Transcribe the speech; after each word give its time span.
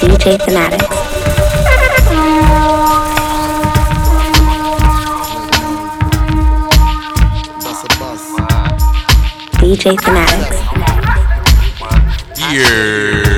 DJ 0.00 0.38
Fanatics. 0.42 0.86
DJ 9.60 10.00
Fanatics. 10.00 10.56
Yeah. 12.38 13.34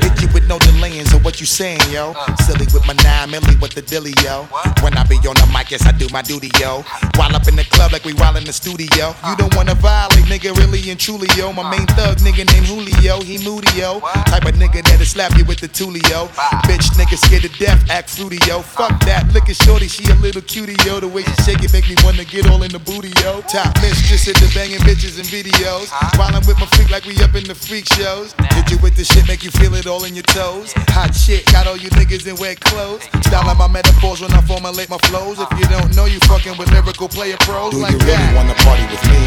Hit 0.00 0.22
you 0.22 0.28
with 0.32 0.48
no 0.48 0.58
delaying, 0.58 1.04
so 1.04 1.18
what 1.18 1.40
you 1.40 1.46
saying, 1.46 1.80
yo? 1.90 2.12
Uh. 2.16 2.33
With 2.74 2.86
my 2.88 2.94
nine 3.04 3.30
milli 3.30 3.54
with 3.62 3.72
the 3.72 3.82
dilly, 3.82 4.12
yo. 4.24 4.48
When 4.82 4.98
I 4.98 5.04
be 5.04 5.14
on 5.28 5.36
the 5.38 5.48
mic, 5.54 5.70
yes, 5.70 5.86
I 5.86 5.92
do 5.92 6.08
my 6.10 6.22
duty, 6.22 6.50
yo. 6.58 6.82
While 7.16 7.34
up 7.36 7.46
in 7.46 7.56
the 7.56 7.64
club 7.64 7.92
like 7.92 8.04
we 8.04 8.12
while 8.14 8.36
in 8.36 8.44
the 8.44 8.52
studio. 8.52 9.14
You 9.28 9.36
don't 9.36 9.54
wanna 9.54 9.74
violate, 9.74 10.26
nigga, 10.26 10.56
really 10.56 10.90
and 10.90 10.98
truly, 10.98 11.28
yo. 11.36 11.52
My 11.52 11.68
main 11.70 11.86
thug, 11.94 12.18
nigga 12.18 12.44
named 12.50 12.66
Julio, 12.66 13.20
he 13.22 13.38
moody, 13.38 13.70
yo. 13.78 14.00
Type 14.26 14.44
of 14.44 14.54
nigga 14.54 14.82
that'll 14.82 15.06
slap 15.06 15.36
you 15.38 15.44
with 15.44 15.60
the 15.60 15.68
tulio. 15.68 16.28
Bitch, 16.66 16.90
nigga 16.98 17.16
scared 17.16 17.42
to 17.42 17.52
death, 17.58 17.78
act 17.90 18.10
fruity, 18.10 18.38
yo. 18.46 18.62
Fuck 18.62 18.98
that, 19.06 19.30
look 19.32 19.48
at 19.48 19.56
shorty, 19.56 19.88
she 19.88 20.04
a 20.10 20.14
little 20.16 20.42
cutie, 20.42 20.76
yo. 20.84 21.00
The 21.00 21.08
way 21.08 21.22
she 21.22 21.34
shake 21.46 21.62
it 21.62 21.72
make 21.72 21.88
me 21.88 21.96
wanna 22.02 22.24
get 22.24 22.50
all 22.50 22.62
in 22.62 22.72
the 22.72 22.78
booty, 22.78 23.12
yo. 23.22 23.42
Top 23.42 23.70
mistress 23.80 24.26
at 24.28 24.36
the 24.36 24.50
banging 24.54 24.82
bitches 24.82 25.18
and 25.18 25.28
videos. 25.28 25.90
While 26.18 26.34
I'm 26.34 26.44
with 26.46 26.58
my 26.58 26.66
freak 26.74 26.90
like 26.90 27.04
we 27.04 27.14
up 27.22 27.34
in 27.34 27.44
the 27.44 27.54
freak 27.54 27.86
shows. 27.94 28.34
Hit 28.58 28.70
you 28.70 28.78
with 28.78 28.96
the 28.96 29.04
shit, 29.04 29.26
make 29.28 29.44
you 29.44 29.50
feel 29.50 29.74
it 29.74 29.86
all 29.86 30.04
in 30.04 30.14
your 30.14 30.26
toes. 30.34 30.72
Hot 30.90 31.14
shit, 31.14 31.46
got 31.52 31.66
all 31.66 31.76
you 31.76 31.90
niggas 31.90 32.26
in 32.26 32.36
wet 32.36 32.60
clothes. 32.60 33.02
Styling 33.22 33.58
my 33.58 33.68
metaphors 33.68 34.20
when 34.20 34.32
I 34.32 34.40
formulate 34.42 34.90
my 34.90 34.98
flows. 35.08 35.38
If 35.38 35.50
you 35.58 35.66
don't 35.68 35.94
know, 35.94 36.06
you 36.06 36.18
fucking 36.26 36.56
with 36.58 36.70
lyrical 36.70 37.03
player 37.08 37.36
pros 37.40 37.72
Do 37.72 37.78
like 37.78 37.92
you 37.92 37.98
really 37.98 38.16
that. 38.16 38.36
wanna 38.36 38.54
party 38.64 38.84
with 38.88 39.02
me? 39.10 39.22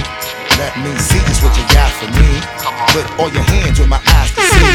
Let 0.57 0.73
me 0.81 0.91
see 0.97 1.21
just 1.29 1.43
what 1.43 1.53
you 1.57 1.65
got 1.69 1.91
for 1.99 2.09
me. 2.17 2.41
Put 2.95 3.05
all 3.19 3.29
your 3.29 3.43
hands 3.45 3.77
with 3.79 3.89
my 3.89 4.01
eyes 4.01 4.31
to 4.33 4.41
see. 4.41 4.65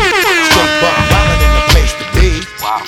Straight 0.50 0.74
buck 0.82 0.96
wildin' 1.10 1.42
in 1.42 1.52
the 1.56 1.64
place 1.74 1.92
to 1.98 2.06
be. 2.14 2.28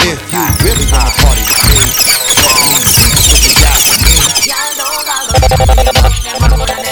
If 0.06 0.20
you 0.30 0.42
really 0.62 0.86
wanna 0.92 1.10
party 1.18 1.42
with 1.42 1.62
me, 1.66 1.78
let 1.82 2.70
me 2.70 2.78
see 2.86 3.10
just 3.10 3.28
what 3.32 3.42
you 3.42 3.54
got 3.58 3.78
for 3.82 3.96
me. 4.04 4.14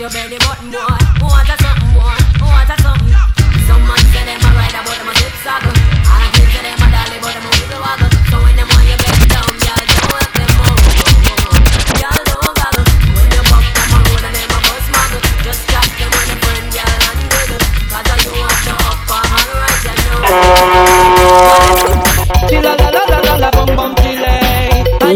Your 0.00 0.08
belly 0.08 0.38
button, 0.38 0.70
boy. 0.70 0.78
What 0.80 0.96
a 0.96 1.02
something, 1.08 1.20
boy. 1.20 1.28
What 1.28 1.50
a 1.50 1.69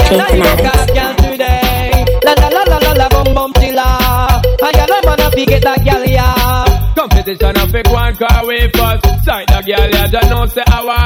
DJ 0.04 0.28
Fanatics. 0.28 0.92
Girl 0.92 1.14
today. 1.16 2.04
La 2.24 2.32
la 2.34 2.48
la 2.48 2.62
la 2.64 2.78
la 2.78 2.92
la 2.92 3.08
bum 3.08 3.34
bum 3.34 3.52
chilla. 3.54 3.86
I 4.62 4.72
got 4.72 4.90
a 4.90 5.06
man 5.06 5.20
up, 5.20 5.34
get 5.34 5.62
that 5.62 5.84
girl 5.84 6.04
yeah. 6.04 6.92
Competition 6.94 7.56
of 7.58 7.70
fake 7.70 7.90
one 7.90 8.16
car 8.16 8.46
way 8.46 8.68
first. 8.70 9.24
Sight 9.24 9.46
the 9.48 9.62
girl, 9.66 9.90
yeah, 9.90 10.06
just 10.08 10.30
know 10.30 10.46
say 10.46 10.62
our 10.70 10.84
bus. 10.84 11.03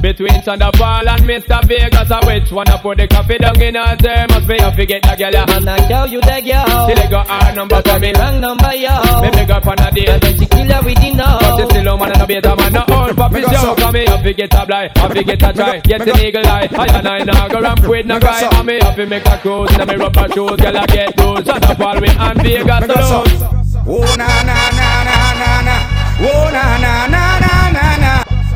Between 0.00 0.40
Thunderball 0.46 1.08
and 1.08 1.22
Mr. 1.26 1.58
Vegas, 1.66 2.10
I 2.10 2.24
which 2.24 2.52
one 2.52 2.68
I 2.68 2.80
put 2.80 2.98
the 2.98 3.08
coffee 3.08 3.36
down 3.38 3.60
in 3.60 3.74
her 3.74 3.96
there. 3.96 4.26
Must 4.28 4.46
be 4.46 4.56
a 4.56 4.70
forget 4.70 5.02
the 5.02 5.16
girl, 5.18 5.32
yeah. 5.32 5.56
And 5.56 5.68
I 5.68 5.76
tell 5.88 6.06
you 6.06 6.20
the 6.20 6.38
girl. 6.38 6.88
She 6.88 6.94
they 6.94 7.08
got 7.10 7.26
our 7.28 7.52
number 7.52 7.82
for 7.82 7.98
me. 7.98 8.12
Wrong 8.14 8.40
number 8.40 8.74
yo. 8.78 8.94
Me 9.22 9.30
big 9.34 9.50
up 9.50 9.66
on 9.66 9.78
a 9.82 9.90
And 9.90 10.22
then 10.22 10.38
she 10.38 10.46
kill 10.46 10.70
her 10.70 10.82
with 10.86 11.02
the 11.02 11.10
know. 11.18 11.38
But 11.42 11.58
she 11.58 11.64
still 11.66 11.88
a 11.88 11.98
man 11.98 12.12
and 12.12 12.22
a 12.22 12.26
beta 12.26 12.54
man, 12.54 12.72
no 12.72 12.84
old 12.94 13.16
puppy 13.16 13.42
show. 13.42 13.74
Come 13.74 13.92
me 13.92 14.06
up, 14.06 14.22
get 14.22 14.54
a 14.54 14.66
blind, 14.66 14.98
up 14.98 15.12
to 15.12 15.24
get 15.24 15.42
a 15.42 15.52
try. 15.52 15.78
Get 15.80 16.06
an 16.06 16.20
eagle 16.20 16.46
eye. 16.46 16.68
I 16.70 16.86
and 16.94 17.08
I 17.08 17.24
now 17.24 17.48
go 17.48 17.60
ramp 17.60 17.82
with 17.82 18.06
no 18.06 18.20
guy. 18.20 18.46
And 18.54 18.66
me 18.66 18.78
up 18.78 18.94
to 18.94 19.04
make 19.06 19.26
a 19.26 19.36
cruise. 19.38 19.74
And 19.74 19.90
me 19.90 19.96
rubber 19.96 20.28
shoes, 20.30 20.56
girl, 20.62 20.78
I 20.78 20.86
get 20.86 21.16
those. 21.16 21.42
Thunderball 21.42 22.00
with 22.00 22.14
and 22.14 22.38
Vegas 22.42 22.86
alone. 22.86 23.58
Oh 23.82 24.14
na 24.14 24.30
na 24.46 24.58
na 24.78 24.90
na 25.10 25.18
na 25.42 25.50
na. 25.66 25.76
Oh 26.22 26.50
na 26.54 26.78
na 26.78 27.06
na 27.10 27.38
na 27.42 27.70
na 27.74 27.96
na. 27.96 27.97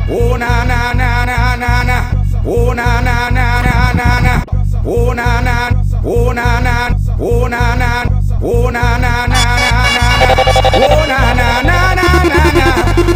Oh 0.09 0.37
na 0.37 0.63
na 0.63 0.93
na 0.93 1.25
na 1.25 1.55
na 1.55 1.83
na. 1.83 1.97
Oh 2.45 2.73
na 2.73 3.01
na 3.01 3.29
na 3.29 3.61
na 3.61 3.93
na 3.93 4.19
na. 4.19 4.43
Oh 4.85 5.13
na 5.13 5.41
na. 5.41 5.69
Oh 6.05 6.33
na 6.33 6.59
na. 6.59 6.89
Oh 7.19 7.47
na 7.47 7.75
na. 7.75 8.03
Oh 8.41 8.69
na 8.69 8.97
na 8.97 9.25
na 9.27 9.41
na 9.63 9.73
na. 9.95 10.05
Oh 10.75 11.05
na 11.07 11.33
na 11.33 11.61
na 11.61 11.93
na 11.95 12.07
na 12.31 12.41
na. 12.57 12.67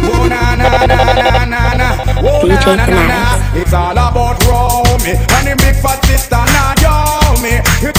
Oh 0.08 0.26
na 0.28 0.56
na 0.56 0.68
na 0.86 0.98
na 1.12 1.44
na 1.44 1.62
na. 1.80 1.88
Oh 2.22 2.46
na 2.46 2.58
na 2.76 2.86
na 2.86 3.06
na. 3.06 3.20
It's 3.54 3.72
all 3.72 3.92
about 3.92 4.38
Romy 4.46 5.12
and 5.12 5.46
the 5.48 5.54
big 5.58 5.76
fat 5.82 6.04
sister 6.06 6.42
Naomi. 6.54 7.60
You 7.82 7.92
two 7.92 7.97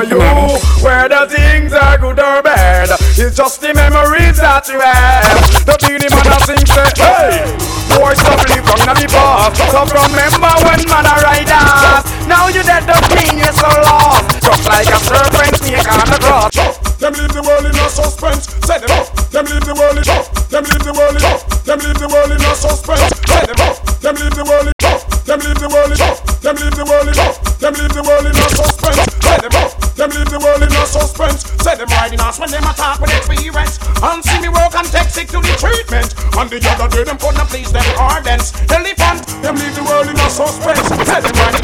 remember 0.00 0.08
you. 0.08 0.58
Whether 0.82 1.28
things 1.28 1.72
are 1.72 1.98
good 1.98 2.18
or 2.18 2.42
bad, 2.42 2.88
it's 3.16 3.36
just 3.36 3.60
the 3.60 3.74
memories 3.74 4.36
that 4.40 4.64
you 4.68 4.80
have. 4.80 5.36
The 5.68 5.76
Beenie 5.84 6.08
Man 6.08 6.32
a 6.32 6.38
sing 6.42 6.66
say, 6.66 6.88
hey, 6.98 7.44
boy 7.94 8.16
stop 8.16 8.40
live 8.48 8.64
from 8.64 8.80
the 8.96 9.06
past. 9.12 9.60
So 9.70 9.80
remember 9.84 10.52
when 10.64 10.82
man 10.88 11.06
ride 11.22 11.52
us. 11.52 12.04
Now 12.26 12.48
you 12.48 12.64
dead 12.64 12.88
don't 12.88 13.04
mean 13.14 13.38
you're 13.38 13.54
so 13.54 13.68
lost. 13.68 14.40
Just 14.40 14.64
like 14.64 14.88
a 14.88 14.98
serpent 14.98 15.54
snake 15.60 15.86
on 15.86 16.08
the 16.08 16.18
cross. 16.18 16.54
Them 16.98 17.12
leave 17.14 17.34
the 17.34 17.42
world 17.42 17.66
in 17.66 17.76
a 17.76 17.86
suspense. 17.90 18.48
Say 18.64 18.78
them 18.78 18.90
up. 18.96 19.06
Them 19.30 19.44
leave 19.46 19.66
the 19.66 19.74
world 19.74 19.98
in 19.98 20.06
Them 20.06 20.64
leave 20.64 20.84
the 20.86 20.92
world 20.94 21.16
in 21.18 21.24
Them 21.66 21.78
leave 21.82 21.98
the 21.98 22.08
world 22.08 22.32
in 22.32 22.42
a 22.42 22.52
suspense. 22.54 23.06
Say 23.26 23.44
them 23.46 23.60
up. 23.66 23.76
Them 24.02 24.14
leave 24.18 24.34
the 24.34 24.44
world 24.46 24.66
in 24.66 24.74
Them 25.26 25.38
leave 25.42 25.58
the 25.58 25.68
world 25.68 25.90
in 25.90 25.98
Them 26.42 26.56
leave 26.58 26.74
the 26.74 26.84
world 26.86 27.08
in 27.08 27.14
Them 27.14 27.74
leave 27.74 27.94
the 27.94 28.02
world 28.02 28.26
in 28.26 28.32
a 28.32 28.48
suspense. 28.50 28.71
A 30.82 30.86
suspense. 30.86 31.46
Say 31.62 31.76
them 31.76 31.88
riding 31.88 32.20
us 32.20 32.38
when 32.38 32.50
them 32.50 32.64
attack 32.64 32.98
with 32.98 33.14
experience. 33.14 33.78
And 34.02 34.22
see 34.24 34.40
me 34.40 34.48
work 34.48 34.74
and 34.74 34.86
take 34.90 35.08
sick 35.08 35.28
to 35.28 35.38
the 35.38 35.54
treatment. 35.54 36.14
And 36.34 36.50
the 36.50 36.58
other 36.74 36.88
day 36.90 37.04
them 37.04 37.18
couldn't 37.18 37.46
please 37.46 37.70
them 37.70 37.86
ardents. 37.98 38.50
Elephant. 38.70 39.22
Them 39.42 39.56
leave 39.56 39.74
the 39.74 39.84
world 39.84 40.08
in 40.08 40.18
a 40.18 40.28
suspense. 40.30 40.82
Say 41.06 41.20
them 41.20 41.34
riding 41.38 41.61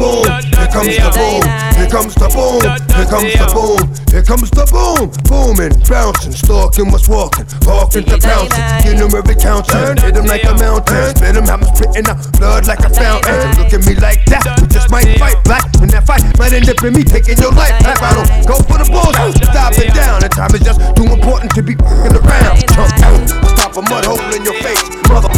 boom. 0.00 0.24
Here 0.24 0.70
comes 0.72 0.96
the 0.96 1.10
boom. 1.12 1.42
Here 1.76 1.90
comes 1.92 2.14
the 2.16 2.28
boom. 2.32 2.60
Here 2.96 3.06
comes 3.06 3.32
the 3.36 3.46
boom. 3.52 3.80
Here 4.10 4.24
comes 4.24 4.50
the 4.50 4.64
boom. 4.72 5.12
Booming, 5.28 5.76
bouncing, 5.88 6.32
stalking 6.32 6.90
what's 6.90 7.08
walking, 7.08 7.46
walking 7.90 8.06
to 8.06 8.18
bouncing. 8.22 8.64
Get 8.86 8.98
them 8.98 9.10
every 9.14 9.34
counter. 9.34 9.94
Hit 9.98 10.14
like 10.26 10.44
a 10.44 10.54
mountain. 10.54 11.16
Spit 11.16 11.34
them, 11.34 11.46
I'm 11.50 11.62
spitting 11.74 12.06
out 12.06 12.22
blood 12.38 12.66
like 12.66 12.80
a 12.80 12.90
fountain. 12.90 13.50
Look 13.58 13.74
at 13.74 13.82
me 13.86 13.94
like 13.98 14.24
that. 14.30 14.46
We 14.62 14.66
just 14.68 14.90
might 14.90 15.18
fight 15.18 15.42
black. 15.44 15.66
In 15.82 15.88
that 15.90 16.06
fight, 16.06 16.22
might 16.38 16.52
end 16.52 16.68
up 16.68 16.82
in 16.84 16.94
me 16.94 17.02
taking 17.02 17.38
your 17.38 17.52
life. 17.52 17.74
Rap, 17.82 17.98
I 18.02 18.14
don't 18.14 18.30
go 18.46 18.56
for 18.62 18.78
the 18.78 18.86
bulls. 18.86 19.16
Stop 19.50 19.74
it 19.78 19.94
down. 19.94 20.22
And 20.22 20.32
time 20.32 20.54
is 20.54 20.62
just 20.62 20.78
too 20.94 21.06
important 21.10 21.50
to 21.54 21.62
be 21.62 21.74
f***ing 21.74 22.14
around. 22.14 22.62
Jump 22.70 22.94
out. 23.02 23.18
Stop 23.58 23.76
a 23.76 23.82
mud 23.82 24.04
hole 24.06 24.22
in 24.34 24.44
your 24.46 24.54
face. 24.62 24.82
Mother, 25.10 25.30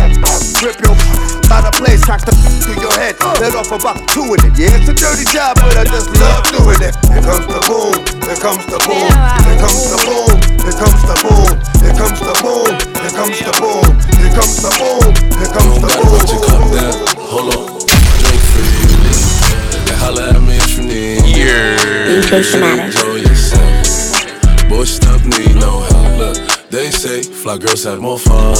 rip 0.60 0.76
your 0.84 0.93
out 1.52 1.69
of 1.69 1.76
place, 1.76 2.00
cock 2.05 2.25
the 2.25 2.32
to 2.32 2.72
your 2.81 2.93
head. 2.96 3.12
Let 3.37 3.52
off 3.52 3.69
about 3.69 4.00
doing 4.16 4.40
it. 4.40 4.56
Yeah, 4.56 4.72
it's 4.72 4.88
a 4.88 4.96
dirty 4.96 5.28
job, 5.28 5.60
but 5.60 5.76
I 5.76 5.84
just 5.84 6.08
love 6.16 6.48
doing 6.48 6.81
it. 6.81 6.96
Here 7.12 7.20
comes 7.20 7.44
the 7.44 7.60
boom. 7.69 7.93
Here 8.25 8.40
comes 8.40 8.64
the 8.72 8.81
boom. 8.88 9.12
Here 9.44 9.60
comes 9.60 9.84
the 9.93 10.00
boom. 10.00 10.31
Here 10.62 10.78
comes 10.78 11.02
the 11.02 11.16
boom. 11.22 11.58
Here 11.82 11.94
comes 11.98 12.20
the 12.22 12.34
boom. 12.42 12.70
Here 13.02 13.14
comes 13.18 13.38
the 13.42 13.52
boom. 13.58 13.86
Here 14.18 14.32
comes 14.32 14.56
the 14.62 14.70
boom. 14.78 15.10
Here 15.38 15.50
comes 15.50 15.74
the 15.82 15.88
boom. 15.90 16.06
Put 16.14 16.30
your 16.30 16.42
cup 16.46 16.62
down. 16.70 16.94
Hold 17.30 17.50
on. 17.50 17.66
Drink 18.22 18.42
freely. 18.54 19.14
And 19.90 19.98
holla 19.98 20.30
at 20.30 20.40
me 20.40 20.56
if 20.56 20.78
you 20.78 20.84
need. 20.86 21.26
Yeah. 21.34 22.86
Enjoy 22.86 23.16
yourself. 23.26 24.68
Boy, 24.68 24.84
stop 24.84 25.20
need 25.24 25.54
no 25.56 25.80
help. 25.80 26.18
Look, 26.18 26.36
they 26.70 26.90
say 26.90 27.22
fly 27.22 27.58
girls 27.58 27.84
have 27.84 28.00
more 28.00 28.18
fun. 28.18 28.54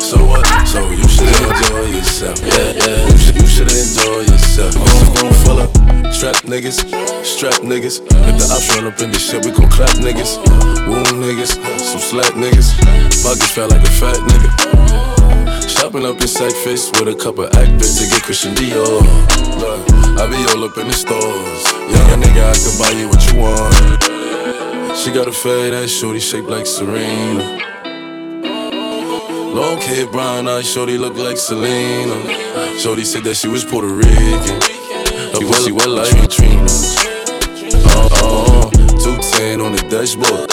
So 0.00 0.16
what? 0.24 0.46
So 0.66 0.90
you 0.90 1.06
should 1.08 1.28
enjoy 1.28 1.96
yourself. 1.96 2.40
Yeah, 2.40 2.72
yeah. 2.72 3.03
Up. 6.26 6.36
Strap 6.36 6.50
niggas, 6.50 7.24
strap 7.24 7.60
niggas. 7.62 8.00
If 8.00 8.34
the 8.38 8.46
ops 8.52 8.68
run 8.76 8.86
up 8.86 9.00
in 9.00 9.10
this 9.10 9.30
shit, 9.30 9.44
we 9.44 9.50
gon' 9.50 9.68
clap 9.70 9.90
niggas. 9.98 10.36
Wound 10.88 11.22
niggas, 11.22 11.52
some 11.78 12.00
slack 12.00 12.32
niggas. 12.34 12.72
Pockets 13.22 13.50
felt 13.50 13.70
like 13.70 13.82
a 13.82 13.90
fat 13.90 14.16
nigga. 14.16 14.50
Shopping 15.68 16.06
up 16.06 16.20
in 16.20 16.28
sack 16.28 16.52
face 16.64 16.90
with 16.92 17.08
a 17.08 17.14
couple 17.14 17.44
act 17.44 17.72
bits 17.78 18.00
to 18.00 18.08
get 18.08 18.22
Christian 18.22 18.54
Dior. 18.54 19.02
I 20.18 20.26
be 20.28 20.36
all 20.52 20.64
up 20.64 20.76
in 20.78 20.86
the 20.86 20.92
stores. 20.92 21.62
Young 21.92 22.20
nigga, 22.20 22.42
I 22.48 22.56
can 22.56 22.74
buy 22.80 22.92
you 22.96 23.08
what 23.08 23.22
you 23.28 23.40
want. 23.40 24.96
She 24.96 25.12
got 25.12 25.28
a 25.28 25.32
fade 25.32 25.74
ass 25.74 25.90
shorty 25.90 26.20
shaped 26.20 26.48
like 26.48 26.66
Serena. 26.66 27.60
Long 29.54 29.80
hair, 29.80 30.06
brown 30.06 30.48
eyes, 30.48 30.70
shorty 30.70 30.98
look 30.98 31.16
like 31.16 31.36
Selena. 31.36 32.16
Shorty 32.78 33.04
said 33.04 33.24
that 33.24 33.36
she 33.36 33.48
was 33.48 33.64
Puerto 33.64 33.88
Rican. 33.88 34.73
Her 35.34 35.40
pussy 35.40 35.72
wet 35.72 35.88
like 35.88 36.16
Katrina. 36.16 36.64
Oh, 37.90 38.08
oh, 38.22 38.70
210 38.70 39.60
on 39.60 39.72
the 39.72 39.82
dashboard. 39.90 40.46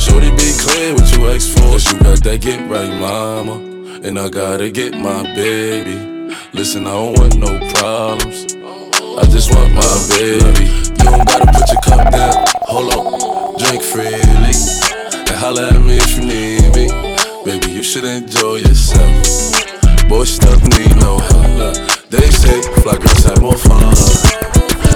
Shorty 0.00 0.30
be 0.34 0.50
clear 0.58 0.92
what 0.92 1.06
you 1.14 1.28
ask 1.30 1.54
for. 1.54 1.70
Cause 1.70 1.92
you 1.92 2.00
got 2.00 2.18
that 2.24 2.40
get 2.40 2.68
right, 2.68 2.90
mama. 2.98 3.62
And 4.02 4.18
I 4.18 4.28
gotta 4.28 4.70
get 4.70 4.94
my 4.98 5.22
baby. 5.36 5.94
Listen, 6.52 6.88
I 6.88 6.90
don't 6.90 7.16
want 7.16 7.36
no 7.36 7.46
problems. 7.78 8.54
I 8.58 9.24
just 9.30 9.54
want 9.54 9.72
my 9.72 9.94
baby. 10.10 10.66
You 10.66 11.14
don't 11.14 11.26
gotta 11.30 11.46
put 11.54 11.70
your 11.70 11.80
cup 11.86 12.10
down. 12.10 12.44
Hold 12.66 12.92
on, 12.92 13.58
drink 13.62 13.82
freely. 13.84 14.18
And 14.18 15.38
holla 15.38 15.68
at 15.68 15.80
me 15.80 15.96
if 15.96 16.10
you 16.18 16.26
need 16.26 16.74
me. 16.74 16.90
Baby, 17.44 17.70
you 17.70 17.84
should 17.84 18.04
enjoy 18.04 18.56
yourself. 18.56 20.08
Boy, 20.08 20.24
stuff 20.24 20.60
need 20.76 20.96
no 20.96 21.18
help. 21.18 22.03
Look, 22.14 22.22
They 22.22 22.30
say 22.30 22.62
fly 22.82 22.96
girls 22.96 23.24
have 23.24 23.40
more 23.42 23.56
fun. 23.56 23.94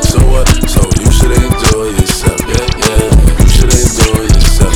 So 0.02 0.18
what? 0.30 0.46
So 0.68 0.80
you 1.02 1.10
should 1.10 1.32
enjoy 1.32 1.90
yourself. 1.98 2.40
Yeah, 2.46 2.66
yeah. 2.78 3.42
You 3.42 3.48
should 3.48 3.74
enjoy 3.74 4.22
yourself. 4.22 4.74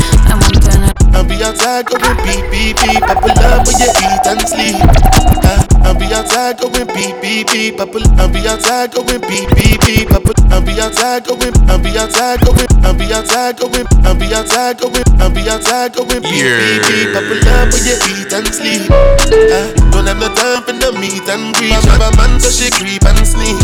I'll 1.14 1.24
be 1.24 1.42
outside 1.44 1.86
going 1.86 2.16
beep, 2.26 2.50
beep, 2.50 2.76
beep. 2.82 3.02
I 3.02 3.14
pull 3.14 3.30
up 3.30 3.66
when 3.66 3.78
you 3.78 3.90
eat 3.94 4.26
and 4.26 4.48
sleep. 4.48 4.74
Uh, 5.44 5.71
I'll 5.84 5.98
be 5.98 6.06
outside 6.14 6.58
going 6.58 6.86
beep, 6.88 7.20
beep, 7.20 7.46
beep. 7.48 7.80
I 7.80 7.86
I'll 8.18 8.28
be 8.28 8.46
outside 8.48 8.92
going 8.92 9.20
beep, 9.20 9.48
beep, 9.54 9.80
beep. 9.82 10.10
I 10.12 10.20
I'll 10.52 10.60
be 10.60 10.78
outside 10.80 11.24
going, 11.24 11.54
I'll 11.68 11.78
be 11.78 11.96
outside 11.98 12.40
going, 12.40 12.66
I'll 12.84 12.94
be 12.94 13.12
outside 13.12 13.58
going, 13.58 13.86
I'll 14.04 14.14
be 14.14 14.26
outside 14.34 14.78
going, 14.78 15.02
I'll 15.18 15.30
be 15.30 15.48
outside 15.48 15.94
going 15.94 16.22
beep, 16.22 16.22
beep, 16.22 16.82
beep. 16.86 17.16
I 17.16 17.22
pull 17.24 17.48
up 17.48 17.72
when 17.72 17.82
you 17.88 17.96
eat 18.12 18.32
and 18.32 18.48
sleep. 18.52 18.90
Uh, 18.90 19.72
don't 19.90 20.06
have 20.06 20.20
no 20.20 20.28
time 20.34 20.62
for 20.62 20.72
no 20.74 20.92
meet 20.92 21.26
and 21.28 21.54
greet. 21.56 21.72
Have 21.72 22.14
a 22.14 22.16
man 22.16 22.38
so 22.38 22.50
she 22.50 22.70
creep 22.70 23.02
and 23.04 23.26
sneak. 23.26 23.58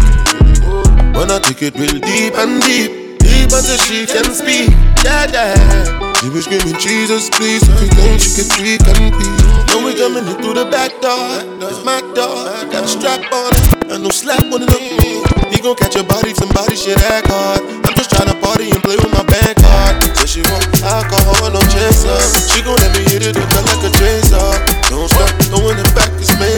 Wanna 1.14 1.40
take 1.40 1.62
it 1.62 1.74
real 1.76 2.00
deep 2.00 2.34
and 2.34 2.62
deep, 2.62 3.18
deep 3.18 3.52
until 3.52 3.76
she 3.76 4.06
can 4.06 4.32
speak. 4.32 4.70
Yeah, 5.04 5.30
yeah. 5.30 6.07
She 6.18 6.28
was 6.30 6.50
screaming, 6.50 6.74
Jesus, 6.82 7.30
please. 7.30 7.62
Every 7.62 7.86
time 7.94 8.18
she 8.18 8.34
get 8.34 8.50
weak 8.58 8.82
and 8.90 9.14
weak. 9.14 9.38
Now 9.70 9.86
we 9.86 9.94
coming 9.94 10.26
in 10.26 10.34
through 10.42 10.58
the 10.58 10.66
back 10.66 10.90
door. 10.98 11.38
It's 11.62 11.84
my 11.86 12.02
door. 12.10 12.42
Got 12.74 12.82
a 12.82 12.88
strap 12.90 13.22
on 13.30 13.54
it. 13.54 13.94
And 13.94 14.02
no 14.02 14.10
slap 14.10 14.42
on 14.50 14.66
it. 14.66 15.46
He 15.54 15.62
gon' 15.62 15.76
catch 15.78 15.94
your 15.94 16.02
body, 16.02 16.34
somebody 16.34 16.74
shit 16.74 16.98
act 17.14 17.30
hard. 17.30 17.62
I'm 17.86 17.94
just 17.94 18.10
tryna 18.10 18.34
party 18.42 18.66
and 18.66 18.82
play 18.82 18.98
with 18.98 19.14
my 19.14 19.22
bank 19.30 19.62
card. 19.62 20.02
So 20.18 20.26
she 20.26 20.42
want 20.50 20.66
alcohol, 20.82 21.54
no 21.54 21.62
chaser. 21.70 22.18
She 22.50 22.66
gon' 22.66 22.82
let 22.82 22.90
me 22.98 23.06
hit 23.06 23.22
it 23.22 23.38
her 23.38 23.62
like 23.62 23.86
a 23.86 23.90
chaser. 23.94 24.50
Don't 24.90 25.06
stop, 25.06 25.30
throwing 25.54 25.78
it 25.78 25.90
back 25.94 26.10
is 26.18 26.34
major. 26.42 26.57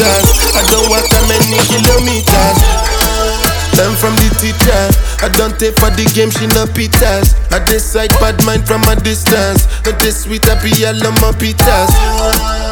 Kilometers. 0.00 0.56
I 0.56 0.62
don't 0.70 0.88
walk 0.90 1.04
that 1.10 1.24
many 1.28 1.60
kilometers. 1.68 2.99
I 5.20 5.28
don't 5.36 5.52
take 5.60 5.76
for 5.76 5.92
the 5.92 6.08
game, 6.16 6.32
she 6.32 6.48
no 6.56 6.64
pitas. 6.64 7.36
I 7.52 7.60
decide 7.68 8.08
bad 8.24 8.40
mind 8.48 8.64
from 8.64 8.80
a 8.88 8.96
distance. 8.96 9.68
Not 9.84 10.00
this 10.00 10.24
sweet, 10.24 10.48
I 10.48 10.56
be 10.64 10.72
all 10.88 10.96
on 10.96 11.12
my 11.20 11.36
pitas. 11.36 11.92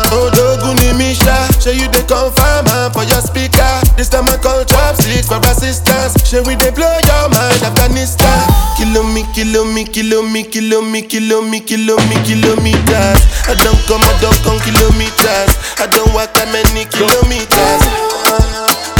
Oh, 0.08 0.32
Doguni 0.32 0.96
Misha, 0.96 1.36
show 1.60 1.76
you 1.76 1.84
the 1.92 2.00
confirm 2.08 2.64
for 2.96 3.04
your 3.04 3.20
speaker. 3.20 3.68
This 4.00 4.08
time 4.08 4.24
I 4.32 4.40
call 4.40 4.64
chopsticks 4.64 5.28
for 5.28 5.36
assistance. 5.44 6.16
Show 6.24 6.40
we 6.48 6.56
they 6.56 6.72
blow 6.72 6.88
your 7.04 7.28
mind, 7.28 7.60
Afghanistan. 7.60 8.40
Kilo 8.80 9.04
me, 9.04 9.28
kilo 9.36 9.68
me, 9.68 9.84
kilo 9.84 10.24
me, 10.24 10.40
kilo 10.48 10.80
me, 10.80 11.04
kilo 11.04 11.44
me, 11.44 11.60
kilo 11.60 12.00
me, 12.08 12.16
kilometers. 12.24 13.20
I 13.44 13.52
don't 13.60 13.76
come, 13.84 14.00
I 14.00 14.12
don't 14.24 14.40
come 14.40 14.56
kilometers. 14.64 15.52
I 15.76 15.84
don't 15.92 16.16
walk 16.16 16.32
that 16.32 16.48
many 16.48 16.88
kilometers. 16.88 18.07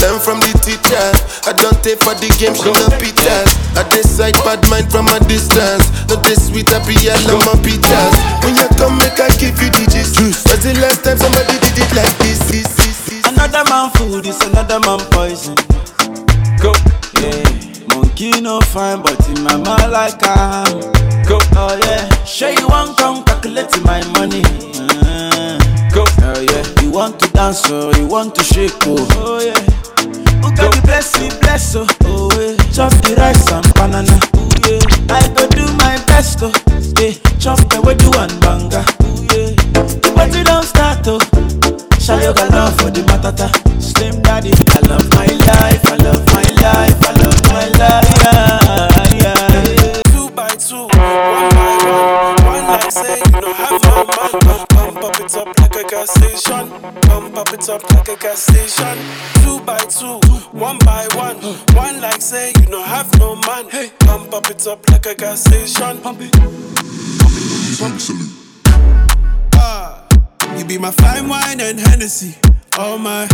Learn 0.03 0.19
from 0.23 0.39
the 0.41 0.53
teacher. 0.63 1.07
I 1.49 1.53
don't 1.59 1.79
take 1.83 1.99
for 2.03 2.15
the 2.15 2.31
game, 2.39 2.55
she 2.55 2.71
no 2.71 2.87
pitas. 3.03 3.51
I 3.75 3.83
decide 3.91 4.35
bad 4.47 4.63
mind 4.71 4.91
from 4.91 5.09
a 5.11 5.19
distance. 5.27 5.91
Not 6.09 6.23
this 6.23 6.49
sweet, 6.49 6.71
I 6.71 6.79
be 6.87 6.95
all 7.11 7.35
on 7.35 7.43
my 7.47 7.57
pitas. 7.67 8.15
When 8.45 8.55
you 8.55 8.69
come, 8.79 8.99
make 8.99 9.19
I 9.19 9.29
give 9.39 9.59
you 9.59 9.71
digits. 9.75 10.15
What's 10.47 10.63
the 10.63 10.75
last 10.81 11.03
time 11.03 11.19
somebody 11.19 11.59
did 11.59 11.79
it 11.83 11.91
like 11.95 12.15
this? 12.23 12.39
this, 12.51 12.69
this, 12.77 12.99
this. 13.11 13.25
Another 13.27 13.65
man 13.71 13.91
food 13.99 14.27
is 14.27 14.41
another 14.47 14.79
man 14.81 15.01
poison. 15.11 15.57
Go. 16.63 16.73
Yeah, 17.19 17.43
monkey 17.91 18.41
no 18.41 18.61
fine, 18.61 19.03
but 19.03 19.19
in 19.29 19.43
my 19.43 19.57
mind 19.57 19.91
like 19.93 20.19
I'm. 20.23 20.81
Go. 21.27 21.39
Oh 21.59 21.75
yeah, 21.85 22.07
sure 22.25 22.51
you 22.51 22.67
want 22.69 22.97
come 22.97 23.25
calculate 23.25 23.71
my 23.85 24.01
money. 24.15 24.43
Uh, 24.79 25.59
Go. 25.93 26.05
oh 26.07 26.41
yeah, 26.41 26.83
you 26.83 26.91
want 26.91 27.19
to 27.21 27.29
dance 27.33 27.69
or 27.71 27.93
you 27.97 28.07
want 28.07 28.35
to 28.37 28.45
shake 28.45 28.73
oh. 28.87 28.97
Oh 29.19 29.41
yeah, 29.45 29.59
who 30.99 31.25
you 31.25 31.31
bless 31.41 31.41
bless 31.41 31.77
oh. 31.77 31.87
Oh 32.05 32.29
yeah, 32.35 32.57
chop 32.75 32.93
the 33.07 33.15
rice 33.17 33.47
and 33.53 33.67
banana. 33.75 34.19
Oh 34.35 34.51
yeah, 34.67 35.15
I 35.15 35.23
go 35.35 35.47
do 35.55 35.65
my 35.79 35.95
best 36.07 36.43
oh. 36.43 36.51
Yeah, 36.99 37.15
chop 37.39 37.59
the 37.71 37.79
do 37.95 38.11
and 38.19 38.35
banga. 38.43 38.83
Oh 39.03 39.23
yeah, 39.31 39.55
the 40.03 40.13
party 40.15 40.43
don't 40.43 40.65
start 40.65 41.07
oh. 41.07 41.21
Got 42.09 42.51
love 42.51 42.75
for 42.81 42.91
the 42.91 43.03
matata? 43.03 43.49
Slim 43.81 44.23
daddy, 44.23 44.51
I 44.51 44.81
love 44.89 45.09
my 45.15 45.27
life, 45.27 45.85
I 45.87 45.97
love 46.03 46.25
my 46.35 46.43
life, 46.63 46.99
I 47.05 47.13
love 47.23 47.43
my 47.53 47.67
life. 47.79 48.09
Yeah, 48.25 48.68
gas 55.99 56.15
station. 56.15 56.71
Pump 57.03 57.37
up 57.37 57.53
it 57.53 57.69
up 57.69 57.83
like 57.91 58.09
a 58.09 58.17
gas 58.17 58.43
station. 58.43 58.99
Two 59.43 59.61
by 59.65 59.79
two, 59.79 60.21
one 60.57 60.79
by 60.79 61.07
one. 61.15 61.37
One 61.75 62.01
like 62.01 62.23
say 62.23 62.53
you 62.61 62.67
don't 62.67 62.87
have 62.87 63.13
no 63.19 63.35
man. 63.37 63.69
Hey, 63.69 63.91
pump 64.01 64.33
up 64.33 64.49
it 64.49 64.67
up 64.67 64.89
like 64.91 65.07
a 65.07 65.15
gas 65.15 65.41
station. 65.45 66.01
Pump 66.01 66.21
it. 66.21 66.35
Ah, 69.55 70.07
you 70.57 70.65
be 70.65 70.79
my 70.79 70.91
fine 70.91 71.29
wine 71.29 71.61
and 71.61 71.81
Hennessy. 71.81 72.37
Oh 72.77 72.97
my. 72.99 73.27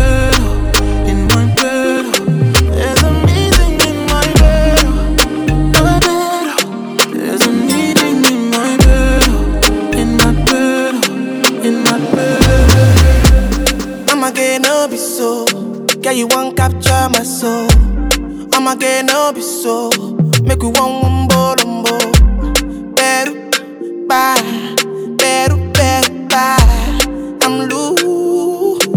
so. 15.21 15.45
Girl, 16.01 16.13
you 16.13 16.27
won't 16.33 16.57
capture 16.57 17.05
my 17.13 17.21
soul. 17.21 17.69
I'ma 18.53 18.73
get 18.73 19.05
no 19.05 19.31
be 19.31 19.41
so. 19.41 19.89
Make 20.47 20.63
we 20.63 20.69
one 20.81 20.93
wumbo 21.01 21.41
lumbo. 21.59 21.95
Beru, 22.97 23.33
bye. 24.09 24.41
Beru, 25.21 25.57
beru, 25.77 26.11
bye. 26.31 26.57
I'm 27.43 27.55
loose. 27.69 28.87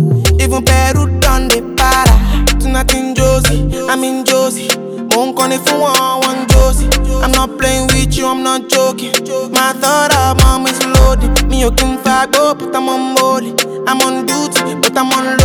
Even 0.43 0.63
Peru 0.65 1.03
done 1.21 1.49
the 1.53 1.61
para. 1.77 2.15
Tonight 2.59 2.95
in 2.95 3.15
Josie, 3.15 3.61
I'm 3.91 4.03
in 4.03 4.25
Josie. 4.25 4.71
Won't 5.15 5.37
call 5.37 5.53
you 5.53 5.61
want 5.79 6.25
one 6.25 6.49
Josie. 6.49 6.89
I'm 7.23 7.33
not 7.33 7.59
playing 7.59 7.87
with 7.89 8.17
you, 8.17 8.27
I'm 8.27 8.43
not 8.43 8.71
joking. 8.71 9.13
My 9.53 9.75
thought 9.83 10.13
of 10.17 10.39
mom 10.43 10.67
is 10.67 10.81
loaded. 10.97 11.47
Me, 11.49 11.61
you 11.61 11.71
can 11.73 12.03
go, 12.33 12.55
but 12.55 12.75
I'm 12.75 12.89
on 12.89 13.15
molly. 13.15 13.53
I'm 13.87 14.01
on 14.01 14.25
duty, 14.25 14.75
but 14.81 14.97
I'm 14.97 15.13
on 15.13 15.37
low 15.39 15.44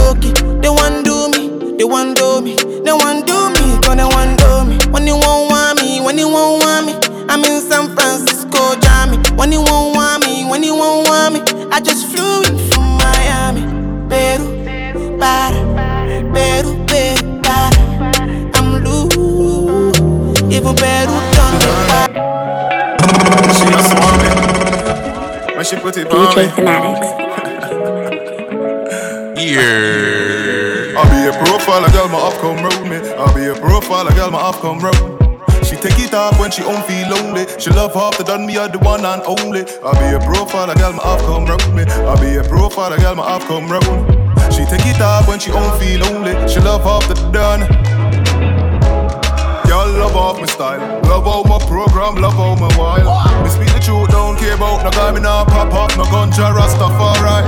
I 11.80 11.82
just 11.82 12.08
flew 12.08 12.42
in 12.42 12.58
from 12.72 12.84
Miami, 12.98 13.64
Peru, 14.10 14.46
para, 15.18 15.56
Peru, 16.34 16.76
Peru, 16.86 17.40
para. 17.42 17.80
I'm 18.54 18.84
loose, 18.84 20.42
even 20.52 20.76
Peru 20.76 21.16
done 21.32 21.56
the 21.64 21.72
para. 21.88 22.20
She 23.56 23.64
a 23.72 23.82
woman. 23.96 25.56
When 25.56 25.64
she 25.64 25.76
put 25.78 25.96
it 25.96 26.12
on 26.12 26.36
DJ 26.36 26.52
Fanatics. 26.54 27.10
Yeah. 29.40 31.00
I'll 31.00 31.08
be 31.08 31.20
a 31.30 31.32
profile, 31.46 31.86
a 31.86 31.90
girl 31.92 32.10
my 32.10 32.18
up 32.20 32.34
come 32.42 32.58
round 32.58 32.90
me. 32.90 32.98
I 32.98 33.34
be 33.34 33.46
a 33.46 33.56
profile, 33.56 34.06
a 34.06 34.14
girl 34.14 34.32
my 34.32 34.42
up 34.42 34.56
come 34.56 34.80
round. 34.80 35.19
She 35.70 35.76
take 35.76 36.00
it 36.00 36.16
off 36.16 36.40
when 36.40 36.50
she 36.50 36.64
don't 36.64 36.84
feel 36.88 37.10
lonely. 37.10 37.46
She 37.60 37.70
love 37.70 37.94
half 37.94 38.18
the 38.18 38.24
done 38.24 38.48
me 38.48 38.58
are 38.58 38.68
the 38.68 38.80
one 38.80 39.06
and 39.06 39.22
only. 39.28 39.62
I 39.86 39.92
be 40.02 40.16
a 40.16 40.20
profile, 40.20 40.68
a 40.72 40.74
girl 40.74 40.94
my 40.94 41.04
up 41.04 41.20
come 41.20 41.46
round 41.46 41.76
me. 41.76 41.84
I 41.84 42.16
be 42.20 42.38
a 42.38 42.44
profile, 42.44 42.92
a 42.92 42.98
girl 42.98 43.14
my 43.14 43.24
up 43.24 43.44
come 43.44 43.70
round. 43.70 44.20
She 44.52 44.66
take 44.66 44.86
it 44.88 45.00
off 45.00 45.28
when 45.28 45.40
she 45.40 45.52
don't 45.52 45.80
feel 45.80 46.00
lonely. 46.02 46.34
She 46.50 46.60
love 46.60 46.82
half 46.82 47.08
the 47.08 47.14
done. 47.32 47.62
Love 50.00 50.16
off 50.16 50.40
my 50.40 50.46
style, 50.46 50.80
love 51.04 51.28
all 51.28 51.44
my 51.44 51.60
program, 51.68 52.16
love 52.16 52.40
all 52.40 52.56
my 52.56 52.72
wild. 52.80 53.44
Me 53.44 53.50
speak 53.50 53.68
the 53.76 53.80
truth, 53.84 54.10
don't 54.10 54.40
care 54.40 54.56
about 54.56 54.82
no 54.84 54.90
guy, 54.92 55.12
me 55.12 55.20
nah 55.20 55.44
pop 55.44 55.74
off 55.74 55.98
no 55.98 56.06
gunja 56.06 56.56
Rastafari. 56.56 57.44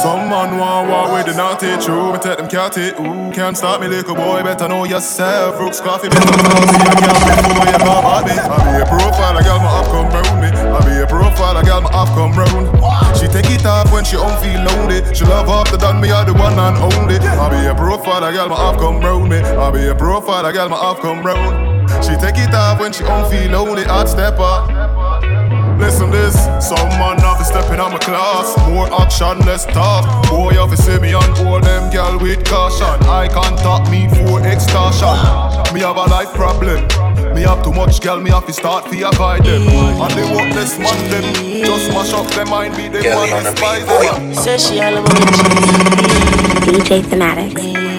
Some 0.00 0.30
man 0.30 0.56
want 0.58 0.88
war 0.88 1.12
with 1.12 1.26
the 1.26 1.34
not 1.34 1.58
take 1.58 1.80
true, 1.80 2.12
me 2.12 2.18
take 2.18 2.38
them 2.38 2.48
can't 2.48 2.72
take 2.72 2.94
ooh. 3.00 3.32
Can't 3.34 3.56
stop 3.56 3.80
me, 3.80 3.88
little 3.88 4.14
boy, 4.14 4.42
better 4.42 4.68
know 4.68 4.84
yourself. 4.84 5.58
Rooks 5.58 5.80
coffee, 5.80 6.08
better 6.08 6.22
talk 6.22 6.70
to 6.70 6.78
you, 6.78 6.94
can't 7.02 7.18
before 7.18 7.66
you 7.66 7.78
come 7.82 8.06
at 8.06 8.24
me. 8.24 8.34
I 8.38 8.58
be 8.62 8.72
a 8.78 8.86
profile, 8.86 9.36
a 9.36 9.42
girl 9.42 9.58
my 9.58 9.70
up 9.82 9.86
come 9.90 10.08
round 10.14 10.38
me. 10.38 10.48
I 10.54 10.78
be 10.86 11.02
a 11.02 11.06
profile, 11.06 11.56
a 11.58 11.62
girl 11.64 11.82
my 11.82 11.90
up 11.90 12.08
come 12.14 12.32
round. 12.38 13.18
She 13.18 13.26
take 13.26 13.50
it 13.50 13.66
off 13.66 13.90
when 13.92 14.04
she 14.04 14.14
don't 14.14 14.38
feel 14.38 14.62
lonely. 14.62 15.02
She 15.12 15.24
love 15.24 15.50
off 15.50 15.70
the 15.70 15.76
done 15.76 16.00
me, 16.00 16.10
are 16.10 16.24
the 16.24 16.32
one 16.32 16.54
and 16.54 16.78
only. 16.78 17.18
I 17.18 17.50
be 17.50 17.66
a 17.66 17.74
profile, 17.74 18.22
a 18.22 18.32
girl 18.32 18.48
my 18.48 18.54
up 18.54 18.78
come 18.78 19.00
round 19.00 19.28
me. 19.28 19.38
I 19.42 19.70
be 19.70 19.88
a 19.88 19.94
profile, 19.94 20.46
a 20.46 20.52
girl 20.52 20.68
my 20.68 20.78
up 20.78 21.00
come 21.00 21.26
round. 21.26 21.67
She 22.02 22.16
take 22.16 22.38
it 22.38 22.54
off 22.54 22.80
when 22.80 22.92
she 22.92 23.04
don't 23.04 23.30
feel 23.30 23.50
lonely. 23.50 23.82
step 24.06 24.38
up 24.38 25.18
Listen 25.78 26.10
this, 26.10 26.34
some 26.58 26.88
man 26.98 27.18
have 27.20 27.38
to 27.38 27.44
step 27.44 27.72
in 27.72 27.78
on 27.78 27.92
my 27.92 27.98
class. 27.98 28.56
More 28.68 28.92
action, 29.00 29.38
less 29.46 29.64
talk. 29.64 30.28
Boy, 30.28 30.54
have 30.54 30.70
to 30.70 30.76
see 30.76 30.98
me 30.98 31.14
on 31.14 31.30
all 31.46 31.60
them 31.60 31.88
gal 31.92 32.18
with 32.18 32.44
caution. 32.44 32.98
I 33.08 33.28
can't 33.28 33.56
talk 33.60 33.88
me 33.88 34.08
for 34.08 34.40
extortion. 34.40 35.14
Me 35.72 35.80
have 35.80 35.96
a 35.96 36.06
life 36.10 36.34
problem. 36.34 36.82
Me 37.32 37.42
have 37.42 37.62
too 37.62 37.72
much 37.72 38.00
gal, 38.00 38.20
me 38.20 38.30
have 38.30 38.46
to 38.46 38.52
start 38.52 38.90
to 38.90 39.02
avoid 39.02 39.44
them. 39.44 39.62
And 39.68 40.12
they 40.14 40.34
want 40.34 40.52
this 40.52 40.76
man 40.78 41.10
them. 41.10 41.24
Just 41.64 41.90
mash 41.90 42.12
up 42.12 42.26
their 42.34 42.44
mind, 42.46 42.76
be 42.76 42.88
them 42.88 43.14
one 43.14 43.44
despise 43.44 43.86
them. 43.86 44.34
Say 44.34 44.58
she 44.58 44.80
all 44.80 44.96
about 44.96 45.14
DJ 46.66 47.04
Fanatics. 47.06 47.97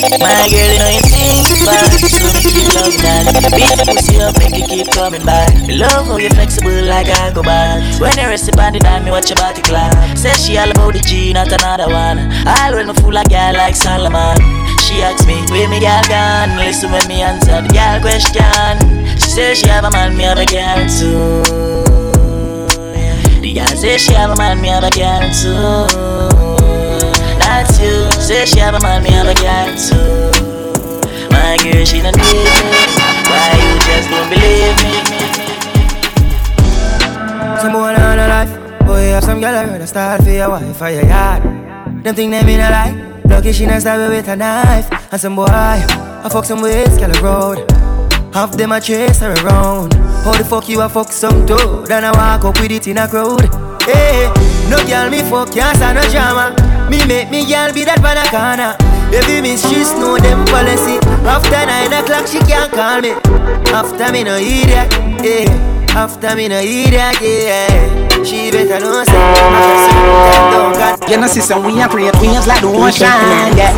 My 0.00 0.48
girl, 0.48 0.64
you 0.72 0.78
know 0.80 0.88
you 0.96 1.04
think 1.04 1.44
bad 1.68 1.92
So 2.08 2.32
me 2.32 2.40
keep 2.40 2.72
loving 2.72 3.04
that. 3.04 3.36
The 3.36 3.84
pussy 3.84 4.16
up, 4.16 4.32
make 4.40 4.56
you 4.56 4.64
keep 4.64 4.88
coming 4.96 5.24
back 5.28 5.52
love 5.68 6.06
how 6.06 6.16
you 6.16 6.30
flexible 6.30 6.72
like 6.88 7.08
I 7.08 7.32
go 7.32 7.42
back 7.42 7.84
When 8.00 8.16
you 8.16 8.24
rest 8.24 8.48
upon 8.48 8.72
the 8.72 8.80
dime, 8.80 9.04
me 9.04 9.10
watch 9.10 9.28
your 9.28 9.36
body 9.36 9.60
clap. 9.60 9.92
Say 10.16 10.32
she 10.40 10.56
all 10.56 10.70
about 10.70 10.94
the 10.94 11.00
G, 11.00 11.32
not 11.32 11.52
another 11.52 11.92
one. 11.92 12.32
All 12.48 12.72
when 12.72 12.88
me 12.88 12.94
fool 12.96 13.16
a 13.16 13.24
girl 13.28 13.52
like 13.60 13.76
Solomon 13.76 14.40
She 14.80 15.04
asks 15.04 15.26
me, 15.28 15.36
where 15.52 15.68
me 15.68 15.80
girl 15.84 16.00
gone? 16.08 16.56
Listen 16.56 16.90
when 16.92 17.06
me 17.06 17.20
answer 17.20 17.60
the 17.60 17.68
girl 17.68 18.00
question. 18.00 18.80
She 19.20 19.28
say 19.28 19.54
she 19.54 19.68
have 19.68 19.84
a 19.84 19.90
man, 19.92 20.16
me 20.16 20.24
have 20.24 20.40
a 20.40 20.48
girl 20.48 20.80
too. 20.88 21.44
The 23.44 23.52
girl 23.52 23.98
she 24.00 24.12
have 24.16 24.30
a 24.32 24.36
man, 24.36 24.60
me 24.64 24.68
have 24.68 24.84
a 24.84 24.90
girl 24.96 25.28
too. 25.28 25.84
That's 27.36 27.76
you. 27.80 27.99
Say 28.30 28.46
she 28.46 28.60
have 28.60 28.76
a 28.76 28.80
man, 28.80 29.02
me 29.02 29.10
have 29.10 29.26
a 29.26 29.34
girl 29.34 29.74
too. 29.74 30.30
My 31.34 31.58
girl, 31.58 31.84
she 31.84 31.98
don't 32.00 32.14
need 32.14 32.46
me. 32.46 32.86
Why 33.26 33.58
you 33.58 33.74
just 33.82 34.06
don't 34.06 34.30
believe 34.30 34.76
me? 34.86 34.92
Some 37.58 37.72
boy 37.72 37.90
on 37.90 38.20
a 38.20 38.28
life. 38.28 38.86
Boy, 38.86 39.10
have 39.10 39.24
some 39.24 39.40
girl 39.40 39.66
heard 39.66 39.80
a 39.80 39.84
start 39.84 40.22
for 40.22 40.30
your 40.30 40.48
wife 40.48 40.80
or 40.80 40.90
your 40.90 41.06
yard. 41.06 41.42
Them 42.04 42.14
think 42.14 42.30
they 42.30 42.44
mean 42.44 42.60
a 42.60 42.70
lie. 42.70 43.20
Lucky 43.24 43.50
she 43.52 43.66
not 43.66 43.80
stab 43.80 44.08
with 44.08 44.28
a 44.28 44.36
knife. 44.36 44.88
And 45.10 45.20
some 45.20 45.34
boy, 45.34 45.46
I 45.48 46.28
fuck 46.30 46.44
some 46.44 46.62
with 46.62 47.00
girl 47.00 47.10
road. 47.20 47.68
Half 48.32 48.52
them 48.52 48.70
a 48.70 48.80
chase 48.80 49.18
her 49.18 49.34
around. 49.42 49.94
How 50.22 50.34
the 50.38 50.44
fuck 50.44 50.68
you 50.68 50.82
a 50.82 50.88
fuck 50.88 51.10
some 51.10 51.46
toad? 51.46 51.90
And 51.90 52.06
I 52.06 52.12
walk 52.12 52.44
up 52.44 52.60
with 52.60 52.70
it 52.70 52.86
in 52.86 52.98
a 52.98 53.08
crowd. 53.08 53.42
Hey, 53.82 54.32
no 54.70 54.78
girl 54.86 55.10
me 55.10 55.18
fuck, 55.28 55.50
can't 55.52 55.76
stand 55.76 55.96
no 55.98 56.08
drama. 56.12 56.79
Me 56.90 56.98
make 57.06 57.30
me 57.30 57.46
girl 57.46 57.72
be 57.72 57.84
that 57.84 58.02
corner. 58.34 58.74
Baby 59.10 59.40
miss, 59.42 59.62
she 59.62 59.86
know 59.94 60.18
them 60.18 60.44
policy. 60.46 60.98
After 61.22 61.62
nine 61.66 61.92
o'clock, 61.94 62.26
she 62.26 62.40
can't 62.40 62.70
call 62.72 63.00
me. 63.00 63.14
After 63.70 64.10
me 64.10 64.24
no 64.24 64.34
idiot, 64.36 64.90
yeah. 65.22 65.94
After 65.94 66.34
me 66.34 66.48
no 66.48 66.58
idiot, 66.58 67.14
yeah. 67.22 68.24
She 68.24 68.50
better 68.50 68.80
know 68.80 69.04
say 69.04 69.14
You 71.10 71.16
know, 71.20 71.26
sister, 71.28 71.58
we 71.60 71.80
are 71.80 71.88
create 71.88 72.14
waves 72.20 72.46
like 72.46 72.60
the 72.60 72.66
ocean, 72.66 73.54
yeah. 73.56 73.72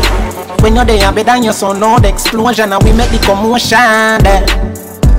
When 0.61 0.75
you're 0.75 0.85
there, 0.85 1.11
better 1.11 1.23
than 1.23 1.43
your 1.43 1.53
son, 1.53 1.79
no 1.79 1.99
the 1.99 2.09
explosion, 2.09 2.73
and 2.73 2.83
we 2.83 2.93
make 2.93 3.11
the 3.11 3.19
commotion, 3.19 3.77
yeah. 3.77 4.45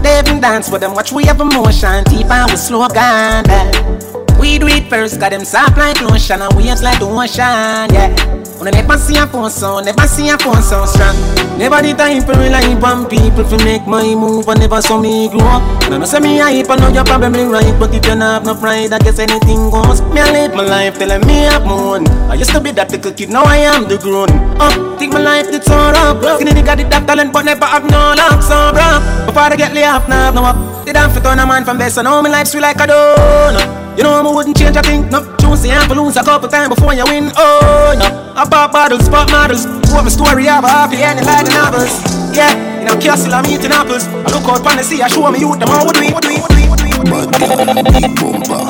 They 0.02 0.18
even 0.18 0.40
dance 0.40 0.68
with 0.68 0.80
them, 0.80 0.94
watch 0.94 1.12
we 1.12 1.24
have 1.26 1.40
emotion, 1.40 2.02
deep 2.04 2.26
and 2.30 2.50
we 2.50 2.56
slow 2.56 2.88
down, 2.88 3.44
yeah. 3.46 4.13
We 4.44 4.58
do 4.60 4.68
it 4.68 4.92
first, 4.92 5.18
got 5.18 5.32
them 5.32 5.40
soft 5.40 5.78
like 5.80 6.04
lotion 6.04 6.42
and 6.42 6.52
waves 6.52 6.82
like 6.82 7.00
the 7.00 7.08
ocean, 7.08 7.88
yeah. 7.96 8.12
When 8.60 8.68
I 8.68 8.76
never 8.76 9.00
see 9.00 9.16
a 9.16 9.26
phone 9.26 9.48
sound, 9.48 9.86
never 9.88 10.04
see 10.04 10.28
a 10.28 10.36
phone 10.36 10.60
sound 10.60 10.92
strong. 10.92 11.16
Never 11.56 11.80
the 11.80 11.96
time 11.96 12.20
for 12.20 12.36
rely 12.36 12.76
on 12.76 13.08
people 13.08 13.40
to 13.40 13.56
make 13.64 13.88
my 13.88 14.04
move 14.12 14.44
and 14.52 14.60
never 14.60 14.82
saw 14.84 15.00
me 15.00 15.32
grow 15.32 15.48
up. 15.48 15.64
No, 15.88 15.96
no, 15.96 16.04
say 16.04 16.20
me 16.20 16.36
hype, 16.36 16.68
I 16.68 16.76
know 16.76 16.92
you're 16.92 17.08
probably 17.08 17.48
right, 17.48 17.72
but 17.80 17.94
if 17.96 18.04
you 18.04 18.20
not 18.20 18.44
have 18.44 18.44
no 18.44 18.52
pride, 18.52 18.92
I 18.92 18.98
guess 19.00 19.18
anything 19.18 19.72
goes. 19.72 20.04
Me, 20.12 20.20
I 20.20 20.28
live 20.28 20.52
my 20.52 20.68
life 20.68 20.98
telling 21.00 21.24
me 21.24 21.48
I'm 21.48 21.64
moon. 21.64 22.04
I 22.28 22.34
used 22.34 22.52
to 22.52 22.60
be 22.60 22.70
that 22.72 22.92
little 22.92 23.16
kid, 23.16 23.30
now 23.30 23.48
I 23.48 23.64
am 23.64 23.88
the 23.88 23.96
grown. 23.96 24.28
Uh, 24.60 24.98
think 25.00 25.14
my 25.14 25.24
life 25.24 25.48
did 25.48 25.64
so 25.64 25.72
rough. 25.72 26.20
Skinny 26.36 26.52
nigga 26.52 26.76
did 26.76 26.92
that 26.92 27.08
talent, 27.08 27.32
but 27.32 27.48
never 27.48 27.64
have 27.64 27.88
no 27.88 28.12
luck, 28.12 28.44
so 28.44 28.76
bro. 28.76 29.00
Before 29.24 29.48
I 29.48 29.56
get 29.56 29.72
laid 29.72 29.88
off, 29.88 30.04
now 30.06 30.36
no 30.36 30.44
up. 30.44 30.84
Did 30.84 31.00
I 31.00 31.08
fit 31.08 31.24
on 31.24 31.40
a 31.40 31.46
man 31.48 31.64
from 31.64 31.78
best, 31.78 31.94
so 31.94 32.02
now 32.02 32.20
my 32.20 32.28
life 32.28 32.48
sweet 32.48 32.60
like 32.60 32.76
a 32.76 32.84
donut. 32.84 33.83
You 33.96 34.02
know 34.02 34.10
I 34.10 34.26
wouldn't 34.26 34.56
change 34.56 34.76
a 34.76 34.82
thing, 34.82 35.08
no 35.08 35.22
Juicy 35.38 35.70
and 35.70 35.86
lose 35.94 36.16
a 36.16 36.24
couple 36.24 36.48
times 36.48 36.74
before 36.74 36.94
you 36.94 37.04
win, 37.06 37.30
oh 37.36 37.94
no. 37.94 38.34
I 38.34 38.42
pop 38.48 38.72
bottles, 38.72 39.08
pop 39.08 39.30
models. 39.30 39.66
What 39.94 40.02
my 40.02 40.10
story 40.10 40.46
a 40.46 40.58
happy 40.58 40.98
ending 40.98 41.24
like 41.24 41.46
the 41.46 41.54
novels. 41.54 41.94
Yeah, 42.34 42.50
in 42.82 42.88
a 42.90 42.98
castle 42.98 43.32
I'm 43.32 43.46
eating 43.46 43.70
apples. 43.70 44.06
I 44.10 44.34
look 44.34 44.50
out 44.50 44.66
on 44.66 44.76
the 44.76 44.82
sea, 44.82 45.00
I 45.00 45.06
show 45.06 45.30
me 45.30 45.38
youth, 45.38 45.60
them 45.62 45.70
all 45.70 45.86
do 45.86 46.00
we, 46.00 46.10
what 46.10 46.26
do 46.26 46.34
we, 46.34 46.42
what 46.42 46.78
do 46.82 46.90
we 46.90 46.94
Bad 47.06 47.30
girl, 47.38 47.70
big 47.94 48.10
bumper 48.18 48.66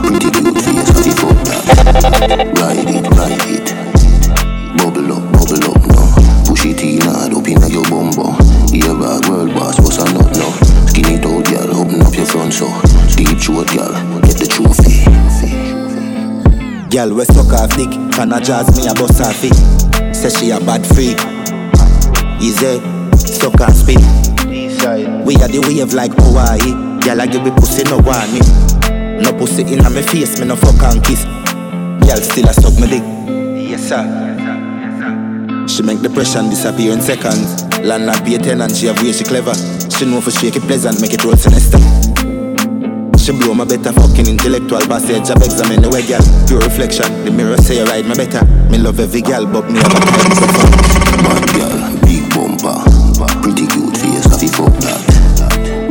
Pretty 0.00 0.30
cute 0.32 0.56
face, 0.64 1.20
fuck 1.20 1.36
that 1.44 2.56
Ride 2.56 2.88
it, 2.88 3.04
ride 3.12 3.44
it. 3.52 3.68
Bubble 4.78 5.12
up, 5.12 5.24
bubble 5.36 5.68
up 5.68 5.82
now 5.84 6.06
Push 6.48 6.64
it 6.64 6.80
in 6.80 7.04
hard 7.04 7.34
up 7.34 7.44
inna 7.44 7.68
your 7.68 7.84
bumbo 7.92 8.32
Ear 8.72 8.96
bag, 8.96 9.28
world 9.28 9.52
boss, 9.52 9.76
what's 9.84 9.98
a 10.00 10.04
nut 10.16 10.32
now 10.32 10.72
Skinny 10.88 11.20
toe, 11.20 11.42
girl, 11.42 11.76
open 11.76 12.00
up 12.00 12.14
your 12.14 12.26
front 12.26 12.52
so. 12.52 12.68
Deep 13.16 13.40
throat, 13.40 13.68
girl, 13.72 13.92
Girl, 16.92 17.14
we 17.14 17.24
suck 17.24 17.50
off 17.54 17.74
dick, 17.74 17.88
can 17.88 18.28
jazz 18.44 18.68
me 18.76 18.86
a 18.86 18.92
bust 18.92 19.22
off 19.22 19.40
it 19.42 20.14
Say 20.14 20.28
she 20.28 20.50
a 20.50 20.60
bad 20.60 20.84
freak. 20.84 21.16
Easy, 22.38 22.84
suck 23.16 23.58
off 23.62 23.72
spit. 23.72 23.96
We 25.24 25.40
are 25.40 25.48
the 25.48 25.64
wave 25.64 25.94
like 25.94 26.12
Hawaii. 26.12 27.00
Girl, 27.00 27.22
I 27.22 27.26
give 27.28 27.44
me 27.44 27.50
pussy, 27.52 27.84
no 27.84 27.96
want 27.96 28.28
me. 28.36 28.40
No 29.24 29.32
pussy 29.32 29.62
inna 29.62 29.88
me 29.88 30.02
face, 30.02 30.38
me 30.38 30.44
no 30.46 30.54
fuck 30.54 30.82
and 30.84 31.02
kiss. 31.02 31.24
Girl, 32.04 32.20
still 32.20 32.44
a 32.44 32.52
suck 32.52 32.76
me 32.76 32.84
dick. 32.84 33.04
Yes, 33.72 33.88
sir. 33.88 34.04
She 35.66 35.82
make 35.82 36.02
depression 36.02 36.50
disappear 36.50 36.92
in 36.92 37.00
seconds. 37.00 37.64
Landlord 37.80 38.20
pay 38.22 38.36
tenant, 38.36 38.76
she 38.76 38.92
have 38.92 39.00
way 39.00 39.12
she 39.12 39.24
clever. 39.24 39.54
She 39.88 40.04
know 40.04 40.20
for 40.20 40.30
shake 40.30 40.56
it 40.56 40.62
pleasant, 40.68 41.00
make 41.00 41.14
it 41.14 41.24
roll 41.24 41.36
sinister 41.36 42.11
she 43.22 43.30
blow 43.30 43.54
my 43.54 43.64
better 43.64 43.92
fucking 43.92 44.26
intellectual 44.26 44.82
passage 44.90 45.28
Job 45.30 45.38
examine 45.46 45.80
the 45.80 45.88
way 45.94 46.02
girl. 46.02 46.22
Pure 46.50 46.66
reflection 46.66 47.06
The 47.22 47.30
mirror 47.30 47.56
say 47.56 47.78
you 47.78 47.86
ride 47.86 48.02
me 48.02 48.18
better. 48.18 48.42
Me 48.66 48.78
love 48.78 48.98
every 48.98 49.22
girl 49.22 49.46
But 49.46 49.70
me 49.70 49.78
have 49.78 49.94
a 49.94 50.00
Bad 51.22 51.44
girl, 51.54 51.78
big 52.02 52.26
bumper. 52.34 52.82
Pretty 53.38 53.70
cute 53.70 53.94
face, 53.94 54.26
have 54.26 54.42
you 54.42 54.50
fuck 54.50 54.74
that 54.82 54.98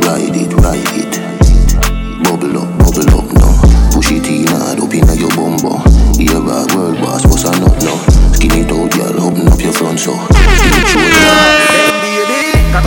Ride 0.04 0.36
it, 0.36 0.52
ride 0.60 0.92
it. 0.92 1.12
Bubble 2.20 2.60
up, 2.60 2.68
bubble 2.76 3.08
up 3.16 3.28
now 3.32 3.52
Push 3.96 4.12
it 4.12 4.28
in 4.28 4.52
hard 4.52 4.84
up 4.84 4.92
inna 4.92 5.16
your 5.16 5.32
bumbo 5.32 5.80
Ear 6.20 6.36
bag, 6.44 6.68
world 6.76 7.00
boss, 7.00 7.24
what's 7.24 7.48
a 7.48 7.52
nut 7.56 7.76
now 7.80 7.96
Skinny 8.36 8.68
toe 8.68 8.88
girl, 8.92 9.32
open 9.32 9.48
up 9.48 9.60
your 9.60 9.72
front 9.72 9.98
so 9.98 10.12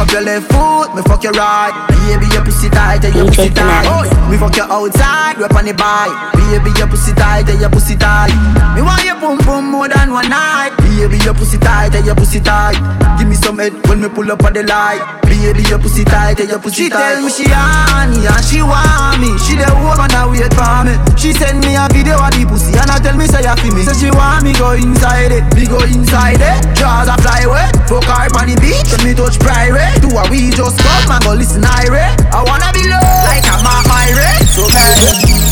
Up 0.06 0.12
your 0.12 0.22
left 0.22 0.52
foot, 0.52 0.94
me 0.96 1.02
fuck 1.02 1.24
your 1.24 1.34
right. 1.34 1.74
Baby, 1.90 2.32
your 2.32 2.46
pussy 2.46 2.70
tight, 2.70 3.04
and 3.04 3.16
your 3.16 3.26
pussy 3.26 3.50
tight. 3.50 4.30
Me 4.30 4.38
fuck 4.38 4.56
you 4.56 4.62
outside, 4.62 5.40
rep 5.40 5.56
on 5.56 5.66
the 5.66 5.74
bike. 5.74 6.35
Baby, 6.46 6.72
your 6.78 6.88
pussy 6.88 7.12
tight, 7.14 7.50
and 7.50 7.60
your 7.60 7.70
pussy 7.70 7.96
tight. 7.98 8.32
Me 8.76 8.82
want 8.82 9.04
your 9.04 9.20
boom 9.20 9.38
boom 9.44 9.72
more 9.72 9.90
than 9.90 10.14
one 10.14 10.30
night. 10.30 10.72
Baby, 10.78 11.18
your 11.26 11.34
pussy 11.34 11.58
tight, 11.58 11.94
and 11.96 12.06
your 12.06 12.16
pussy 12.16 12.40
tight. 12.40 12.78
Give 13.18 13.28
me 13.28 13.36
some 13.36 13.58
head 13.58 13.74
when 13.90 14.00
me 14.00 14.08
pull 14.10 14.32
up 14.32 14.44
on 14.46 14.54
the 14.54 14.64
light. 14.64 15.02
Baby, 15.26 15.64
your 15.68 15.80
pussy 15.80 16.06
tight, 16.06 16.40
and 16.40 16.48
your 16.50 16.60
pussy 16.60 16.86
she 16.86 16.90
tight. 16.90 17.02
She 17.02 17.12
tell 17.16 17.22
me 17.26 17.32
she 17.34 17.46
honey 17.50 18.24
and 18.30 18.46
she 18.46 18.62
want 18.62 19.20
me. 19.20 19.34
She 19.42 19.58
the 19.58 19.68
woman 19.84 20.08
that 20.14 20.30
wait 20.32 20.54
for 20.54 20.86
me. 20.86 20.94
She 21.18 21.34
send 21.34 21.60
me 21.66 21.76
a 21.76 21.90
video 21.92 22.16
of 22.16 22.32
the 22.32 22.46
pussy 22.48 22.72
and 22.78 22.88
I 22.88 23.02
tell 23.02 23.18
me 23.18 23.26
say 23.28 23.42
you 23.44 23.56
feel 23.60 23.74
me. 23.76 23.82
Say 23.84 24.08
she 24.08 24.10
want 24.14 24.46
me 24.46 24.54
go 24.56 24.78
inside 24.78 25.34
it, 25.34 25.44
me 25.58 25.66
go 25.68 25.82
inside 25.84 26.40
it. 26.40 26.60
Jaws 26.78 27.10
a 27.10 27.18
fly 27.20 27.44
away, 27.44 27.68
fuck 27.90 28.06
her 28.06 28.30
on 28.38 28.48
the 28.48 28.56
beach. 28.62 28.86
Let 28.96 29.04
me 29.04 29.12
touch 29.18 29.42
private. 29.42 30.00
Do 30.00 30.14
a 30.14 30.24
we 30.30 30.54
just 30.56 30.78
come 30.80 31.10
and 31.10 31.22
go 31.26 31.34
listen 31.36 31.66
irate. 31.66 32.16
I 32.32 32.40
wanna 32.46 32.70
be 32.72 32.86
low 32.88 33.12
like 33.28 33.44
I'm 33.50 33.66
my 33.66 34.08
rate. 34.14 34.46
So 34.56 34.64
bad. 34.72 35.45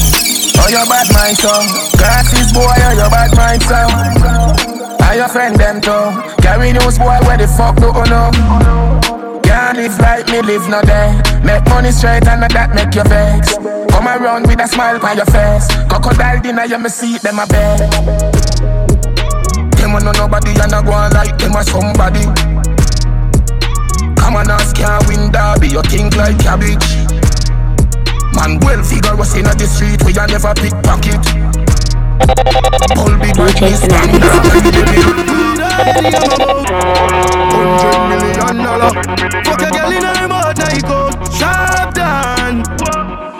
Oh, 0.63 0.69
your 0.71 0.87
bad 0.87 1.11
mind 1.11 1.35
son 1.35 1.67
Glasses 1.99 2.53
boy, 2.55 2.63
oh, 2.63 2.95
your 2.95 3.11
bad 3.11 3.35
mind 3.35 3.61
son 3.67 3.91
And 5.03 5.17
your 5.19 5.27
friend 5.27 5.59
them 5.59 5.81
too. 5.83 5.91
Carry 6.39 6.71
news 6.71 6.97
boy, 6.97 7.19
where 7.27 7.35
the 7.35 7.51
fuck 7.51 7.75
do 7.75 7.91
you 7.91 8.07
know? 8.07 8.31
Can't 9.43 9.75
live 9.75 9.99
like 9.99 10.25
me, 10.31 10.39
live 10.41 10.63
no 10.69 10.79
day. 10.81 11.19
Make 11.43 11.67
money 11.67 11.91
straight 11.91 12.25
and 12.27 12.47
that 12.47 12.71
make 12.71 12.95
you 12.95 13.03
vex. 13.03 13.57
Come 13.91 14.07
around 14.07 14.47
with 14.47 14.63
a 14.63 14.67
smile 14.67 15.03
on 15.03 15.17
your 15.17 15.27
face. 15.27 15.67
Crocodile 15.91 16.39
dinner, 16.39 16.63
you 16.63 16.79
me 16.79 16.87
see 16.87 17.17
them 17.17 17.39
a 17.39 17.45
bed 17.45 17.83
Them 19.75 19.99
know 19.99 20.15
nobody 20.15 20.55
and 20.63 20.71
I 20.71 20.79
go 20.79 20.93
on 20.93 21.11
like 21.11 21.37
them 21.39 21.59
a 21.59 21.63
somebody. 21.67 22.23
Come 24.15 24.37
on, 24.39 24.49
ask 24.49 24.77
can't 24.77 25.03
win 25.11 25.29
derby, 25.29 25.75
you 25.75 25.81
think 25.83 26.15
like 26.15 26.39
cabbage 26.39 27.22
Man 28.35 28.59
well 28.61 28.83
figure 28.83 29.15
was 29.15 29.35
in 29.35 29.45
the 29.45 29.67
street 29.67 30.01
we 30.03 30.13
a 30.13 30.27
never 30.27 30.53
pickpocket. 30.53 31.21
All 32.97 33.13
big 33.19 33.35
DJ 33.35 33.77
Fanatic. 33.79 34.23
Hundred 37.53 37.99
million 38.09 38.57
dollar. 38.63 38.91
Fuck 39.43 39.61
a 39.61 39.69
girl 39.71 39.91
in 39.91 40.01
now 40.01 40.73
you 40.73 40.81
go 40.81 41.09
sharp 41.31 41.93
down. 41.93 42.63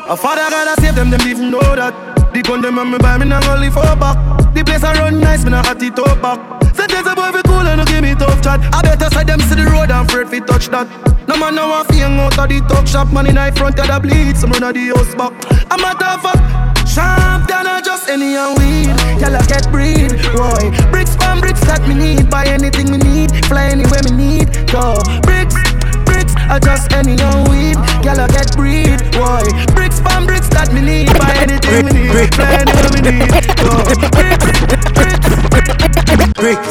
A 0.09 0.15
father 0.17 0.49
gotta 0.49 0.81
save 0.81 0.95
them, 0.95 1.09
them 1.09 1.21
even 1.27 1.51
know 1.51 1.61
that. 1.75 1.93
The 2.33 2.41
gun 2.41 2.61
them 2.61 2.79
on 2.79 2.91
me 2.91 2.97
buy 2.97 3.17
me, 3.17 3.25
not 3.25 3.47
only 3.47 3.69
for 3.69 3.81
back. 3.95 4.17
The 4.53 4.63
place 4.63 4.83
I 4.83 4.93
run 4.99 5.19
nice, 5.19 5.43
me 5.43 5.51
not 5.51 5.65
hot 5.65 5.81
it 5.81 5.97
up 5.99 6.21
back. 6.21 6.39
Say 6.75 6.87
there's 6.87 7.05
a 7.05 7.15
boy 7.15 7.31
fi 7.31 7.41
cool 7.43 7.65
and 7.65 7.77
no 7.79 7.85
give 7.85 8.01
me 8.01 8.15
tough 8.15 8.41
chat. 8.41 8.59
I 8.73 8.81
better 8.81 9.09
side 9.09 9.27
them 9.27 9.39
see 9.41 9.55
the 9.55 9.65
road 9.65 9.91
and 9.91 10.09
afraid 10.09 10.29
fi 10.29 10.39
touch 10.39 10.67
that. 10.69 11.12
No 11.33 11.39
man 11.39 11.55
now 11.55 11.67
want 11.67 11.89
hang 11.89 12.19
out 12.19 12.37
of 12.37 12.45
the 12.45 12.61
talk 12.69 12.85
shop. 12.85 13.11
Man 13.11 13.25
in 13.25 13.33
front 13.57 13.79
of 13.79 13.87
the 13.89 13.97
bleed, 13.97 14.37
some 14.37 14.51
run 14.53 14.69
of 14.69 14.73
the 14.77 14.93
house 14.93 15.17
back. 15.17 15.33
I'm 15.73 15.81
a 15.81 15.97
tough 15.97 16.21
fuck. 16.21 16.37
Sharp 16.85 17.49
than 17.49 17.65
a 17.65 17.81
just 17.81 18.07
any 18.07 18.37
and 18.37 18.53
weed. 18.61 18.93
Y'all 19.17 19.33
get 19.49 19.65
breed, 19.73 20.13
Roy. 20.37 20.69
Bricks 20.93 21.17
from 21.17 21.41
bricks 21.41 21.65
that 21.65 21.81
me 21.89 21.97
need. 21.97 22.29
Buy 22.29 22.45
anything 22.45 22.93
me 22.93 23.01
need. 23.01 23.33
Fly 23.49 23.73
anywhere 23.73 24.05
me 24.05 24.13
need. 24.13 24.53
Go 24.69 24.93
bricks. 25.25 25.57
Bricks, 26.05 26.37
I 26.37 26.61
just 26.61 26.93
any 26.93 27.17
and 27.17 27.49
weed. 27.49 27.81
Y'all 28.05 28.29
get 28.29 28.53
breed, 28.53 29.01
boy. 29.17 29.41
Bricks 29.73 29.97
from 30.05 30.29
bricks 30.29 30.53
that 30.53 30.69
me 30.69 30.85
need. 30.85 31.09
Buy 31.17 31.33
anything 31.41 31.89
me 31.89 32.13
need. 32.13 32.29
Fly 32.37 32.61
anywhere 32.61 32.93
me 32.93 33.01
need. 33.09 33.33
Go 33.57 33.73
bricks, 33.89 34.53
bricks, 34.53 34.85
bricks, 34.93 35.25
brick 35.49 35.65
pam 36.05 36.29
brick, 36.37 36.61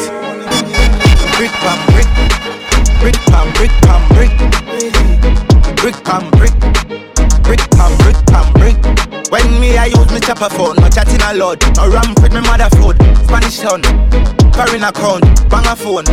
brick 1.35 1.92
pam 3.33 3.49
brick 3.57 3.73
pam 3.89 4.03
brick, 4.13 4.33
brick 5.81 5.97
pam 6.05 6.25
brick, 6.37 6.53
brick 7.43 7.63
pam 7.73 7.93
brick 8.05 8.19
pam 8.29 8.53
brick. 8.53 8.77
When 9.33 9.49
me 9.61 9.79
I 9.79 9.87
use 9.87 10.13
me 10.13 10.21
chopper 10.21 10.51
phone, 10.53 10.77
no 10.77 10.89
chatting 10.91 11.23
a 11.25 11.33
lot, 11.33 11.59
no 11.77 11.89
ramp 11.89 12.21
with 12.21 12.35
me 12.35 12.41
mother 12.43 12.69
food, 12.77 12.97
Spanish 13.25 13.59
town, 13.61 13.81
foreign 14.53 14.85
account, 14.85 15.25
bang 15.49 15.67
a 15.67 15.75
phone, 15.75 16.05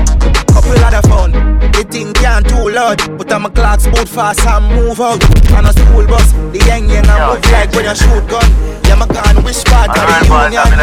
couple 0.47 0.79
other 0.87 1.03
phone. 1.09 1.31
The 1.75 1.83
thing 1.83 2.13
can't 2.13 2.47
too 2.47 2.69
loud, 2.69 3.17
but 3.17 3.31
I'm 3.31 3.45
a 3.45 3.49
clocks 3.49 3.85
boot 3.87 4.07
fast 4.07 4.45
and 4.47 4.65
move 4.73 5.01
out. 5.01 5.21
On 5.51 5.65
a 5.65 5.73
school 5.73 6.07
bus, 6.07 6.31
the 6.55 6.63
young 6.65 6.89
young 6.89 7.05
I 7.07 7.35
move 7.35 7.43
like 7.51 7.71
with 7.75 7.85
a 7.85 7.95
shoot 7.95 8.25
gun. 8.31 8.47
Yeah, 8.87 8.95
my 8.95 9.07
gun 9.07 9.43
wish 9.43 9.63
part 9.65 9.89
of 9.91 9.95
the 9.95 10.23
union. 10.55 10.79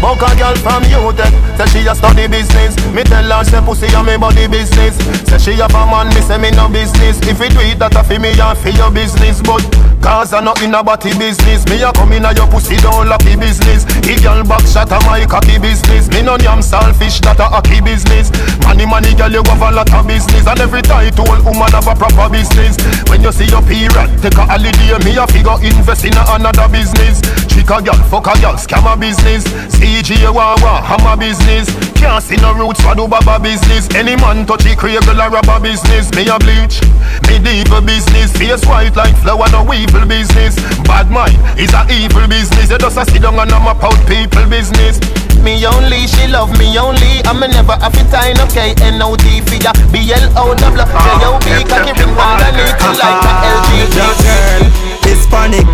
Buck 0.00 0.20
a 0.20 0.36
girl 0.36 0.56
from 0.60 0.82
UTech 0.84 1.32
eh? 1.32 1.56
Say 1.66 1.80
she 1.80 1.88
a 1.88 1.94
study 1.94 2.28
business. 2.28 2.76
Me 2.92 3.02
tell 3.04 3.24
her 3.24 3.44
say 3.44 3.60
pussy 3.64 3.86
a 3.94 4.02
me 4.04 4.16
body 4.16 4.46
business. 4.48 4.96
Say 5.24 5.38
she 5.38 5.60
a 5.60 5.66
a 5.66 5.82
man, 5.88 6.08
me 6.12 6.20
say 6.20 6.36
me 6.38 6.50
no 6.50 6.68
business. 6.68 7.16
If 7.24 7.40
you 7.40 7.48
do 7.48 7.60
it 7.64 7.78
that 7.78 7.96
a 7.96 8.04
fi 8.04 8.18
me 8.18 8.36
and 8.36 8.58
fi 8.58 8.70
your 8.76 8.90
business. 8.90 9.40
But 9.40 9.64
cause 10.04 10.32
I 10.34 10.40
not 10.44 10.60
in 10.60 10.74
a 10.74 10.82
body 10.84 11.16
business. 11.16 11.64
Me 11.72 11.80
a 11.82 11.92
come 11.92 12.12
in 12.12 12.24
a 12.24 12.34
your 12.36 12.46
pussy 12.48 12.76
don't 12.84 13.08
lucky 13.08 13.36
business. 13.36 13.88
The 14.04 14.18
girl 14.20 14.44
back 14.44 14.66
shot 14.68 14.92
a 14.92 15.00
my 15.08 15.24
cocky 15.24 15.56
business. 15.56 16.10
Me 16.12 16.20
no 16.20 16.36
yam 16.36 16.60
selfish 16.60 17.24
that 17.24 17.40
a 17.40 17.48
hockey 17.48 17.80
business. 17.80 18.28
Money 18.60 18.84
money 18.84 19.14
girl 19.16 19.32
you 19.32 19.42
have 19.46 19.62
a 19.62 19.70
lot 19.72 19.88
of 19.88 20.04
business. 20.04 20.44
And 20.44 20.60
every 20.60 20.82
title 20.82 21.24
woman 21.48 21.72
have 21.72 21.88
a 21.88 21.94
proper 21.96 22.28
business. 22.28 22.76
When 23.08 23.24
you 23.24 23.32
see 23.32 23.48
your 23.48 23.64
period 23.64 24.10
take 24.20 24.36
a 24.36 24.44
holiday. 24.44 25.00
Me 25.00 25.16
a 25.16 25.24
figure 25.26 25.56
invest 25.64 26.04
in 26.04 26.12
a 26.12 26.22
another 26.36 26.68
business. 26.68 27.24
Trick 27.48 27.70
a 27.70 27.80
girl, 27.80 28.00
fuck 28.10 28.26
a 28.28 28.34
girl, 28.42 28.58
scam 28.58 28.84
a 28.84 28.98
business 28.98 29.46
CJ 29.84 30.32
Wawa, 30.32 30.80
hammer 30.80 31.14
business. 31.14 31.68
Can't 31.92 32.24
see 32.24 32.36
no 32.36 32.54
roots 32.54 32.80
for 32.80 32.94
do 32.94 33.06
baba 33.06 33.38
business? 33.38 33.86
Any 33.94 34.16
man 34.16 34.46
touch 34.46 34.64
a 34.64 34.74
cradle 34.74 35.20
or 35.20 35.28
rubber 35.28 35.60
business. 35.60 36.10
Me 36.16 36.26
a 36.26 36.38
bleach, 36.38 36.80
medieval 37.28 37.82
business. 37.82 38.32
Face 38.32 38.64
white 38.64 38.96
like 38.96 39.14
flower, 39.18 39.44
no 39.52 39.60
evil 39.74 40.06
business. 40.06 40.56
Bad 40.88 41.10
mind 41.10 41.36
is 41.60 41.74
a 41.74 41.84
evil 41.92 42.26
business. 42.26 42.70
You 42.70 42.78
just 42.78 42.96
a 42.96 43.04
sit 43.04 43.20
down 43.20 43.38
and 43.38 43.52
I'm 43.52 43.68
a 43.68 43.76
out 43.84 44.00
people 44.08 44.48
business 44.48 44.98
me 45.44 45.60
only, 45.68 46.08
she 46.08 46.26
love 46.26 46.50
me 46.58 46.72
only. 46.80 47.20
I'm 47.28 47.42
a 47.44 47.46
never 47.46 47.76
have 47.76 47.92
it 47.92 48.08
time, 48.08 48.40
okay 48.48 48.72
N-O-T 48.80 49.44
for 49.44 49.60
ya. 49.60 49.76
B-L-O 49.92 50.56
double 50.56 50.88
J-O-B 50.88 51.46
Cocky 51.68 51.92
ring 51.92 52.16
underneath 52.16 52.80
you 52.80 52.92
like 52.96 53.20
a 53.20 53.32
LG 53.52 53.70
girl, 53.92 54.62
Hispanic 55.04 55.68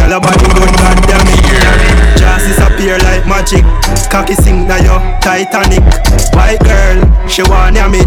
Girl 0.00 0.16
a 0.16 0.18
body 0.18 0.48
good, 0.56 0.72
goddamn 0.80 1.28
it 1.28 2.16
Just 2.16 2.48
disappear 2.48 2.96
like 3.04 3.28
magic. 3.28 3.62
Cocky 4.08 4.34
sing 4.34 4.66
na 4.66 4.80
yo, 4.80 4.96
Titanic. 5.20 5.84
White 6.32 6.64
girl, 6.64 6.98
she 7.28 7.44
want 7.44 7.76
me. 7.92 8.00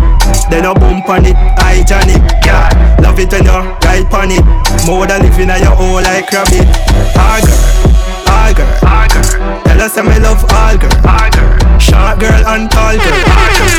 Then 0.49 0.65
a 0.65 0.73
bump 0.73 1.07
on 1.07 1.25
it, 1.25 1.37
hygienic 1.61 2.25
yeah. 2.41 2.73
Love 3.01 3.19
it 3.21 3.31
when 3.31 3.45
you 3.45 3.61
ride 3.85 4.09
on 4.09 4.33
it. 4.33 4.43
More 4.89 5.05
than 5.05 5.21
living 5.21 5.53
at 5.53 5.61
your 5.61 5.77
hole 5.77 6.01
like 6.01 6.31
rabbit. 6.33 6.65
Ah 7.13 7.37
girl 7.45 8.08
all 8.29 8.53
girl. 8.53 8.69
All 8.85 9.07
girl. 9.09 9.25
Tell 9.65 9.81
us 9.81 9.95
me 9.97 10.17
love 10.21 10.43
all 10.53 10.75
girl. 10.77 10.93
All 11.05 11.29
girl. 11.33 11.79
Short 11.79 12.19
girl 12.21 12.41
and 12.53 12.69
tall 12.69 12.95
girl. 12.95 13.17
All 13.25 13.51
girl. 13.57 13.69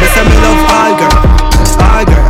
Me 0.00 0.06
say 0.12 0.24
me 0.28 0.36
love 0.44 0.62
all 0.68 0.92
girl. 1.00 1.16
All 1.80 2.04
girl. 2.04 2.26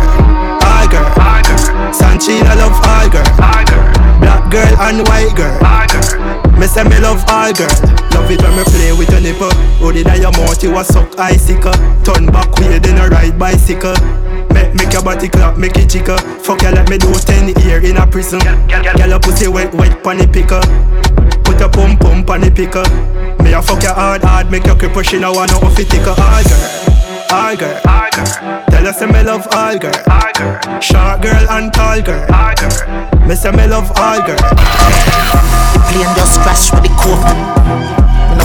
All 0.62 0.86
girl. 0.88 1.06
All 1.18 1.40
girl. 1.42 1.60
Sanchina 1.92 2.54
love 2.56 2.78
all 2.82 3.06
girl. 3.10 3.26
All 3.42 3.64
girl. 3.66 3.84
Black 4.20 4.42
girl 4.50 4.72
and 4.86 5.00
white 5.08 5.34
girl. 5.34 5.54
All 5.64 5.86
girl. 5.90 6.54
Me 6.58 6.66
say 6.66 6.84
me 6.84 6.98
love 7.00 7.22
all 7.28 7.52
girl. 7.52 7.74
Love 8.14 8.30
it 8.30 8.40
when 8.42 8.54
me 8.56 8.64
play 8.64 8.92
with 8.92 9.10
your 9.10 9.20
nipple. 9.20 9.50
Oh, 9.50 9.90
Hold 9.90 9.96
it 9.96 10.06
in 10.06 10.22
your 10.22 10.32
mouth, 10.32 10.62
you 10.62 10.76
a 10.78 10.84
suck 10.84 11.18
icicle. 11.18 11.72
Turn 12.04 12.26
back 12.26 12.54
way, 12.58 12.78
then 12.78 12.98
a 12.98 13.08
ride 13.08 13.38
bicycle. 13.38 13.94
Make, 14.54 14.72
make 14.74 14.92
your 14.92 15.02
body 15.02 15.28
clap, 15.28 15.58
make 15.58 15.76
it 15.76 15.90
chicker. 15.90 16.16
Fuck 16.46 16.62
you 16.62 16.70
let 16.70 16.88
me 16.88 16.96
do 16.96 17.12
10 17.12 17.58
year 17.66 17.84
in 17.84 17.96
a 17.96 18.06
prison. 18.06 18.38
Girl, 18.38 19.08
your 19.08 19.18
pussy 19.18 19.48
wet, 19.48 19.74
wet, 19.74 20.02
pon 20.04 20.18
picker. 20.30 20.62
Your 21.64 21.72
pump 21.72 21.98
pump 21.98 22.28
on 22.28 22.42
the 22.42 22.52
picker. 22.52 22.84
Me 23.42 23.56
a 23.56 23.62
fuck 23.62 23.80
you 23.80 23.88
hard 23.88 24.20
hard, 24.20 24.52
make 24.52 24.66
your 24.68 24.76
cripple 24.76 25.00
she 25.00 25.16
no 25.16 25.32
want 25.32 25.48
no 25.48 25.64
off 25.64 25.80
it. 25.80 25.88
All 25.96 26.04
girl, 26.04 26.60
all 27.32 27.56
girl, 27.56 27.72
all 27.88 28.08
girl. 28.12 28.28
Tell 28.68 28.84
us 28.84 29.00
say 29.00 29.08
me 29.08 29.24
love 29.24 29.48
all 29.48 29.72
girl, 29.80 29.96
all 30.04 30.28
girl. 30.36 30.60
Short 30.84 31.24
girl 31.24 31.40
and 31.56 31.72
tall 31.72 32.04
girl, 32.04 32.20
all 32.36 32.52
girl. 32.60 32.76
Me 33.24 33.32
say 33.32 33.48
me 33.48 33.64
love 33.64 33.88
all 33.96 34.20
girl. 34.20 34.36
The 34.36 35.80
plane 35.88 36.12
just 36.12 36.36
crash 36.44 36.68
with 36.68 36.84
the 36.84 36.92
coke. 37.00 37.24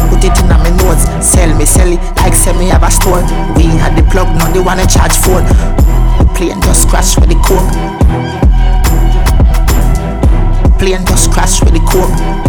Put 0.08 0.23
it 0.23 0.39
in 0.39 0.47
my 0.47 0.71
nose, 0.79 1.03
sell 1.19 1.51
me, 1.60 1.67
sell 1.67 1.91
it 1.91 1.99
like 2.23 2.39
say 2.39 2.55
me 2.55 2.71
have 2.71 2.88
a 2.88 2.89
store. 2.89 3.19
We 3.60 3.67
had 3.84 3.99
the 3.99 4.08
plug, 4.08 4.32
now 4.39 4.47
they 4.47 4.63
wanna 4.63 4.88
charge 4.88 5.19
phone. 5.19 5.43
Plane 6.39 6.63
just 6.63 6.88
crash 6.88 7.19
with 7.19 7.27
the 7.27 7.36
coke. 7.43 7.67
Plane 10.79 11.03
just 11.03 11.36
crash 11.36 11.60
with 11.60 11.75
the 11.75 11.84
coke. 11.84 12.48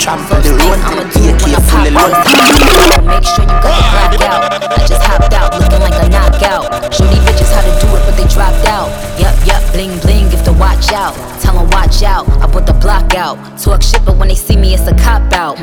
the 0.00 0.56
road. 0.56 0.80
I'ma 0.80 1.04
do 1.12 1.20
it 1.28 1.36
when 1.44 1.52
I 1.52 1.60
pop 1.68 1.84
out. 1.92 3.04
Make 3.04 3.24
sure 3.24 3.44
you 3.44 3.56
got 3.60 3.76
the 3.76 3.84
black 3.92 4.16
out. 4.24 4.42
I 4.72 4.86
just 4.86 5.02
hopped 5.04 5.32
out, 5.34 5.52
looking 5.52 5.80
like 5.80 5.96
a 6.00 6.08
knockout. 6.08 6.94
Show 6.94 7.04
these 7.04 7.20
bitches 7.20 7.52
how 7.52 7.60
to 7.60 7.72
do 7.84 7.88
it, 7.96 8.02
but 8.08 8.16
they 8.16 8.26
dropped 8.32 8.66
out. 8.66 8.88
Yup, 9.20 9.36
yup, 9.46 9.62
bling 9.72 9.98
bling, 10.00 10.30
give 10.30 10.44
the 10.44 10.52
watch 10.54 10.92
out. 10.92 11.14
Tell 11.40 11.54
them 11.54 11.68
watch 11.70 12.02
out, 12.02 12.28
I 12.40 12.46
put 12.50 12.66
the 12.66 12.72
block 12.72 13.14
out. 13.14 13.36
Talk 13.58 13.82
shit, 13.82 14.04
but 14.04 14.16
when 14.16 14.28
they 14.28 14.34
see 14.34 14.56
me, 14.56 14.72
it's 14.74 14.86
a 14.88 14.94
cop 14.96 15.32
out. 15.32 15.58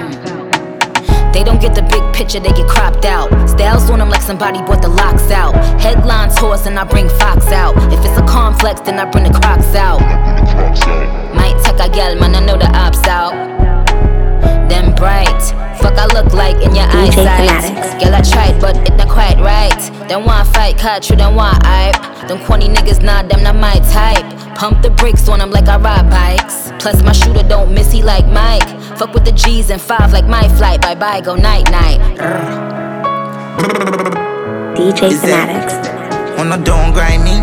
They 1.33 1.43
don't 1.43 1.59
get 1.59 1.75
the 1.75 1.81
big 1.81 2.01
picture, 2.13 2.39
they 2.39 2.53
get 2.53 2.67
cropped 2.69 3.05
out. 3.05 3.29
Styles 3.49 3.89
on 3.89 3.99
them 3.99 4.09
like 4.09 4.21
somebody 4.21 4.59
bought 4.59 4.81
the 4.81 4.89
locks 4.89 5.31
out. 5.31 5.55
Headlines 5.81 6.37
horse 6.37 6.65
and 6.65 6.77
I 6.77 6.83
bring 6.83 7.09
Fox 7.09 7.47
out. 7.47 7.75
If 7.91 8.05
it's 8.05 8.17
a 8.17 8.25
complex, 8.25 8.81
then 8.81 8.99
I 8.99 9.09
bring 9.09 9.23
the 9.23 9.33
crocs 9.39 9.73
out. 9.75 10.01
Might 11.35 11.57
tuck 11.63 11.79
a 11.79 11.89
gal, 11.89 12.15
man, 12.15 12.35
I 12.35 12.45
know 12.45 12.57
the 12.57 12.69
ops 12.77 13.05
out 13.07 13.76
my 14.99 15.23
side. 15.39 15.81
Girl, 15.81 15.99
I 15.99 16.05
look 16.13 16.33
like 16.33 16.55
in 16.63 16.75
your 16.75 16.85
eyes 16.85 17.15
like 17.15 17.85
skills 17.85 18.13
I 18.13 18.21
tried, 18.21 18.61
but 18.61 18.77
it 18.87 18.95
not 18.97 19.09
quite 19.09 19.37
right. 19.39 20.07
Them 20.07 20.25
want 20.25 20.47
fight, 20.49 20.77
catch 20.77 21.09
you, 21.09 21.15
them 21.15 21.35
want 21.35 21.65
hype. 21.65 22.27
Them 22.27 22.39
corny 22.45 22.67
niggas, 22.67 23.01
nah, 23.01 23.23
them 23.23 23.43
not 23.43 23.55
my 23.55 23.79
type. 23.91 24.25
Pump 24.55 24.81
the 24.81 24.89
brakes 24.89 25.27
on 25.29 25.39
them 25.39 25.51
like 25.51 25.67
I 25.67 25.77
ride 25.77 26.09
bikes. 26.09 26.71
Plus, 26.79 27.01
my 27.03 27.11
shooter 27.11 27.47
don't 27.47 27.73
miss, 27.73 27.91
he 27.91 28.01
like 28.01 28.27
Mike. 28.27 28.67
Fuck 28.97 29.13
with 29.13 29.25
the 29.25 29.31
G's 29.31 29.69
and 29.69 29.81
five 29.81 30.11
like 30.11 30.25
my 30.25 30.47
flight. 30.57 30.81
Bye 30.81 30.95
bye, 30.95 31.21
go 31.21 31.35
night 31.35 31.69
night. 31.69 31.99
DJ 34.75 35.13
Fanatics. 35.19 35.73
On 36.39 36.51
a 36.51 36.63
don't 36.63 36.93
grind 36.93 37.23
me. 37.23 37.37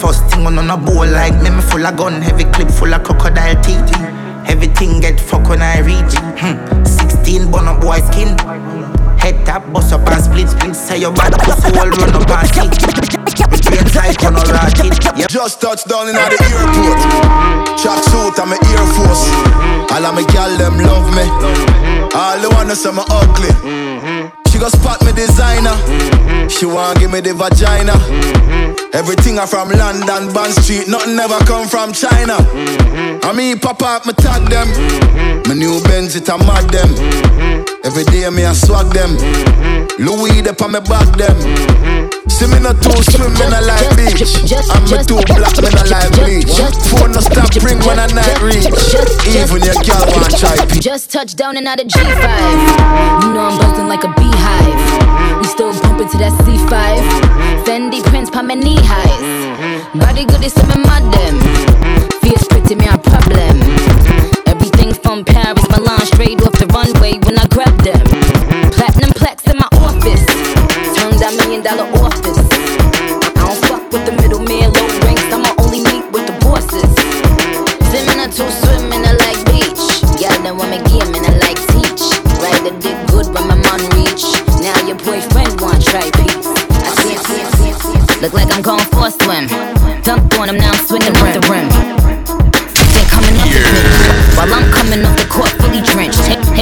First 0.00 0.24
thing 0.26 0.46
on 0.46 0.58
on 0.58 0.70
a 0.70 0.76
bowl 0.76 1.06
like 1.06 1.34
me, 1.42 1.50
me 1.50 1.62
full 1.62 1.86
of 1.86 1.96
gun, 1.96 2.20
heavy 2.20 2.44
clip 2.44 2.68
full 2.70 2.92
of 2.92 3.02
crocodile 3.02 3.60
teeth. 3.62 4.25
Everything 4.48 5.00
get 5.00 5.20
fucked 5.20 5.48
when 5.48 5.62
I 5.62 5.80
reach. 5.80 6.14
Hmm. 6.40 6.84
16 6.84 7.50
bun 7.50 7.68
up 7.68 7.80
boy 7.80 7.98
skin. 8.10 8.38
Head 9.18 9.44
tap, 9.44 9.72
bust 9.72 9.92
up 9.92 10.06
and 10.08 10.22
split 10.22 10.48
split. 10.48 10.76
Say 10.76 10.98
your 10.98 11.12
bad 11.12 11.32
pussy 11.40 11.76
all 11.78 11.88
run 11.88 12.14
up 12.14 12.30
and 12.30 12.96
brain 13.76 13.84
tight 13.90 14.16
a 14.22 14.30
rocket. 14.30 15.28
Just 15.28 15.60
touched 15.60 15.88
down 15.88 16.08
in 16.08 16.14
the 16.14 16.20
airport. 16.20 16.98
Track 17.80 18.02
suit 18.04 18.38
and 18.38 18.50
my 18.50 18.58
Air 18.70 18.86
Force. 18.94 19.24
All 19.92 20.04
of 20.04 20.14
my 20.14 20.24
gal 20.32 20.56
them 20.56 20.78
love 20.78 21.08
me. 21.14 21.26
All 22.14 22.38
the 22.40 22.48
wanna 22.50 22.76
say 22.76 22.92
me 22.92 23.02
ugly. 23.08 24.35
She 24.56 24.60
go 24.60 24.68
spot 24.70 25.04
me 25.04 25.12
designer. 25.12 25.76
Mm-hmm. 25.84 26.48
She 26.48 26.64
want 26.64 26.98
give 26.98 27.12
me 27.12 27.20
the 27.20 27.34
vagina. 27.34 27.92
Mm-hmm. 27.92 28.96
Everything 28.96 29.38
I 29.38 29.44
from 29.44 29.68
London, 29.68 30.32
Bond 30.32 30.54
Street. 30.54 30.88
Nothing 30.88 31.18
ever 31.18 31.36
come 31.44 31.68
from 31.68 31.92
China. 31.92 32.40
Mm-hmm. 32.40 33.20
I 33.22 33.36
mean, 33.36 33.58
pop 33.58 33.82
up, 33.82 34.06
me 34.06 34.14
tag 34.14 34.48
them. 34.48 34.64
My 35.44 35.52
new 35.52 35.82
Benz, 35.84 36.16
it 36.16 36.30
a 36.30 36.38
mad 36.38 36.72
them. 36.72 36.88
Every 37.84 38.04
day 38.04 38.24
me 38.30 38.46
I 38.46 38.54
swag 38.54 38.94
them. 38.96 39.20
Louis, 40.00 40.40
they 40.40 40.56
on 40.56 40.72
me 40.72 40.80
back 40.80 41.12
them. 41.20 42.05
See 42.28 42.46
me 42.46 42.58
not 42.60 42.82
too 42.82 42.96
swim, 43.10 43.32
me 43.34 43.46
not 43.48 43.64
like 43.64 43.88
beach. 43.96 44.22
I'm 44.70 44.84
me 44.90 44.98
too 45.06 45.22
black, 45.30 45.56
me 45.62 45.70
not 45.70 45.88
like 45.88 46.10
bleach. 46.18 46.52
Phone 46.90 47.12
no 47.12 47.20
stop 47.20 47.50
ring 47.62 47.78
when 47.86 47.98
I 47.98 48.06
night 48.12 48.40
reach. 48.42 48.66
Even 49.30 49.62
your 49.62 49.78
girl 49.86 50.04
want 50.12 50.34
try 50.36 50.58
peach. 50.66 50.82
Just 50.82 51.10
touched 51.10 51.36
down 51.36 51.56
and 51.56 51.66
out 51.66 51.80
of 51.80 51.86
G5. 51.86 52.02
You 53.22 53.32
know 53.32 53.46
I'm 53.46 53.58
buzzing 53.58 53.88
like 53.88 54.04
a 54.04 54.12
beehive. 54.14 55.40
We 55.40 55.46
still 55.46 55.72
bumping 55.80 56.08
to 56.10 56.18
that 56.18 56.32
C5. 56.44 56.74
Fendi 57.64 58.02
prints, 58.04 58.30
pa 58.30 58.42
my 58.42 58.54
knee 58.54 58.80
highs. 58.82 59.46
Body 59.94 60.24
good 60.24 60.44
is 60.44 60.52
some 60.52 60.68
my 60.82 61.00
them. 61.00 61.40
Fierce 62.20 62.46
pretty, 62.48 62.74
me 62.74 62.86
a 62.88 62.98
problem. 62.98 63.56
Everything 64.46 64.92
from 64.94 65.24
Paris, 65.24 65.66
Milan, 65.70 66.04
straight 66.06 66.35
dollar 71.66 71.90
office. 71.98 72.38
I 73.34 73.42
don't 73.42 73.58
fuck 73.66 73.82
with 73.90 74.06
the 74.06 74.14
middleman, 74.22 74.70
low 74.70 74.86
ranks. 75.02 75.26
I'ma 75.34 75.50
only 75.58 75.82
meet 75.90 76.06
with 76.14 76.22
the 76.30 76.36
bosses. 76.38 76.86
Swimming 77.90 78.22
or 78.22 78.30
two 78.30 78.46
swimming, 78.62 79.02
I 79.02 79.18
like 79.26 79.42
beach. 79.50 79.82
Yeah, 80.22 80.30
then 80.46 80.54
me 80.62 80.78
game 80.86 81.10
and 81.10 81.26
I 81.26 81.34
like 81.42 81.58
teach. 81.74 82.06
Ride 82.38 82.62
the 82.62 82.70
dick 82.78 82.94
good 83.10 83.26
when 83.34 83.50
my 83.50 83.58
man 83.58 83.82
reach. 83.98 84.30
Now 84.62 84.78
your 84.86 84.94
boyfriend 85.02 85.58
want 85.58 85.82
try 85.82 86.06
peace. 86.14 86.46
I 86.86 86.94
see 87.02 87.18
it. 87.18 88.22
Look 88.22 88.32
like 88.32 88.46
I'm 88.54 88.62
going 88.62 88.86
for 88.94 89.10
a 89.10 89.10
swim. 89.10 89.50
Dunked 90.06 90.38
on 90.38 90.48
him, 90.50 90.58
now 90.62 90.70
I'm 90.70 90.86
swinging 90.86 91.18
off 91.18 91.34
the 91.34 91.42
rim. 91.50 91.66
They 92.94 93.04
coming 93.10 93.34
up 93.42 93.50
pitch. 93.50 94.38
While 94.38 94.54
I'm 94.54 94.70
coming 94.70 95.02
off 95.02 95.18
the 95.18 95.26
court 95.26 95.55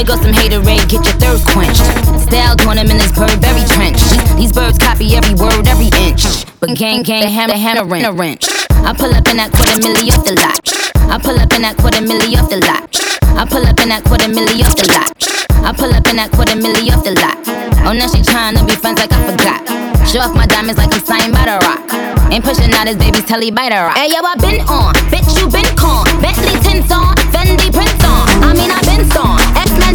fully 0.07 0.33
drenched. 0.33 0.45
Here, 0.45 0.55
here 0.55 0.61
goes 0.61 0.61
some 0.61 0.61
haterade, 0.65 0.89
get 0.89 1.05
your 1.05 1.17
thirst 1.21 1.47
quenched. 1.49 1.85
Styled 2.21 2.61
on 2.67 2.79
him 2.79 2.91
in 2.91 2.99
this 2.99 3.13
Burberry 3.13 3.65
trench. 3.69 4.01
These, 4.37 4.53
birds 4.53 4.79
copy 4.79 5.17
every 5.17 5.35
word, 5.35 5.67
every 5.67 5.91
inch. 6.05 6.25
But 6.61 6.77
gang, 6.77 7.03
gang, 7.03 7.29
hammer, 7.29 7.55
hammer, 7.55 7.87
wrench. 8.13 8.49
I 8.85 8.93
pull 8.93 9.13
up 9.15 9.29
in 9.29 9.37
that 9.37 9.53
quarter 9.53 9.81
milli 9.81 10.13
off 10.13 10.25
the 10.25 10.35
lot. 10.37 10.61
I 11.11 11.19
pull 11.19 11.39
up 11.39 11.53
in 11.53 11.63
that 11.63 11.77
quarter 11.77 12.01
milli 12.01 12.37
off 12.37 12.49
the 12.51 12.61
lot. 12.61 12.89
I 13.37 13.45
pull 13.45 13.65
up 13.65 13.81
in 13.81 13.89
that 13.89 14.05
quarter 14.05 14.29
milli 14.29 14.65
off 14.65 14.77
the 14.77 14.87
lot. 14.93 15.11
I 15.65 15.73
pull 15.73 15.93
up 15.95 16.07
in 16.09 16.17
that 16.17 16.31
quarter 16.33 16.57
milli 16.57 16.93
off 16.93 17.05
the 17.05 17.13
lot. 17.17 17.39
Oh, 17.85 17.93
now 17.93 18.09
she 18.09 18.21
tryna 18.21 18.65
be 18.67 18.77
friends 18.77 19.01
like 19.01 19.13
I 19.13 19.21
forgot. 19.25 19.61
Show 20.09 20.21
off 20.21 20.35
my 20.35 20.47
diamonds 20.47 20.79
like 20.79 20.93
I'm 20.93 21.01
signed 21.01 21.33
by 21.33 21.49
the 21.49 21.57
rock. 21.65 21.85
Ain't 22.33 22.45
pushing 22.45 22.73
out 22.75 22.87
his 22.87 22.97
baby's 22.97 23.25
telly 23.25 23.51
by 23.51 23.69
the 23.69 23.77
rock. 23.77 23.97
Hey 23.97 24.09
yo, 24.13 24.21
I 24.21 24.37
been 24.37 24.61
on, 24.69 24.93
bitch 25.09 25.29
you 25.41 25.49
been 25.49 25.69
con. 25.77 26.05
Bentley 26.21 26.57
tints 26.61 26.93
on, 26.93 27.17
Fendi 27.33 27.73
prints 27.73 28.05
on. 28.05 28.29
I 28.45 28.53
mean 28.53 28.69
I 28.69 28.81
been 28.85 29.09
on, 29.17 29.41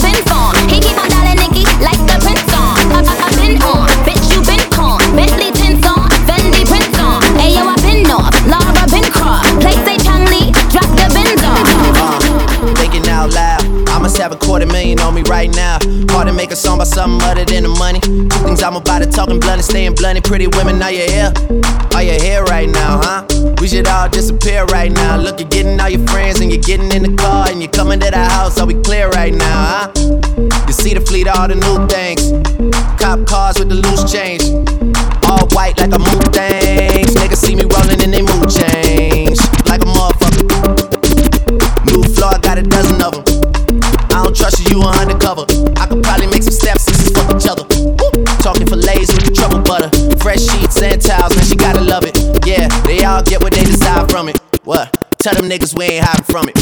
He 0.02 0.80
keep 0.80 0.98
on 0.98 1.10
dialing 1.10 1.36
Nicky 1.36 1.64
like 1.84 2.00
the 2.08 2.29
make 16.50 16.58
a 16.58 16.62
song 16.62 16.78
about 16.78 16.88
something 16.88 17.22
other 17.30 17.46
than 17.46 17.62
the 17.62 17.70
money. 17.70 18.00
Two 18.00 18.28
things 18.42 18.64
I'm 18.64 18.76
about 18.76 19.04
to 19.04 19.06
talking 19.06 19.40
blunt 19.40 19.62
and 19.62 19.64
staying 19.64 19.94
blunt. 19.94 20.24
Pretty 20.24 20.48
women, 20.48 20.82
are 20.82 20.92
you 20.92 21.06
here? 21.06 21.32
Are 21.94 22.02
you 22.02 22.18
here 22.20 22.44
right 22.46 22.68
now, 22.68 22.98
huh? 23.04 23.22
We 23.62 23.68
should 23.68 23.86
all 23.86 24.10
disappear 24.10 24.66
right 24.66 24.92
now. 24.92 25.18
Look, 25.18 25.40
you're 25.40 25.50
getting 25.50 25.80
all 25.80 25.90
your 25.90 26.06
friends 26.08 26.40
and 26.42 26.52
you're 26.52 26.62
getting 26.62 26.92
in 26.92 27.04
the 27.04 27.16
car 27.22 27.48
and 27.50 27.62
you're 27.62 27.72
coming 27.72 28.00
to 28.00 28.10
the 28.10 28.18
house. 28.18 28.60
Are 28.60 28.66
we 28.66 28.74
clear 28.82 29.10
right 29.10 29.34
now, 29.34 29.62
huh? 29.70 29.92
You 30.66 30.74
see 30.74 30.96
the 30.96 31.02
fleet, 31.02 31.28
all 31.28 31.48
the 31.48 31.54
new 31.54 31.86
things. 31.86 32.34
Cop 33.00 33.28
cars 33.28 33.60
with 33.60 33.70
the 33.70 33.76
loose 33.76 34.12
change. 34.12 34.42
All 35.30 35.46
white 35.54 35.78
like 35.78 35.94
a 35.94 36.00
moon 36.00 36.26
things. 36.34 37.14
Niggas 37.14 37.46
see 37.46 37.56
me 37.56 37.66
rolling 37.70 38.02
and 38.02 38.12
they 38.12 38.26
mood 38.26 38.50
change. 38.50 39.38
Like 39.70 39.86
a 39.86 39.90
motherfucker. 39.94 40.50
New 41.86 42.02
floor, 42.16 42.40
got 42.42 42.58
a 42.58 42.64
dozen 42.64 43.02
of 43.04 43.14
them. 43.14 43.30
I 44.12 44.24
don't 44.24 44.36
trust 44.36 44.60
you, 44.68 44.80
you 44.80 44.82
are 44.84 44.96
undercover. 44.96 45.46
I 45.78 45.86
they 53.24 53.36
all 53.36 53.40
get 53.40 53.44
what 53.44 53.54
they 53.54 53.64
desire 53.64 54.08
from 54.08 54.30
it. 54.30 54.40
What? 54.64 55.20
Tell 55.20 55.34
them 55.34 55.50
niggas 55.50 55.78
we 55.78 55.86
ain't 55.86 56.06
hiding 56.06 56.24
from 56.26 56.48
it. 56.48 56.56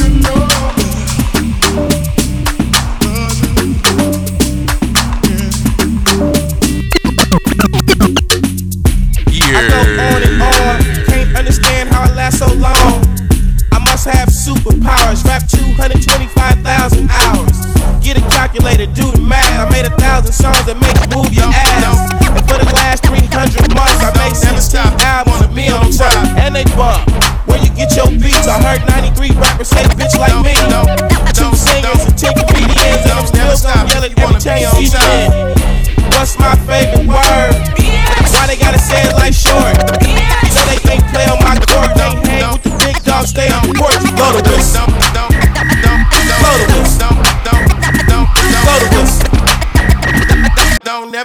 I 9.49 9.69
go 9.69 9.79
on 10.03 10.23
and 10.23 10.41
on. 10.41 11.05
Can't 11.05 11.37
understand 11.37 11.89
how 11.89 12.03
I 12.03 12.13
last 12.15 12.39
so 12.39 12.47
long. 12.53 13.05
I 13.71 13.79
must 13.79 14.05
have 14.05 14.29
superpowers. 14.29 15.23
Rap 15.25 15.47
225,000 15.47 17.09
hours. 17.09 17.76
Get 18.07 18.23
a 18.23 18.27
calculator, 18.31 18.87
do 18.87 19.11
the 19.11 19.19
math. 19.19 19.43
I 19.59 19.67
made 19.67 19.83
a 19.83 19.91
thousand 19.99 20.31
songs 20.31 20.63
that 20.63 20.79
make 20.79 20.95
you 20.95 21.11
move 21.11 21.27
your 21.35 21.51
ass. 21.51 22.07
And 22.23 22.39
for 22.47 22.55
the 22.55 22.71
last 22.71 23.03
300 23.03 23.27
months, 23.75 23.99
I 23.99 24.15
made 24.15 24.31
16 24.31 24.79
albums 25.03 25.43
to 25.43 25.51
be 25.51 25.67
on 25.67 25.91
top. 25.91 26.15
And 26.39 26.55
they 26.55 26.63
bump. 26.71 27.03
Where 27.51 27.59
you 27.59 27.67
get 27.75 27.91
your 27.99 28.07
beats? 28.07 28.47
I 28.47 28.63
heard 28.63 28.79
93 28.87 29.35
rappers 29.35 29.67
say 29.67 29.83
bitch 29.99 30.15
like 30.15 30.39
me. 30.39 30.55
Two 31.35 31.51
singers 31.51 32.07
and 32.07 32.15
10 32.15 32.31
comedians. 32.47 33.03
And 33.03 33.11
I'm 33.11 33.27
still 33.27 33.43
gonna 33.75 33.91
yell 33.91 34.07
it 34.07 34.15
every 34.15 34.39
time 34.39 34.63
you 34.63 34.87
see 34.87 34.87
me. 34.87 36.07
What's 36.15 36.39
my 36.39 36.55
favorite 36.63 37.11
word? 37.11 37.51
Why 38.31 38.47
they 38.47 38.55
gotta 38.55 38.79
say 38.79 39.03
it 39.03 39.19
like 39.19 39.35
short? 39.35 39.75
So 40.55 40.63
they 40.71 40.79
can't 40.79 41.03
play 41.11 41.27
on 41.27 41.43
my 41.43 41.59
court. 41.59 41.91
They 41.99 42.15
hang 42.23 42.55
with 42.55 42.63
the 42.63 42.71
big 42.79 43.03
dogs, 43.03 43.35
stay 43.35 43.51
on 43.51 43.67
the 43.67 43.75
court. 43.75 43.99
Blow 44.15 44.31
the 44.31 44.47
whistle. 44.47 44.96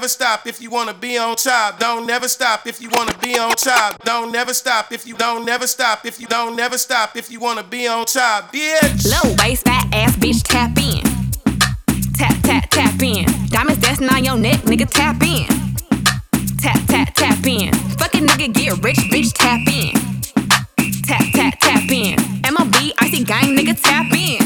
Never 0.03 0.09
stop 0.09 0.49
if 0.49 0.61
you 0.61 0.69
wanna 0.69 0.93
be 0.93 1.17
on 1.17 1.37
top. 1.37 1.79
Don't 1.79 2.09
never 2.09 2.27
stop 2.27 2.67
if 2.67 2.83
you 2.83 2.89
wanna 2.91 3.17
be 3.19 3.39
on 3.39 3.53
top. 3.53 4.03
Don't 4.03 4.33
never 4.33 4.53
stop 4.53 4.91
if 4.91 5.07
you 5.07 5.15
don't 5.15 5.47
never 5.47 5.65
stop 5.65 6.05
if 6.05 6.21
you 6.21 6.27
don't 6.27 6.57
never 6.57 6.77
stop 6.77 7.17
if 7.17 7.31
you 7.31 7.39
wanna 7.39 7.63
be 7.63 7.87
on 7.87 8.05
top, 8.07 8.53
bitch. 8.53 9.07
Low 9.07 9.33
waist, 9.39 9.65
fat 9.65 9.87
ass 9.95 10.17
bitch, 10.17 10.43
tap 10.43 10.77
in. 10.77 11.05
Tap, 12.15 12.35
tap, 12.43 12.69
tap 12.71 13.01
in. 13.01 13.27
Diamonds 13.47 13.81
dancing 13.81 14.09
on 14.09 14.25
your 14.25 14.37
neck, 14.37 14.63
nigga, 14.63 14.91
tap 14.91 15.23
in. 15.23 15.47
Tap, 16.59 16.81
tap, 16.89 17.15
tap 17.15 17.47
in. 17.47 17.73
Fucking 17.99 18.27
nigga, 18.27 18.53
get 18.53 18.83
rich, 18.83 18.99
bitch, 19.13 19.33
tap 19.35 19.61
in. 19.69 19.93
Tap, 21.05 21.23
tap, 21.33 21.55
tap 21.61 21.89
in. 21.89 22.17
MLB, 22.43 22.91
icy 22.99 23.23
gang, 23.23 23.57
nigga, 23.57 23.81
tap 23.81 24.13
in. 24.13 24.42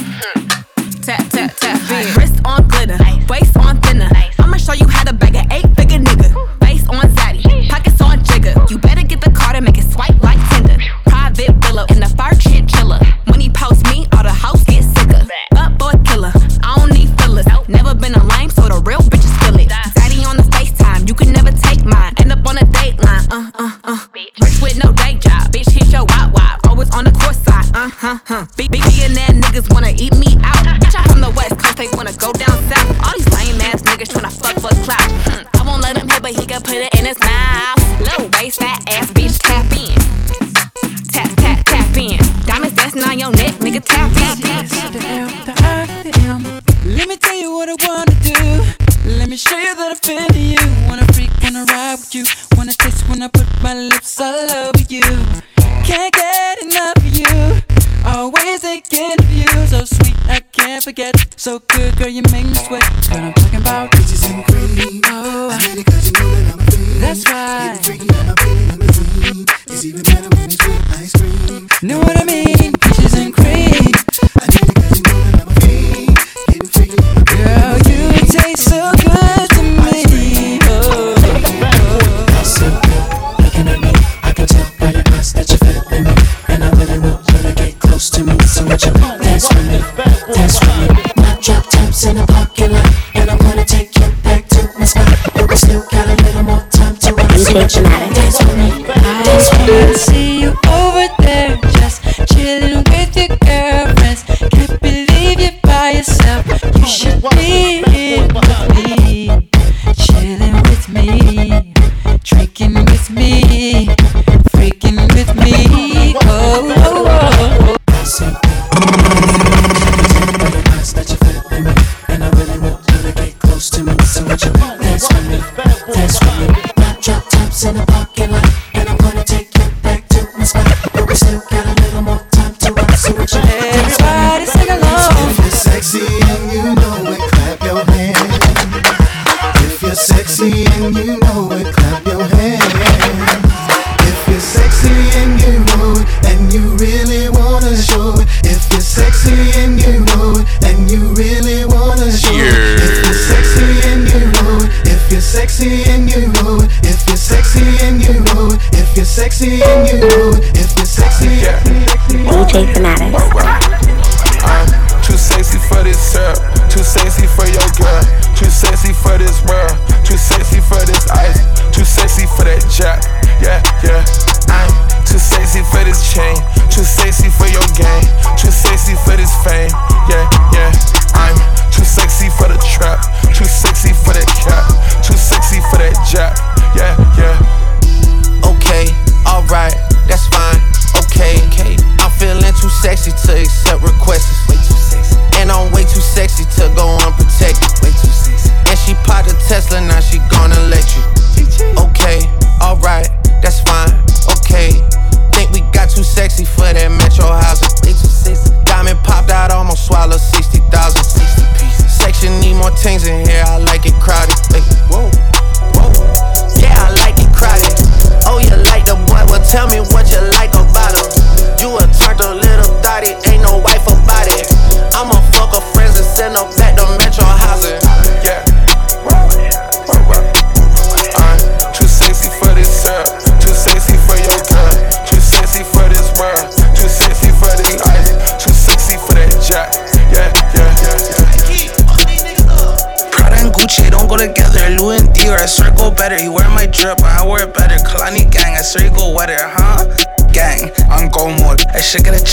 Huh, 28.06 28.18
huh. 28.26 28.46
Big, 28.56 28.70
big 28.70 28.82
billionaire 28.82 29.34
niggas 29.34 29.66
wanna 29.74 29.90
eat 29.90 30.14
me 30.14 30.38
out. 30.46 30.62
Bitch, 30.78 30.94
I'm 30.94 31.04
from 31.10 31.20
the 31.20 31.30
west 31.34 31.58
coast, 31.58 31.76
they 31.76 31.88
wanna 31.98 32.14
go 32.14 32.30
down 32.32 32.54
south. 32.70 32.94
All 33.02 33.12
these 33.18 33.26
lame 33.34 33.60
ass 33.66 33.82
niggas 33.82 34.14
tryna 34.14 34.30
fuck 34.30 34.54
for 34.62 34.70
clout. 34.86 35.10
Mm, 35.26 35.42
I 35.58 35.62
won't 35.66 35.82
let 35.82 35.98
him 35.98 36.08
hit, 36.08 36.22
but 36.22 36.30
he 36.30 36.46
can 36.46 36.62
put 36.62 36.78
it 36.78 36.94
in 36.94 37.04
his 37.04 37.18
mouth. 37.18 37.78
Little 37.98 38.30
waist, 38.38 38.60
fat 38.62 38.78
ass 38.94 39.10
bitch, 39.10 39.36
tap 39.42 39.66
in. 39.74 39.98
Tap, 41.10 41.30
tap, 41.42 41.58
tap 41.66 41.96
in. 41.96 42.18
Diamonds 42.46 42.76
dancing 42.76 43.02
on 43.02 43.18
your 43.18 43.32
neck, 43.32 43.54
nigga, 43.58 43.82
tap 43.82 44.14
in. 44.22 44.36
Let 46.96 47.08
me 47.08 47.16
tell 47.16 47.34
you 47.34 47.50
what 47.56 47.68
I 47.68 47.76
wanna 47.86 48.14
do. 48.22 48.38
Let 49.18 49.28
me 49.28 49.36
show 49.36 49.58
you 49.58 49.74
that 49.74 49.90
I 49.90 49.98
feel 50.06 50.30
you. 50.38 50.62
Wanna 50.88 51.06
freak, 51.12 51.30
wanna 51.42 51.64
ride 51.64 51.98
with 51.98 52.14
you. 52.14 52.24
Wanna 52.56 52.72
taste 52.72 53.02
when 53.08 53.22
I 53.22 53.28
put 53.28 53.46
my 53.62 53.74
lips 53.74 54.20
all 54.20 54.50
over 54.62 54.84
you. 54.88 55.02
Can't 55.82 56.12
get 56.14 56.62
enough 56.62 56.96
of 56.98 57.16
you. 57.18 57.75
Always 58.06 58.60
thinking 58.60 59.18
of 59.18 59.30
you. 59.30 59.46
So 59.66 59.84
sweet, 59.84 60.14
I 60.28 60.40
can't 60.52 60.82
forget. 60.82 61.14
So 61.36 61.58
good, 61.58 61.96
girl, 61.98 62.08
you 62.08 62.22
make 62.30 62.46
me 62.46 62.54
sweat. 62.54 62.84
What 63.10 63.20
I'm 63.20 63.32
talking 63.34 63.60
about. 63.60 63.90
Bitches 63.90 64.30
and 64.30 64.44
cream. 64.44 65.02
Oh, 65.06 65.55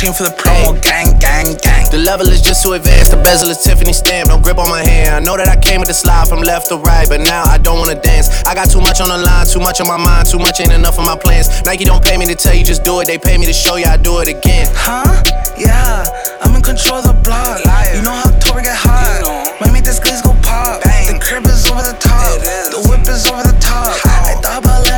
should 0.04 0.12
get 0.12 0.12
a 0.12 0.12
chain 0.12 0.13
for 0.13 0.24
the 0.24 0.36
promo. 0.36 0.82
Gang, 0.82 1.18
gang, 1.20 1.56
gang. 1.62 1.89
The 1.92 1.98
level 1.98 2.28
is 2.28 2.42
just 2.42 2.63
too 2.63 2.74
advanced. 2.74 3.12
The 3.12 3.18
bezel 3.18 3.50
is 3.50 3.63
Tiffany 3.63 3.94
stamp. 3.94 4.30
No 4.30 4.39
grip 4.39 4.58
on 4.58 4.70
my 4.70 4.84
hand. 4.84 5.16
I 5.16 5.20
know 5.20 5.38
that 5.38 5.48
I 5.48 5.56
came 5.56 5.80
with 5.80 5.88
the 5.88 5.94
slide 5.94 6.28
from 6.28 6.42
left 6.42 6.70
to 6.70 6.78
right, 6.78 7.08
but 7.08 7.21
now 7.21 7.44
I 7.44 7.58
don't 7.58 7.80
wanna 7.80 8.00
dance. 8.00 8.44
I 8.46 8.56
got 8.56 8.69
too 8.69 8.82
much 8.82 9.00
on 9.02 9.10
the 9.10 9.17
line, 9.17 9.46
too 9.48 9.60
much 9.60 9.80
on 9.82 9.88
my 9.88 9.98
mind, 9.98 10.27
too 10.27 10.40
much 10.40 10.60
ain't 10.60 10.71
enough 10.71 10.98
of 11.00 11.06
my 11.06 11.17
plans. 11.17 11.63
Nike 11.65 11.86
don't 11.86 12.04
pay 12.04 12.17
me 12.17 12.25
to 12.27 12.36
tell 12.36 12.56
you 12.56 12.63
just 12.63 12.84
do 12.84 13.00
it. 13.00 13.08
They 13.08 13.17
pay 13.17 13.38
me 13.38 13.46
to 13.46 13.54
show 13.54 13.75
you 13.75 13.86
I 13.86 13.98
do 13.98 14.19
it 14.19 14.27
again. 14.27 14.67
Huh? 14.73 15.23
Yeah, 15.58 16.06
I'm 16.42 16.56
in 16.56 16.62
control 16.62 17.00
of 17.00 17.06
the 17.06 17.17
block. 17.23 17.60
You 17.94 18.02
know 18.02 18.12
how 18.12 18.32
October 18.32 18.62
get 18.62 18.75
hot. 18.75 19.62
Might 19.62 19.71
make 19.71 19.86
this 19.86 20.00
glaze 20.00 20.21
go 20.21 20.34
pop. 20.42 20.82
The 20.82 21.19
crib 21.21 21.46
is 21.46 21.69
over 21.69 21.84
the 21.84 21.96
top. 22.00 22.42
The 22.73 22.82
whip 22.90 23.06
is 23.08 23.27
over 23.30 23.44
the 23.44 23.56
top. 23.62 23.94
I 24.06 24.34
thought 24.42 24.63
about 24.63 24.92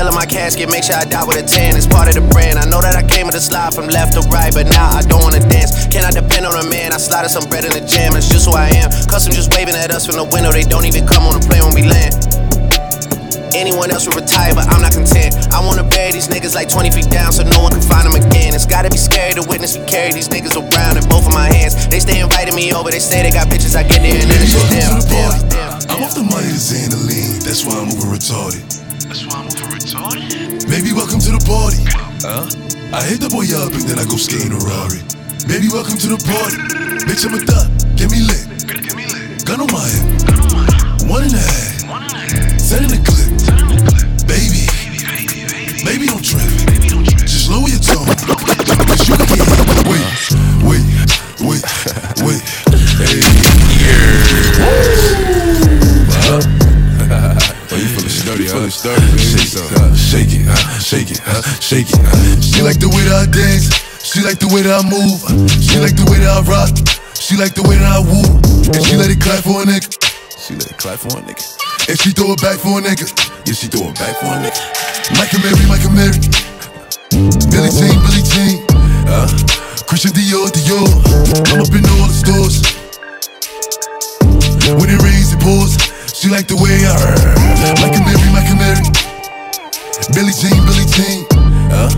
In 0.00 0.16
my 0.16 0.24
casket, 0.24 0.72
make 0.72 0.80
sure 0.80 0.96
I 0.96 1.04
die 1.04 1.28
with 1.28 1.36
a 1.36 1.44
tan. 1.44 1.76
It's 1.76 1.84
part 1.84 2.08
of 2.08 2.16
the 2.16 2.24
brand. 2.32 2.56
I 2.56 2.64
know 2.64 2.80
that 2.80 2.96
I 2.96 3.04
came 3.04 3.28
with 3.28 3.36
a 3.36 3.40
slide 3.40 3.76
from 3.76 3.84
left 3.92 4.16
to 4.16 4.24
right, 4.32 4.48
but 4.48 4.64
now 4.64 4.96
I 4.96 5.04
don't 5.04 5.20
wanna 5.20 5.44
dance. 5.44 5.86
Can 5.92 6.08
I 6.08 6.10
depend 6.10 6.48
on 6.48 6.56
a 6.56 6.64
man? 6.72 6.96
I 6.96 6.98
slided 6.98 7.28
some 7.28 7.44
bread 7.52 7.68
in 7.68 7.76
the 7.76 7.84
jam, 7.84 8.16
it's 8.16 8.32
just 8.32 8.48
who 8.48 8.56
I 8.56 8.72
am. 8.80 8.88
Custom 9.12 9.36
just 9.36 9.52
waving 9.52 9.76
at 9.76 9.92
us 9.92 10.08
from 10.08 10.16
the 10.16 10.24
window, 10.24 10.56
they 10.56 10.64
don't 10.64 10.88
even 10.88 11.04
come 11.04 11.28
on 11.28 11.36
the 11.36 11.44
plane 11.44 11.62
when 11.68 11.76
we 11.76 11.84
land. 11.84 12.16
Anyone 13.52 13.92
else 13.92 14.08
would 14.08 14.16
retire, 14.16 14.56
but 14.56 14.72
I'm 14.72 14.80
not 14.80 14.96
content. 14.96 15.36
I 15.52 15.60
wanna 15.60 15.84
bury 15.84 16.16
these 16.16 16.32
niggas 16.32 16.56
like 16.56 16.72
20 16.72 16.90
feet 16.96 17.12
down 17.12 17.30
so 17.30 17.44
no 17.44 17.60
one 17.60 17.70
can 17.70 17.84
find 17.84 18.08
them 18.08 18.16
again. 18.16 18.56
It's 18.56 18.64
gotta 18.64 18.88
be 18.88 18.96
scary 18.96 19.36
to 19.36 19.44
witness 19.44 19.76
me 19.76 19.84
carry 19.84 20.16
these 20.16 20.32
niggas 20.32 20.56
around 20.56 20.96
in 20.96 21.04
both 21.12 21.28
of 21.28 21.36
my 21.36 21.52
hands. 21.52 21.76
They 21.92 22.00
stay 22.00 22.24
inviting 22.24 22.56
me 22.56 22.72
over, 22.72 22.88
they 22.88 23.04
say 23.04 23.20
they 23.20 23.30
got 23.30 23.52
bitches, 23.52 23.76
I 23.76 23.84
get 23.84 24.00
there 24.00 24.16
and 24.16 24.26
then 24.32 24.40
it's 24.40 24.56
just 24.56 24.66
them. 24.72 24.90
them. 25.12 25.76
I'm 25.92 26.00
off 26.02 26.16
the 26.16 26.24
money 26.24 26.48
to 26.48 26.58
Xandaline, 26.58 27.44
that's 27.44 27.68
why 27.68 27.76
I'm 27.76 27.92
moving 27.92 28.08
retarded. 28.08 28.64
That's 29.10 29.26
why 29.26 29.44
I'm 29.44 29.59
Baby, 29.90 30.94
welcome 30.94 31.18
to 31.18 31.34
the 31.34 31.42
party. 31.42 31.82
Huh? 32.22 32.46
I 32.94 33.02
hit 33.02 33.18
the 33.18 33.26
boy 33.26 33.42
up 33.58 33.74
and 33.74 33.82
then 33.90 33.98
I 33.98 34.06
go 34.06 34.14
skating 34.14 34.54
a 34.54 34.60
Rari. 34.62 35.02
Baby, 35.50 35.66
welcome 35.66 35.98
to 35.98 36.14
the 36.14 36.20
party. 36.30 36.62
Bitch, 37.10 37.26
I'm 37.26 37.34
a 37.34 37.42
thot. 37.42 37.66
Get 37.98 38.06
me 38.14 38.22
lit. 38.22 38.46
Gun 39.42 39.58
on 39.58 39.66
my 39.74 39.82
head. 39.82 41.10
One 41.10 41.26
and 41.26 41.34
a 41.34 41.42
half. 41.42 42.62
Set 42.62 42.86
in 42.86 42.94
the 42.94 43.02
clip. 43.02 43.34
Baby. 44.30 44.70
Baby, 44.94 45.42
baby 45.50 45.82
baby 45.82 46.06
don't 46.06 46.22
trip. 46.22 46.46
Just 47.26 47.50
lower 47.50 47.66
your 47.66 47.82
tone. 47.82 48.06
Cause 48.06 49.10
you 49.10 49.18
can 49.18 49.26
get 49.26 49.42
Wait, 49.90 50.06
wait, 50.70 50.86
wait, 51.42 51.66
wait. 52.22 52.38
Hey. 53.00 53.26
Yeah 56.30 56.59
shake 58.36 60.30
it, 60.34 60.46
uh, 60.46 60.74
shake 60.78 61.10
it, 61.10 61.20
uh, 61.26 61.42
shake 61.58 61.90
it. 61.90 61.98
Uh. 61.98 62.40
She 62.40 62.62
like 62.62 62.78
the 62.78 62.88
way 62.88 63.02
that 63.10 63.26
I 63.26 63.30
dance. 63.30 63.74
She 64.06 64.22
like 64.22 64.38
the 64.38 64.46
way 64.48 64.62
that 64.62 64.74
I 64.78 64.84
move. 64.86 65.18
She 65.58 65.78
like 65.78 65.96
the 65.98 66.06
way 66.06 66.18
that 66.22 66.30
I 66.30 66.42
rock. 66.46 66.70
She 67.18 67.36
like 67.36 67.54
the 67.54 67.62
way 67.66 67.76
that 67.78 67.90
I 67.90 68.00
woo. 68.00 68.22
And 68.70 68.82
she 68.86 68.94
let 68.96 69.10
it 69.10 69.20
clap 69.20 69.42
for 69.42 69.62
a 69.62 69.66
nigga. 69.66 69.90
She 70.38 70.54
let 70.54 70.70
it 70.70 70.78
clap 70.78 70.98
for 70.98 71.18
a 71.18 71.22
nigga. 71.22 71.42
And 71.90 71.98
she 71.98 72.10
throw 72.14 72.32
it 72.32 72.40
back 72.42 72.58
for 72.58 72.78
a 72.78 72.82
nigga. 72.82 73.10
Yeah, 73.46 73.54
she 73.54 73.66
throw 73.66 73.90
it 73.90 73.98
back 73.98 74.14
for 74.22 74.30
a 74.30 74.38
nigga. 74.38 74.62
Mike 75.18 75.34
Amiri, 75.34 75.66
Mike 75.66 75.86
Amiri. 75.90 76.22
Billie 77.50 77.70
Jean, 77.74 77.98
Billie 78.06 78.26
Jean. 78.30 78.62
Uh, 79.10 79.26
Christian 79.90 80.14
Dior, 80.14 80.46
Dior. 80.54 80.86
I'm 81.50 81.60
up 81.66 81.74
in 81.74 81.82
all 81.98 82.06
the 82.06 82.14
stores. 82.14 82.62
When 84.78 84.86
it 84.86 85.02
rains, 85.02 85.34
it 85.34 85.40
pours. 85.42 85.89
She 86.20 86.28
like 86.28 86.44
the 86.44 86.60
way 86.60 86.84
I 86.84 86.92
Mike 87.80 87.96
Amiri, 87.96 88.28
Mike 88.36 88.52
Amiri. 88.52 88.84
Billie 90.12 90.36
Jean, 90.36 90.52
Billie 90.68 90.84
Jean. 90.92 91.24
Uh, 91.72 91.88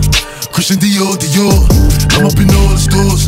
Christian 0.47 0.79
Dior, 0.79 1.19
Dior. 1.19 1.51
I'm 2.15 2.23
up 2.23 2.39
in 2.39 2.47
all 2.55 2.71
the 2.71 2.79
stores. 2.79 3.27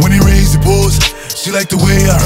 When 0.00 0.16
it 0.16 0.24
rains, 0.24 0.56
it 0.56 0.64
pours. 0.64 0.96
She 1.28 1.52
like 1.52 1.68
the 1.68 1.76
way 1.76 2.08
I 2.08 2.16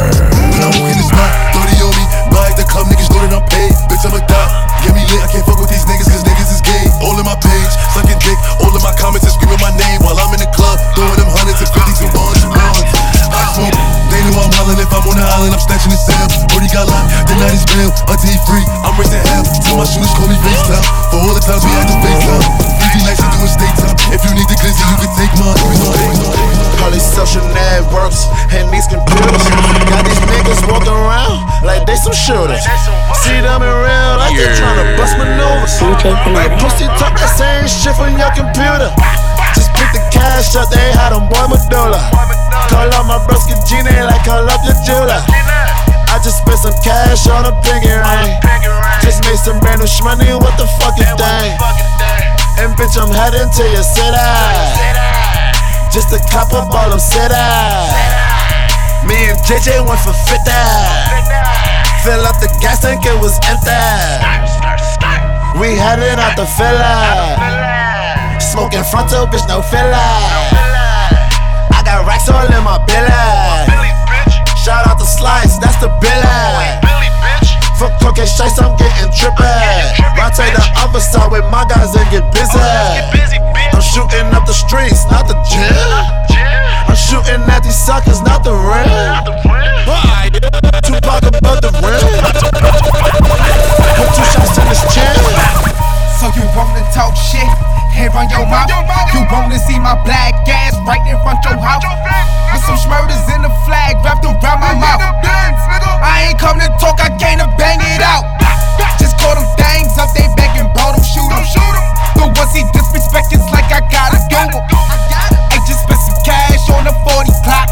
When 0.54 0.62
I 0.62 0.70
walk 0.78 0.94
in 0.94 0.98
the 1.02 1.06
spot, 1.10 1.26
30 1.58 1.90
on 1.90 1.90
me. 1.90 2.04
Buy 2.30 2.46
the 2.54 2.62
club, 2.70 2.86
niggas 2.86 3.10
know 3.10 3.26
that 3.26 3.34
I'm 3.34 3.42
paid. 3.50 3.74
Bitch, 3.90 4.06
I'm 4.06 4.14
a 4.14 4.22
dot. 4.22 4.46
Get 4.86 4.94
me 4.94 5.02
lit, 5.10 5.26
I 5.26 5.34
can't 5.34 5.42
fuck 5.42 5.58
with 5.58 5.74
these 5.74 5.82
niggas, 5.90 6.06
cause 6.06 6.22
niggas 6.22 6.54
is 6.54 6.62
gay. 6.62 6.86
All 7.02 7.18
in 7.18 7.26
my 7.26 7.34
page, 7.34 7.72
sucking 7.98 8.22
dick. 8.22 8.38
All 8.62 8.70
in 8.70 8.78
my 8.78 8.94
comments 8.94 9.26
and 9.26 9.34
screaming 9.34 9.58
my 9.58 9.74
name 9.74 10.06
while 10.06 10.14
I'm 10.22 10.30
in 10.30 10.38
the 10.38 10.50
club. 10.54 10.78
Throwing 10.94 11.18
them 11.18 11.34
hundreds 11.34 11.66
and 11.66 11.70
fifties 11.74 11.98
and 11.98 12.14
ones 12.14 12.46
and 12.46 12.54
ones. 12.54 13.03
I 13.30 13.42
smoke. 13.54 13.76
They 14.10 14.20
know 14.30 14.42
I'm 14.42 14.52
hollering 14.54 14.80
if 14.82 14.90
I'm 14.92 15.04
on 15.06 15.16
the 15.18 15.26
island, 15.26 15.52
I'm 15.54 15.62
snatching 15.62 15.90
the 15.90 15.98
cell. 15.98 16.26
Already 16.54 16.70
got 16.70 16.86
locked, 16.86 17.10
the 17.26 17.34
night 17.38 17.54
is 17.54 17.64
real, 17.74 17.90
Until 18.06 18.30
he 18.30 18.38
free, 18.46 18.64
I'm 18.86 18.94
raising 18.94 19.22
hell. 19.26 19.44
Till 19.64 19.76
my 19.78 19.86
shooters 19.86 20.12
call 20.14 20.28
me 20.30 20.38
FaceTime. 20.42 20.84
For 21.10 21.18
all 21.22 21.34
the 21.34 21.42
times 21.42 21.62
we 21.66 21.72
had 21.74 21.86
to 21.90 21.96
FaceTime. 21.98 22.44
50 22.94 23.06
nights 23.06 23.20
to 23.22 23.28
do 23.30 23.38
a 23.42 23.48
state 23.50 23.76
time. 23.78 23.96
If 24.14 24.20
you 24.22 24.32
need 24.38 24.46
the 24.46 24.56
glizzy, 24.60 24.84
you 24.86 24.96
can 25.02 25.10
take 25.18 25.32
mine. 25.38 25.58
All 26.84 26.92
these 26.92 27.06
social 27.16 27.42
networks 27.56 28.28
and 28.52 28.68
these 28.68 28.86
computers 28.86 29.44
got 29.88 30.04
these 30.04 30.20
niggas 30.28 30.60
walking 30.68 30.92
around 30.92 31.42
like 31.64 31.86
they 31.88 31.96
some 31.96 32.12
shooters. 32.12 32.60
See 33.24 33.40
them 33.40 33.64
in 33.64 33.72
real 33.72 34.10
life, 34.20 34.36
they 34.36 34.52
tryna 34.52 34.94
bust 35.00 35.16
maneuvers. 35.16 35.74
Like 36.36 36.52
pussy 36.60 36.86
talk 37.00 37.16
that 37.18 37.32
same 37.34 37.66
shit 37.66 37.96
from 37.96 38.14
your 38.20 38.30
computer. 38.36 38.92
Just 39.54 39.70
pick 39.74 39.90
the 39.94 40.02
cash 40.10 40.54
up, 40.58 40.68
they 40.70 40.92
had 40.92 41.14
them 41.14 41.26
boy 41.30 41.46
Medulla. 41.48 42.02
Call 42.68 42.90
up 42.90 43.06
my 43.06 43.18
broski 43.26 43.54
Gina 43.66 44.06
like 44.06 44.24
call 44.26 44.44
up 44.44 44.60
your 44.66 44.76
jeweler. 44.84 45.22
I 46.10 46.22
just 46.22 46.42
spent 46.42 46.58
some 46.58 46.76
cash 46.82 47.26
on 47.26 47.46
a 47.46 47.52
pinky 47.62 47.90
ring. 47.90 48.38
Just 49.02 49.24
made 49.26 49.38
some 49.38 49.58
brand 49.58 49.80
new 49.80 49.88
shmoney, 49.90 50.34
what 50.38 50.54
the 50.56 50.66
fuck 50.78 50.94
is 50.98 51.10
that? 51.18 51.58
And 52.58 52.70
bitch, 52.78 52.94
I'm 52.94 53.10
heading 53.10 53.50
to 53.50 53.64
your 53.74 53.82
city. 53.82 54.30
Just 55.90 56.14
a 56.14 56.18
cop 56.30 56.54
up 56.54 56.70
all 56.70 56.90
them 56.90 56.98
city. 56.98 57.34
Me 59.06 59.28
and 59.28 59.38
JJ 59.42 59.82
went 59.86 60.00
for 60.00 60.14
50. 60.14 60.50
Fill 62.02 62.24
up 62.26 62.38
the 62.40 62.48
gas 62.60 62.80
tank, 62.80 63.04
it 63.04 63.18
was 63.20 63.38
empty. 63.50 63.74
We 65.58 65.76
headed 65.76 66.18
out 66.18 66.36
the 66.36 66.46
villa. 66.56 67.63
Smoking 68.40 68.84
frontal, 68.84 69.26
bitch, 69.26 69.46
no 69.48 69.62
filler. 69.62 69.94
I 71.70 71.82
got 71.84 72.06
racks 72.06 72.28
all 72.28 72.46
in 72.46 72.62
my 72.64 72.78
belly. 72.86 73.10
Shout 74.64 74.86
out 74.86 74.98
to 74.98 75.06
Slice, 75.06 75.58
that's 75.58 75.76
the 75.82 75.88
billy. 76.00 76.94
Fuck 77.78 78.00
cocaine 78.00 78.26
shites, 78.26 78.58
I'm 78.58 78.76
getting 78.76 79.10
trippy. 79.12 79.44
Right 80.16 80.32
to 80.32 80.42
the 80.42 80.62
other 80.78 81.00
side 81.00 81.30
with 81.30 81.44
my 81.50 81.66
guys 81.68 81.94
and 81.94 82.08
get 82.10 82.24
busy. 82.32 82.63
My 99.84 100.00
black 100.00 100.32
ass 100.48 100.72
right 100.88 101.04
in 101.04 101.20
front 101.20 101.44
of 101.44 101.52
your 101.52 101.60
house? 101.60 101.84
With 102.56 102.64
some 102.64 102.80
smurders 102.80 103.20
in 103.36 103.44
the 103.44 103.52
flag 103.68 104.00
wrapped 104.00 104.24
around 104.24 104.64
my 104.64 104.72
mouth. 104.72 105.04
I 106.00 106.32
ain't 106.32 106.40
come 106.40 106.56
to 106.56 106.72
talk, 106.80 106.96
I 107.04 107.12
came 107.20 107.36
to 107.36 107.48
bang 107.60 107.84
it 107.92 108.00
out. 108.00 108.24
Just 108.96 109.20
call 109.20 109.36
them 109.36 109.44
things 109.60 109.92
up, 110.00 110.08
they 110.16 110.24
back 110.40 110.56
and 110.56 110.72
brought 110.72 110.96
them 110.96 111.04
shoot 111.04 111.28
'em. 111.28 111.44
But 112.16 112.32
once 112.32 112.56
he 112.56 112.64
disrespect, 112.72 113.28
it's 113.36 113.44
like 113.52 113.68
I 113.68 113.84
gotta 113.92 114.16
do 114.32 114.40
him. 114.56 114.64
I 115.52 115.60
just 115.68 115.84
spent 115.84 116.00
some 116.00 116.16
cash 116.24 116.64
on 116.72 116.88
a 116.88 116.94
40 117.04 117.36
clock. 117.44 117.68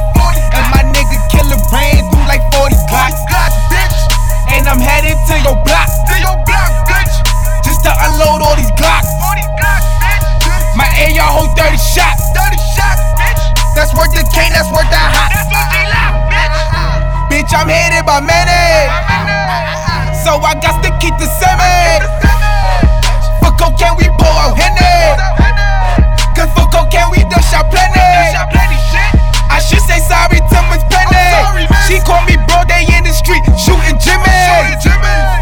And 0.53 0.69
my 0.69 0.85
nigga 0.93 1.17
killer 1.33 1.57
ran 1.73 2.05
through 2.13 2.29
like 2.29 2.45
40 2.53 2.77
clocks. 2.93 3.25
And 4.53 4.69
I'm 4.69 4.81
headed 4.85 5.17
to 5.17 5.35
your 5.41 5.57
block. 5.65 5.89
Just 7.65 7.81
to 7.89 7.93
unload 8.05 8.45
all 8.45 8.57
these 8.57 8.71
Glocks. 8.77 9.22
My 11.03 11.11
AR 11.19 11.35
hold 11.35 11.59
30 11.59 11.75
shots. 11.83 12.31
30 12.31 12.55
shots, 12.79 13.03
bitch. 13.19 13.43
That's 13.75 13.91
worth 13.91 14.15
the 14.15 14.23
cane, 14.31 14.55
that's 14.55 14.71
worth 14.71 14.87
the 14.87 15.03
hot. 15.03 15.35
Bitch, 17.27 17.43
Bitch, 17.43 17.51
I'm 17.51 17.67
headed 17.67 18.07
by 18.07 18.23
many. 18.23 18.87
So 20.23 20.39
I 20.39 20.55
got 20.63 20.79
to 20.87 20.95
keep 21.03 21.11
the 21.19 21.27
semi. 21.27 22.07
For 23.43 23.51
cocaine, 23.59 23.99
we 23.99 24.07
pour 24.15 24.31
out 24.31 24.55
Henny. 24.55 25.19
Cause 26.39 26.55
for 26.55 26.71
cocaine, 26.71 27.11
we 27.11 27.27
done 27.27 27.43
shot 27.51 27.67
plenty. 27.67 27.99
I 29.51 29.59
should 29.59 29.83
say 29.83 29.99
sorry 29.99 30.39
to 30.39 30.59
Miss 30.71 30.87
Penny. 30.87 31.67
She 31.91 31.99
called 32.07 32.31
me 32.31 32.39
bro, 32.47 32.63
they 32.71 32.87
in 32.95 33.03
the 33.03 33.11
street 33.11 33.43
shooting 33.59 33.99
Jimmy. 33.99 34.39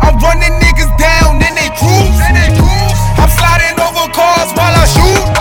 I'm 0.01 0.17
running 0.25 0.57
niggas 0.57 0.89
down 0.97 1.37
in 1.37 1.53
they 1.53 1.69
cruise. 1.77 2.17
I'm 3.21 3.29
sliding 3.29 3.77
over 3.77 4.09
cars 4.17 4.57
while 4.57 4.73
I 4.73 4.89
shoot. 4.89 5.40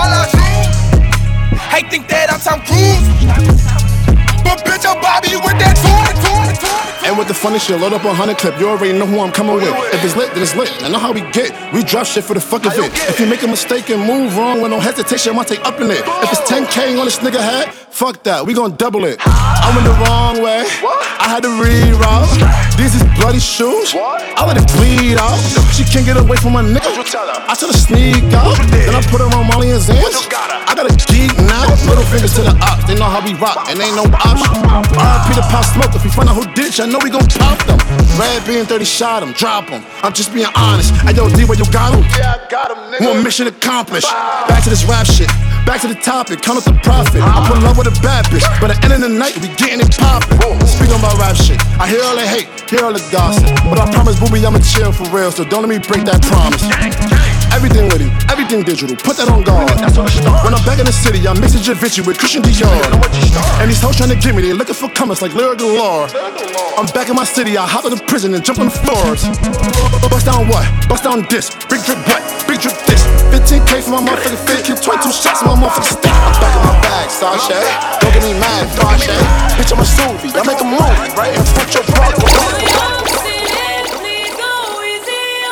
With 7.20 7.28
the 7.28 7.34
funny 7.34 7.59
shit, 7.59 7.80
load 7.80 7.91
up 7.91 8.05
on 8.05 8.17
100 8.17 8.38
clip, 8.38 8.59
you 8.59 8.70
already 8.70 8.97
know 8.97 9.05
who 9.05 9.20
I'm 9.20 9.32
coming 9.32 9.55
with. 9.55 9.67
If 9.93 10.03
it's 10.03 10.15
lit, 10.15 10.34
then 10.34 10.41
it's 10.41 10.55
lit. 10.55 10.72
I 10.82 10.89
know 10.89 10.99
how 10.99 11.11
we 11.11 11.22
get. 11.32 11.51
We 11.74 11.84
drop 11.84 12.07
shit 12.07 12.24
for 12.24 12.34
the 12.34 12.39
fuck 12.39 12.65
of 12.65 12.72
it. 12.74 12.91
If 13.09 13.20
you 13.20 13.28
make 13.28 13.43
a 13.43 13.47
mistake 13.47 13.89
and 13.89 14.01
move 14.01 14.38
wrong 14.38 14.61
with 14.61 14.72
no 14.72 14.80
hesitation, 14.80 15.34
I 15.34 15.36
might 15.36 15.47
take 15.47 15.63
up 15.65 15.80
in 15.82 15.91
it. 15.91 15.99
If 15.99 16.32
it's 16.32 16.49
10K 16.49 16.97
on 16.97 17.05
this 17.05 17.20
nigga 17.20 17.39
head, 17.39 17.79
fuck 17.92 18.24
that, 18.24 18.46
we 18.46 18.54
gon' 18.54 18.76
double 18.76 19.06
it. 19.06 19.18
I 19.20 19.72
went 19.76 19.86
the 19.86 19.96
wrong 20.06 20.42
way, 20.42 20.66
I 21.20 21.28
had 21.28 21.44
to 21.44 21.52
reroute. 21.52 22.32
These 22.78 22.96
is 22.96 23.04
bloody 23.20 23.40
shoes, 23.40 23.94
I 23.94 24.46
let 24.48 24.58
it 24.58 24.68
bleed 24.78 25.18
out. 25.18 25.38
She 25.74 25.84
can't 25.84 26.06
get 26.06 26.18
away 26.18 26.38
from 26.38 26.54
my 26.54 26.64
nigga. 26.64 26.90
I 27.50 27.56
tell 27.56 27.70
her 27.70 27.78
sneak 27.78 28.24
out, 28.34 28.56
then 28.72 28.96
I 28.96 29.02
put 29.10 29.22
her 29.22 29.30
on 29.30 29.48
Molly 29.48 29.72
and 29.72 29.82
Zans. 29.82 30.30
I 30.70 30.76
got 30.76 30.86
a 30.86 30.96
geek 31.10 31.34
now, 31.50 31.66
middle 31.90 32.06
fingers 32.08 32.34
to 32.38 32.42
the 32.46 32.54
ops. 32.62 32.86
They 32.86 32.96
know 32.96 33.10
how 33.10 33.26
we 33.26 33.34
rock, 33.36 33.68
and 33.68 33.80
ain't 33.82 33.96
no 33.98 34.06
option. 34.22 34.54
RP 34.96 35.36
the 35.36 35.44
pop 35.50 35.66
smoke, 35.66 35.92
if 35.96 36.04
we 36.04 36.12
find 36.12 36.30
out 36.30 36.36
who 36.38 36.46
did 36.54 36.70
I 36.80 36.86
know 36.86 37.00
we 37.04 37.10
gon' 37.10 37.28
pop 37.28 37.60
them. 37.66 37.80
Red 38.16 38.46
being 38.46 38.66
30 38.66 38.86
shot 38.86 39.24
him, 39.24 39.34
drop 39.34 39.68
him. 39.68 39.84
I'm 40.04 40.14
just 40.14 40.32
being 40.34 40.48
honest. 40.56 40.94
I 41.04 41.12
yo, 41.12 41.28
D, 41.28 41.44
where 41.44 41.58
you 41.58 41.66
got 41.74 41.98
him? 41.98 42.06
Yeah, 42.16 42.38
I 42.38 42.48
got 42.48 42.72
him, 42.72 42.78
nigga. 42.94 43.10
One 43.10 43.24
mission 43.24 43.48
accomplished. 43.48 44.08
Back 44.48 44.64
to 44.64 44.70
this 44.70 44.86
rap 44.86 45.08
shit. 45.08 45.28
Back 45.66 45.82
to 45.82 45.88
the 45.88 45.96
topic, 45.96 46.42
count 46.42 46.60
up 46.60 46.64
the 46.64 46.78
profit. 46.84 47.22
I 47.22 47.44
put 47.50 47.60
love 47.64 47.78
with 47.80 47.88
a 47.88 48.02
bad 48.04 48.28
bitch, 48.28 48.44
but 48.60 48.68
at 48.68 48.76
the 48.84 48.92
end 48.92 49.00
of 49.00 49.08
the 49.08 49.16
night, 49.16 49.32
we 49.40 49.48
getting 49.56 49.80
it 49.80 49.88
poppin'. 49.96 50.36
Speaking 50.68 51.00
about 51.00 51.16
rap 51.16 51.32
shit, 51.40 51.56
I 51.80 51.88
hear 51.88 52.04
all 52.04 52.20
the 52.20 52.28
hate, 52.28 52.52
hear 52.68 52.84
all 52.84 52.92
the 52.92 53.00
gossip. 53.08 53.48
But 53.72 53.80
I 53.80 53.88
promise, 53.88 54.20
booby, 54.20 54.44
I'ma 54.44 54.60
chill 54.60 54.92
for 54.92 55.08
real, 55.16 55.32
so 55.32 55.48
don't 55.48 55.64
let 55.64 55.72
me 55.72 55.80
break 55.80 56.04
that 56.04 56.20
promise. 56.28 56.60
Everything 57.56 57.88
with 57.88 58.04
you, 58.04 58.12
everything 58.28 58.68
digital, 58.68 59.00
put 59.00 59.16
that 59.16 59.32
on 59.32 59.48
guard. 59.48 59.72
When 60.44 60.52
I'm 60.52 60.64
back 60.68 60.84
in 60.84 60.92
the 60.92 60.92
city, 60.92 61.24
I'm 61.24 61.40
mixing 61.40 61.64
Givenchy 61.64 62.04
with 62.04 62.20
Christian 62.20 62.44
Dior. 62.44 62.68
And 63.64 63.72
these 63.72 63.80
hoes 63.80 63.96
trying 63.96 64.12
to 64.12 64.20
get 64.20 64.36
me, 64.36 64.44
they 64.44 64.52
looking 64.52 64.76
for 64.76 64.92
comments 64.92 65.24
like 65.24 65.32
lyrical 65.32 65.72
lore. 65.72 66.12
I'm 66.76 66.88
back 66.92 67.08
in 67.08 67.16
my 67.16 67.24
city, 67.24 67.56
I 67.56 67.64
hop 67.64 67.88
in 67.88 67.96
the 67.96 68.04
prison 68.12 68.36
and 68.36 68.44
jump 68.44 68.60
on 68.60 68.68
the 68.68 68.76
floors. 68.76 69.24
Bust 70.12 70.28
down 70.28 70.52
what? 70.52 70.68
Bust 70.92 71.08
down 71.08 71.24
this. 71.32 71.56
Big 71.72 71.80
drip 71.88 72.04
what? 72.12 72.20
Big 72.44 72.60
drip 72.60 72.76
this. 72.92 72.99
15k 73.30 73.84
for 73.84 73.92
my 73.92 74.02
motherfucking 74.02 74.42
fit, 74.48 74.66
keep 74.66 74.82
22 74.82 75.12
shots 75.12 75.42
in 75.42 75.48
my 75.48 75.54
motherfucking 75.54 76.02
stick. 76.02 76.12
I'm 76.12 76.34
back 76.42 76.56
in 76.58 76.64
my 76.66 76.76
bag, 76.82 77.10
Sashay. 77.10 77.62
Don't 78.02 78.14
get 78.14 78.24
me 78.24 78.34
mad, 78.40 78.66
Sashay. 78.74 79.14
Bitch, 79.54 79.72
I'm 79.72 79.80
a 79.80 79.86
Suvi, 79.86 80.34
I 80.34 80.42
make 80.46 80.60
a 80.60 80.66
movie, 80.66 81.14
right 81.16 81.38
in 81.38 81.46
front 81.46 81.74
your 81.74 81.84
block. 81.94 82.16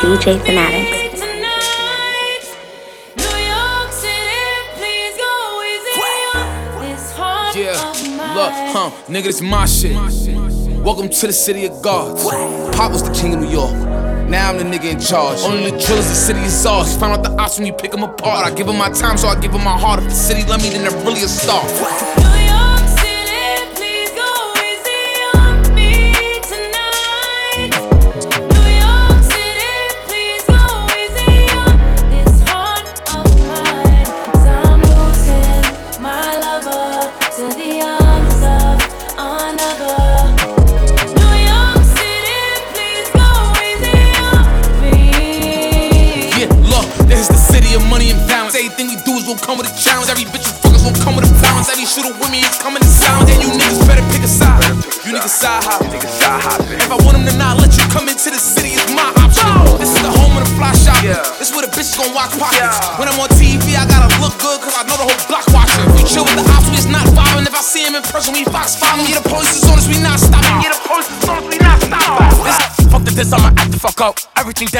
DJ 0.01 0.39
Fanatics. 0.45 1.07
Yeah, 7.55 7.73
look, 8.35 8.51
huh, 8.71 8.91
nigga, 9.07 9.23
this 9.23 9.41
my 9.41 9.65
shit. 9.65 9.95
Welcome 10.83 11.09
to 11.09 11.27
the 11.27 11.33
city 11.33 11.65
of 11.65 11.81
gods. 11.81 12.23
Pop 12.75 12.91
was 12.91 13.01
the 13.01 13.11
king 13.11 13.33
of 13.33 13.39
New 13.39 13.49
York. 13.49 13.96
Now 14.27 14.49
I'm 14.49 14.57
the 14.57 14.63
nigga 14.65 14.91
in 14.91 14.99
charge. 14.99 15.39
Only 15.39 15.71
the 15.71 15.77
drillers, 15.77 16.09
the 16.09 16.15
city 16.15 16.41
is 16.41 16.65
ours. 16.65 16.97
Found 16.97 17.13
out 17.13 17.23
the 17.23 17.31
ops 17.41 17.57
when 17.57 17.65
you 17.65 17.71
pick 17.73 17.91
them 17.91 18.03
apart. 18.03 18.45
I 18.45 18.53
give 18.53 18.67
them 18.67 18.77
my 18.77 18.89
time, 18.89 19.17
so 19.17 19.29
I 19.29 19.39
give 19.39 19.53
them 19.53 19.63
my 19.63 19.77
heart. 19.77 19.99
If 19.99 20.09
the 20.09 20.15
city 20.15 20.43
love 20.43 20.61
me, 20.61 20.69
then 20.69 20.83
they're 20.83 21.05
really 21.05 21.23
a 21.23 21.27
star. 21.29 21.63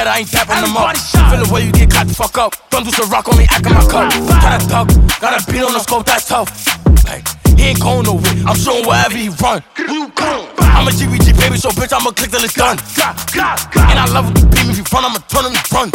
I 0.06 0.20
ain't 0.20 0.28
dapping 0.30 0.62
them 0.62 0.78
up. 0.78 0.96
Feel 1.32 1.46
the 1.46 1.52
way 1.52 1.66
you 1.66 1.72
get 1.72 1.90
caught 1.90 2.08
the 2.08 2.14
fuck 2.14 2.38
up. 2.38 2.54
Don't 2.70 2.84
do 2.84 2.92
some 2.92 3.10
rock 3.10 3.28
on 3.30 3.38
me, 3.38 3.48
act 3.50 3.66
in 3.66 3.74
my 3.74 3.82
cup. 3.88 4.12
Gotta 4.28 4.68
duck, 4.68 4.88
gotta 5.20 5.52
beat 5.52 5.64
on 5.64 5.74
the 5.74 5.80
scope, 5.80 6.06
that's 6.06 6.28
tough. 6.28 6.52
Like, 7.06 7.26
he 7.58 7.74
ain't 7.74 7.82
going 7.82 8.04
nowhere. 8.04 8.36
I'm 8.46 8.56
showing 8.56 8.86
wherever 8.86 9.18
he 9.18 9.30
run. 9.30 9.64
I'm 10.78 10.86
a 10.86 10.92
GBG 10.94 11.34
baby, 11.34 11.58
so 11.58 11.74
bitch, 11.74 11.90
I'ma 11.90 12.14
click 12.14 12.30
till 12.30 12.46
it's 12.46 12.54
done. 12.54 12.78
And 13.90 13.98
I 13.98 14.06
love 14.14 14.30
when 14.30 14.38
you 14.38 14.46
beat 14.46 14.66
me 14.70 14.72
if 14.72 14.78
you 14.78 14.86
front, 14.86 15.10
I'ma 15.10 15.18
turn 15.26 15.50
him 15.50 15.58
to 15.58 15.64
front. 15.66 15.90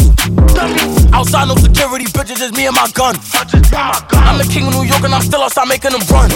Outside, 1.15 1.47
no 1.47 1.55
security, 1.55 2.11
bitches, 2.11 2.43
just 2.43 2.59
me 2.59 2.67
and 2.67 2.75
my 2.75 2.91
gun. 2.91 3.15
I'm 4.27 4.43
the 4.43 4.49
king 4.51 4.67
of 4.67 4.75
New 4.75 4.83
York, 4.83 5.07
and 5.07 5.15
I'm 5.15 5.23
still 5.23 5.41
outside 5.47 5.71
making 5.71 5.95
them 5.95 6.03
run. 6.11 6.35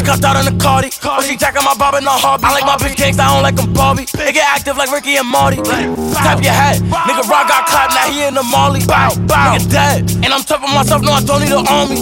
Cut 0.00 0.24
out 0.24 0.40
in 0.40 0.48
the 0.48 0.56
Cardi, 0.56 0.88
but 1.04 1.28
she 1.28 1.36
jacking 1.36 1.60
my 1.60 1.76
bob 1.76 2.00
in 2.00 2.04
the 2.08 2.10
hobby. 2.10 2.48
I 2.48 2.56
like 2.56 2.64
my 2.64 2.80
bitch 2.80 2.96
gangsta, 2.96 3.28
I 3.28 3.34
don't 3.36 3.44
like 3.44 3.56
them 3.60 3.72
Barbie. 3.76 4.08
They 4.16 4.32
get 4.32 4.48
active 4.48 4.80
like 4.80 4.90
Ricky 4.90 5.20
and 5.20 5.28
Marty. 5.28 5.60
Tap 5.60 6.40
your 6.40 6.56
head, 6.56 6.80
nigga 6.80 7.28
Rock 7.28 7.52
got 7.52 7.68
clapped, 7.68 7.92
now 7.92 8.08
he 8.08 8.24
in 8.24 8.32
the 8.32 8.42
Molly. 8.48 8.80
Bow, 8.88 9.12
bow, 9.28 9.52
nigga 9.52 9.70
dead. 9.70 10.24
And 10.24 10.32
I'm 10.32 10.40
tough 10.40 10.64
on 10.64 10.72
myself, 10.72 11.02
no, 11.02 11.12
I 11.12 11.20
don't 11.20 11.44
need 11.44 11.52
an 11.52 11.68
army. 11.68 12.00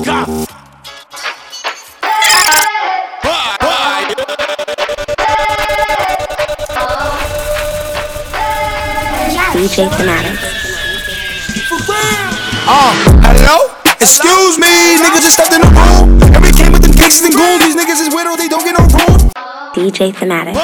DJ 9.55 9.89
Fanatic. 9.97 10.37
Uh, 12.67 12.91
hello? 13.23 13.71
Excuse 14.01 14.59
me, 14.59 14.99
niggas 14.99 15.23
just 15.23 15.35
stepped 15.35 15.53
in 15.53 15.61
the 15.61 15.69
room. 15.69 16.21
And 16.35 16.43
we 16.43 16.51
came 16.51 16.73
with 16.73 16.83
them 16.83 16.91
gangsters 16.91 17.27
and 17.27 17.35
goons. 17.37 17.63
These 17.63 17.77
niggas 17.77 18.01
is 18.03 18.13
widow, 18.13 18.35
they 18.35 18.49
don't 18.49 18.65
get 18.65 18.77
no 18.77 18.83
room. 18.83 19.31
DJ 19.73 20.13
Fanatic. 20.13 20.57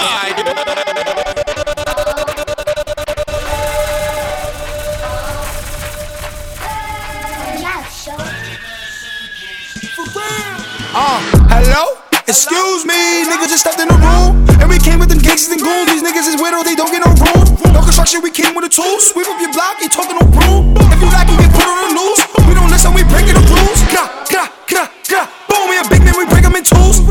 Uh, 10.92 11.20
hello? 11.48 12.09
Excuse 12.30 12.86
me, 12.86 13.26
niggas 13.26 13.50
just 13.50 13.66
stepped 13.66 13.82
in 13.82 13.90
the 13.90 13.98
room. 13.98 14.46
And 14.62 14.70
we 14.70 14.78
came 14.78 15.02
with 15.02 15.10
them 15.10 15.18
gangsters 15.18 15.50
and 15.50 15.58
goons. 15.58 15.90
These 15.90 16.06
niggas 16.06 16.30
is 16.30 16.38
widow, 16.38 16.62
they 16.62 16.78
don't 16.78 16.94
get 16.94 17.02
no 17.02 17.10
room. 17.10 17.42
No 17.74 17.82
construction, 17.82 18.22
we 18.22 18.30
came 18.30 18.54
with 18.54 18.62
a 18.62 18.70
tool. 18.70 19.02
Sweep 19.02 19.26
up 19.26 19.34
your 19.42 19.50
block, 19.50 19.82
ain't 19.82 19.90
talking 19.90 20.14
no 20.14 20.22
broom. 20.22 20.78
If 20.94 21.02
you 21.02 21.10
like, 21.10 21.26
you 21.26 21.34
get 21.42 21.50
put 21.50 21.66
on 21.66 21.90
the 21.90 21.98
news. 21.98 22.22
We 22.46 22.54
don't 22.54 22.70
listen, 22.70 22.94
we 22.94 23.02
breaking 23.02 23.34
the 23.34 23.42
rules. 23.50 23.82
Gah, 23.90 24.06
gah, 24.30 24.46
gah, 24.70 24.86
gah. 25.10 25.26
Boom, 25.50 25.74
we 25.74 25.82
a 25.82 25.84
big 25.90 26.06
man, 26.06 26.14
we 26.14 26.24
break 26.30 26.46
'em 26.46 26.54
in. 26.54 26.62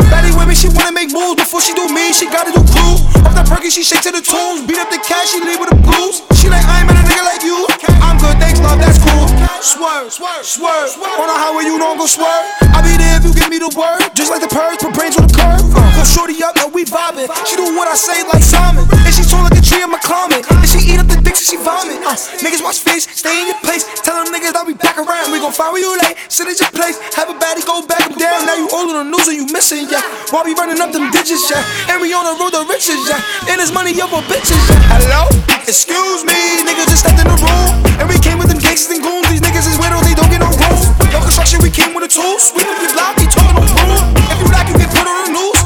Baddie 0.08 0.32
with 0.32 0.48
me, 0.48 0.56
she 0.56 0.72
wanna 0.72 0.96
make 0.96 1.12
moves. 1.12 1.36
Before 1.36 1.60
she 1.60 1.74
do 1.76 1.92
me, 1.92 2.16
she 2.16 2.32
gotta 2.32 2.56
do 2.56 2.64
crew. 2.72 2.99
Off 3.30 3.38
the 3.38 3.46
perky, 3.46 3.70
she 3.70 3.86
shake 3.86 4.02
to 4.02 4.10
the 4.10 4.26
tunes. 4.26 4.66
Beat 4.66 4.82
up 4.82 4.90
the 4.90 4.98
cash, 5.06 5.30
she 5.30 5.40
leave 5.46 5.62
with 5.62 5.70
the 5.70 5.78
blues. 5.78 6.26
She 6.34 6.50
like, 6.50 6.66
I 6.66 6.82
ain't 6.82 6.90
met 6.90 6.98
a 6.98 7.06
nigga 7.06 7.22
like 7.22 7.46
you. 7.46 7.70
I'm 8.02 8.18
good, 8.18 8.34
thanks, 8.42 8.58
love, 8.58 8.82
that's 8.82 8.98
cool. 8.98 9.30
Swerve, 9.62 10.10
swerve, 10.10 10.42
swerve. 10.42 10.90
On 10.98 11.30
the 11.30 11.38
highway, 11.38 11.70
you 11.70 11.78
don't 11.78 12.02
go 12.02 12.10
swerve. 12.10 12.50
I'll 12.74 12.82
be 12.82 12.98
there 12.98 13.22
if 13.22 13.30
you 13.30 13.34
give 13.38 13.54
me 13.54 13.62
the 13.62 13.70
word. 13.78 14.02
Just 14.18 14.34
like 14.34 14.42
the 14.42 14.50
purge, 14.50 14.82
put 14.82 14.98
brains 14.98 15.14
on 15.14 15.30
the 15.30 15.36
curve. 15.38 15.62
Go 15.62 16.02
shorty 16.10 16.42
up, 16.42 16.58
now 16.58 16.74
we 16.74 16.90
vibing. 16.90 17.30
She 17.46 17.54
do 17.54 17.70
what 17.78 17.86
I 17.86 17.94
say 17.94 18.26
like 18.34 18.42
Simon. 18.42 18.90
And 19.06 19.14
tall 19.30 19.46
like 19.46 19.54
a 19.54 19.62
tree 19.62 19.86
in 19.86 19.94
my 19.94 20.02
climate. 20.02 20.42
And 20.50 20.66
she 20.66 20.82
eat 20.90 20.98
up 20.98 21.06
the 21.06 21.22
dicks 21.22 21.46
and 21.46 21.50
she 21.54 21.58
vomit. 21.62 22.02
Uh, 22.02 22.18
niggas 22.42 22.66
watch 22.66 22.82
face, 22.82 23.06
stay 23.06 23.46
in 23.46 23.54
your 23.54 23.62
place. 23.62 23.86
Tell 24.02 24.18
them 24.18 24.34
niggas 24.34 24.58
I'll 24.58 24.66
be 24.66 24.74
back 24.74 24.98
around. 24.98 25.30
We 25.32 25.38
gon' 25.38 25.54
find 25.54 25.72
where 25.72 25.86
you 25.86 25.94
late. 26.02 26.18
Sit 26.28 26.50
at 26.50 26.58
your 26.58 26.74
place. 26.74 26.98
Have 27.14 27.30
a 27.30 27.38
baddie 27.38 27.64
go 27.64 27.86
back 27.86 28.10
and 28.10 28.18
down. 28.18 28.50
Now 28.50 28.58
you 28.58 28.68
all 28.74 28.90
on 28.90 29.06
the 29.06 29.08
news 29.14 29.30
and 29.30 29.38
you 29.38 29.46
missing, 29.54 29.86
yeah. 29.88 30.02
While 30.34 30.44
we 30.44 30.58
running 30.58 30.82
up 30.82 30.92
them 30.92 31.14
digits, 31.14 31.46
yeah. 31.48 31.62
And 31.94 32.02
we 32.02 32.10
on 32.18 32.26
the 32.26 32.36
road 32.42 32.58
to 32.58 32.66
riches, 32.66 33.06
yeah. 33.06 33.22
And 33.54 33.62
it's 33.62 33.72
money 33.72 33.94
up 34.02 34.10
for 34.10 34.26
bitches, 34.26 34.58
yeah. 34.68 34.98
Hello? 34.98 35.30
Excuse 35.70 36.26
me, 36.26 36.66
niggas 36.66 36.90
just 36.90 37.06
stepped 37.06 37.22
in 37.22 37.30
the 37.30 37.38
room. 37.38 37.74
And 38.02 38.10
we 38.10 38.18
came 38.18 38.42
with 38.42 38.50
them 38.50 38.58
gangsters 38.58 38.98
and 38.98 39.06
goons. 39.06 39.30
These 39.30 39.46
niggas 39.46 39.70
is 39.70 39.78
widows, 39.78 40.02
they 40.10 40.18
don't 40.18 40.32
get 40.34 40.42
no 40.42 40.50
room. 40.50 40.82
No 41.14 41.22
construction, 41.22 41.62
we 41.62 41.70
came 41.70 41.94
with 41.94 42.10
a 42.10 42.12
tool. 42.12 42.42
Sweep 42.42 42.66
up 42.66 42.82
your 42.82 42.94
block, 42.98 43.14
they 43.14 43.30
talking 43.30 43.54
no 43.54 43.62
room. 43.62 44.02
If 44.34 44.42
you 44.42 44.50
like, 44.50 44.66
you 44.66 44.76
get 44.82 44.90
put 44.90 45.06
on 45.06 45.30
the 45.30 45.32
news. 45.38 45.59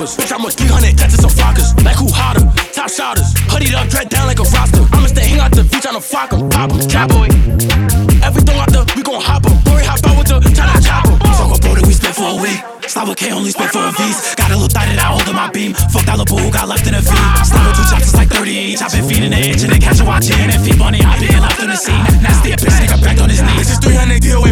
On 0.00 0.06
the 0.06 0.12
oppas. 0.12 0.16
Bitch, 0.16 0.32
I'm 0.32 0.44
a 0.44 0.50
300, 0.50 0.96
that's 0.96 1.14
some 1.16 1.30
flockers. 1.30 1.74
Like 1.84 1.96
who 1.96 2.08
hotter? 2.10 2.44
Top 2.72 2.90
shotters. 2.90 3.34
Hoodied 3.48 3.74
up, 3.74 3.88
dread 3.88 4.08
down 4.08 4.26
like 4.26 4.38
a 4.38 4.44
roster. 4.44 4.84
I'ma 4.92 5.06
stay 5.06 5.28
hang 5.28 5.40
out 5.40 5.52
the 5.52 5.64
beach 5.64 5.84
tryna 5.84 6.02
flock 6.02 6.32
'em. 6.32 6.48
Pop 6.48 6.72
'em, 6.72 6.88
cowboy. 6.88 7.28
Everything 8.24 8.58
out 8.58 8.70
the, 8.72 8.84
we 8.96 9.02
gon' 9.02 9.20
hop 9.20 9.44
'em. 9.46 9.56
Worry, 9.64 9.84
hop 9.84 10.04
out 10.06 10.18
with 10.18 10.28
the, 10.28 10.40
tryna 10.50 10.80
chop 10.84 11.06
'em. 11.06 11.18
Fuck 11.36 11.56
a 11.56 11.58
border, 11.60 11.82
we 11.86 11.92
spent 11.92 12.14
for 12.14 12.28
a 12.28 12.36
week. 12.36 12.60
Stop 12.86 13.08
with 13.08 13.18
K, 13.18 13.30
only 13.30 13.50
spent 13.50 13.70
for 13.72 13.84
a 13.84 13.92
V's. 13.92 14.34
Got 14.34 14.50
a 14.50 14.54
little 14.54 14.68
thought 14.68 14.88
that 14.88 14.98
I 14.98 15.08
hold 15.12 15.28
in 15.28 15.34
my 15.34 15.49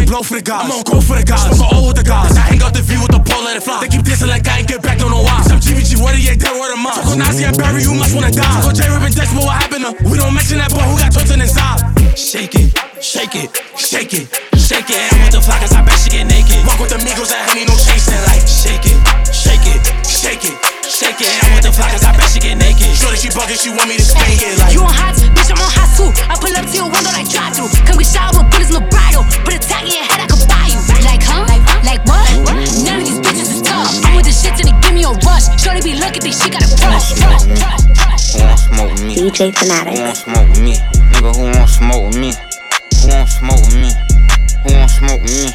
blow 0.09 0.25
for 0.25 0.41
the 0.41 0.41
guys. 0.41 0.65
I'm 0.65 0.73
on 0.73 0.81
go 0.89 0.97
for 0.97 1.15
the 1.15 1.23
guys. 1.23 1.45
Smoke 1.53 1.69
all 1.69 1.85
with 1.85 2.01
the 2.01 2.03
guys. 2.03 2.33
I 2.33 2.49
hang 2.49 2.61
out 2.65 2.73
the 2.73 2.81
view 2.81 2.97
with 2.97 3.13
the 3.13 3.21
pole, 3.21 3.45
let 3.45 3.55
it 3.55 3.61
fly. 3.61 3.85
They 3.85 3.93
keep 3.93 4.01
dissing 4.01 4.27
like 4.27 4.41
I 4.49 4.65
ain't 4.65 4.67
get 4.67 4.81
back, 4.81 4.97
don't 4.97 5.13
know 5.13 5.21
why. 5.21 5.45
Some 5.45 5.61
GBG, 5.61 6.01
what 6.01 6.17
he 6.17 6.25
ain't 6.27 6.41
dead, 6.41 6.57
word 6.57 6.73
of 6.73 6.81
mine. 6.81 6.97
Talk 6.97 7.13
on 7.13 7.21
Nazi 7.21 7.45
and 7.45 7.55
Barry, 7.55 7.85
you 7.85 7.93
must 7.93 8.17
wanna 8.17 8.33
die. 8.33 8.41
Talk 8.41 8.73
on 8.73 8.75
J 8.75 8.89
Rip 8.89 9.05
and 9.05 9.15
Dex, 9.15 9.29
what 9.37 9.53
happened 9.53 9.85
to? 9.85 9.91
We 10.09 10.17
don't 10.17 10.33
mention 10.33 10.57
that 10.57 10.73
boy 10.73 10.83
who 10.89 10.97
got 10.97 11.13
tortured 11.13 11.37
inside. 11.37 11.85
Shake 12.17 12.57
it, 12.57 12.73
shake 12.99 13.37
it, 13.37 13.53
shake 13.77 14.13
it, 14.17 14.25
shake 14.57 14.89
it. 14.89 14.99
And 15.13 15.21
with 15.23 15.37
the 15.37 15.41
flockers, 15.45 15.77
I 15.77 15.85
bet 15.85 15.95
she 16.01 16.09
get 16.09 16.25
naked. 16.25 16.65
Walk 16.65 16.81
with 16.81 16.89
the 16.89 16.99
Migos 17.05 17.29
and 17.29 17.45
Henny, 17.45 17.69
no 17.69 17.77
chasing. 17.77 18.17
Like 18.25 18.43
shake 18.49 18.89
it, 18.89 18.97
shake 19.29 19.63
it, 19.69 19.79
shake 20.09 20.43
it, 20.43 20.58
shake 20.99 21.23
it. 21.23 21.31
And 21.31 21.55
with 21.55 21.63
the 21.63 21.71
flockers, 21.71 22.03
I 22.03 22.11
bet 22.11 22.27
she 22.27 22.43
get 22.43 22.59
naked. 22.59 22.91
Shorty, 22.91 23.15
she 23.15 23.31
bugging, 23.31 23.55
she 23.55 23.71
want 23.71 23.87
me 23.87 23.95
to 23.95 24.03
spank 24.03 24.43
it 24.43 24.59
like. 24.59 24.75
You 24.75 24.83
on 24.83 24.91
hot, 24.91 25.15
bitch, 25.15 25.47
I'm 25.47 25.63
on 25.63 25.71
hot 25.71 25.87
too. 25.95 26.11
I 26.27 26.35
pull 26.35 26.51
up 26.51 26.67
to 26.67 26.75
your 26.75 26.91
window 26.91 27.11
like 27.15 27.31
drive 27.31 27.55
through. 27.55 27.71
Come 27.87 28.03
get 28.03 28.11
shot 28.11 28.35
with 28.35 28.51
bullets, 28.51 28.71
no 28.75 28.83
bridle. 28.83 29.23
Put 29.47 29.55
a 29.55 29.61
tag 29.63 29.87
in 29.87 29.95
your 29.95 30.03
head, 30.03 30.19
I 30.19 30.27
could 30.27 30.43
buy 30.43 30.67
you. 30.67 30.79
Like, 31.07 31.23
huh? 31.23 31.47
Like 31.87 32.03
what? 32.03 32.27
None 32.83 32.99
of 32.99 33.07
these 33.07 33.21
bitches 33.23 33.47
is 33.47 33.63
tough. 33.63 33.95
I'm 34.03 34.19
with 34.19 34.27
the 34.27 34.35
shit 34.35 34.59
till 34.59 34.67
they 34.67 34.75
give 34.83 34.91
me 34.91 35.07
a 35.07 35.15
rush. 35.23 35.47
Shorty 35.55 35.79
be 35.79 35.95
looking, 35.95 36.19
think 36.19 36.35
she 36.35 36.51
got 36.51 36.67
a 36.67 36.69
brush. 36.83 37.15
Who 37.15 38.43
want 38.43 38.59
smoke 38.59 38.91
with 38.91 39.03
me? 39.07 39.15
DJ 39.15 39.55
Fanatic. 39.55 39.95
Who 39.95 40.03
want 40.03 40.19
smoke 40.19 40.47
with 40.51 40.59
me? 40.59 40.75
Nigga, 41.15 41.31
who 41.31 41.47
want 41.47 41.71
smoke 41.71 42.03
with 42.11 42.19
me? 42.19 42.31
Who 42.99 43.07
want 43.07 43.31
smoke 43.31 43.63
with 43.63 43.79
me? 43.79 43.89
Who 44.67 44.69
want 44.75 44.91
smoke 44.91 45.21
with 45.23 45.31
me? 45.31 45.47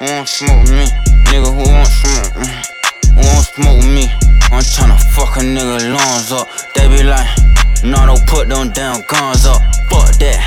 Who 0.00 0.04
want 0.08 0.28
smoke 0.28 0.60
with 0.64 0.72
me? 0.72 0.86
Nigga, 1.28 1.52
who 1.52 1.64
want 1.68 1.92
smoke? 1.92 2.32
with 2.32 2.48
me? 2.48 2.79
Who 3.14 3.22
want 3.22 3.46
smoke 3.46 3.76
with 3.78 3.94
me? 3.94 4.06
I'm 4.50 4.62
tryna 4.62 4.98
fuck 5.14 5.36
a 5.36 5.40
nigga 5.40 5.92
lungs 5.94 6.32
up. 6.32 6.48
They 6.74 6.88
be 6.88 7.02
like, 7.02 7.28
no, 7.84 8.06
don't 8.06 8.26
put 8.26 8.48
them 8.48 8.70
damn 8.70 9.02
guns 9.06 9.46
up. 9.46 9.62
Fuck 9.88 10.14
that. 10.20 10.40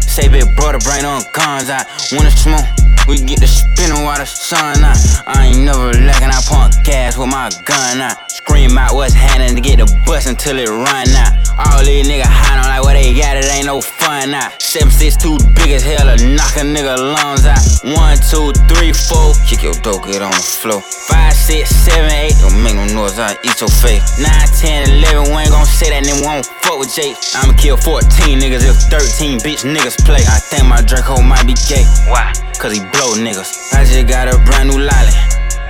Say 0.00 0.28
big 0.28 0.44
brother, 0.56 0.78
bring 0.80 1.02
them 1.02 1.22
guns 1.32 1.70
out. 1.70 1.86
Wanna 2.12 2.30
smoke? 2.30 2.66
We 3.08 3.18
get 3.18 3.40
the 3.40 3.46
spinning 3.46 4.04
while 4.04 4.18
the 4.18 4.26
sun 4.26 4.84
out. 4.84 4.98
I 5.26 5.46
ain't 5.50 5.64
never 5.64 5.92
lacking, 5.92 6.30
I 6.30 6.40
pump 6.46 6.74
gas 6.84 7.16
with 7.16 7.28
my 7.28 7.50
gun 7.64 8.00
out. 8.00 8.30
Scream 8.30 8.76
out 8.76 8.94
what's 8.94 9.14
happening 9.14 9.54
to 9.54 9.60
get 9.60 9.78
the 9.78 9.86
bus 10.06 10.26
until 10.26 10.58
it 10.58 10.68
run 10.68 11.08
out. 11.14 11.32
All 11.58 11.84
these 11.84 12.06
niggas 12.06 12.26
hiding 12.26 12.68
like 12.68 12.82
what 12.82 12.94
they 12.94 13.14
got, 13.14 13.36
it 13.36 13.46
ain't 13.46 13.66
no 13.66 13.80
fun 14.10 14.30
wildin' 14.30 14.34
out. 14.34 14.60
762 14.60 15.38
big 15.54 15.70
as 15.70 15.82
hell 15.82 16.06
to 16.06 16.16
knock 16.34 16.54
a 16.56 16.64
nigga 16.66 16.96
lungs 16.98 17.46
out. 17.46 17.62
One, 17.94 18.18
two, 18.18 18.52
three, 18.66 18.92
four. 18.92 19.34
Kick 19.46 19.62
your 19.62 19.74
dope, 19.82 20.06
get 20.06 20.22
on 20.22 20.30
the 20.30 20.42
floor. 20.42 20.80
Five, 20.80 21.34
six, 21.34 21.70
seven, 21.70 22.10
eight. 22.10 22.34
Don't 22.40 22.62
make 22.62 22.74
no 22.74 22.86
noise, 22.90 23.18
I 23.18 23.38
eat 23.44 23.60
your 23.60 23.70
face. 23.70 24.18
Nine, 24.18 24.48
ten, 24.58 24.88
eleven. 24.90 25.30
We 25.30 25.46
ain't 25.46 25.50
gon' 25.50 25.66
say 25.66 25.90
that, 25.90 26.02
we 26.02 26.22
won't 26.26 26.46
fuck 26.62 26.78
with 26.78 26.94
Jake. 26.94 27.16
I'ma 27.34 27.54
kill 27.54 27.76
14 27.76 28.38
niggas 28.38 28.66
if 28.66 28.76
13 28.90 29.38
bitch 29.40 29.62
niggas 29.62 29.98
play. 30.04 30.22
I 30.26 30.38
think 30.38 30.66
my 30.66 30.82
Draco 30.82 31.22
might 31.22 31.46
be 31.46 31.54
gay. 31.68 31.86
Why? 32.10 32.32
Cause 32.58 32.74
he 32.74 32.80
blow 32.92 33.16
niggas. 33.16 33.72
I 33.72 33.84
just 33.84 34.06
got 34.06 34.28
a 34.28 34.36
brand 34.44 34.70
new 34.70 34.78
lolly. 34.78 35.16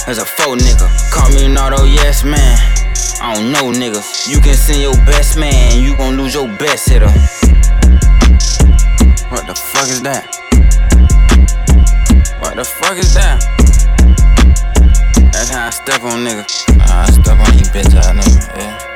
There's 0.07 0.19
a 0.19 0.27
faux 0.27 0.59
nigga. 0.59 0.89
Call 1.13 1.29
me 1.31 1.47
Nardo, 1.47 1.85
yes 1.85 2.25
man. 2.25 2.57
I 3.23 3.35
don't 3.35 3.53
know 3.53 3.69
niggas. 3.71 4.29
You 4.29 4.41
can 4.41 4.55
send 4.55 4.81
your 4.81 4.97
best 5.05 5.39
man, 5.39 5.81
you 5.81 5.97
gon' 5.97 6.17
lose 6.17 6.35
your 6.35 6.49
best 6.57 6.89
hitter. 6.89 7.13
What 9.31 9.47
the 9.47 9.55
fuck 9.55 9.89
is 9.89 10.03
that? 10.03 10.27
What 12.41 12.57
the 12.57 12.65
fuck 12.65 12.99
is 12.99 13.15
that? 13.15 13.41
That's 15.33 15.51
how 15.51 15.69
I 15.69 15.71
step 15.71 16.03
on 16.03 16.25
niggas. 16.25 16.65
I 16.81 17.07
step 17.07 17.39
on 17.39 17.57
you 17.57 17.65
bitch 17.71 17.95
ass 17.95 18.11
nigga, 18.11 18.57
yeah. 18.59 18.90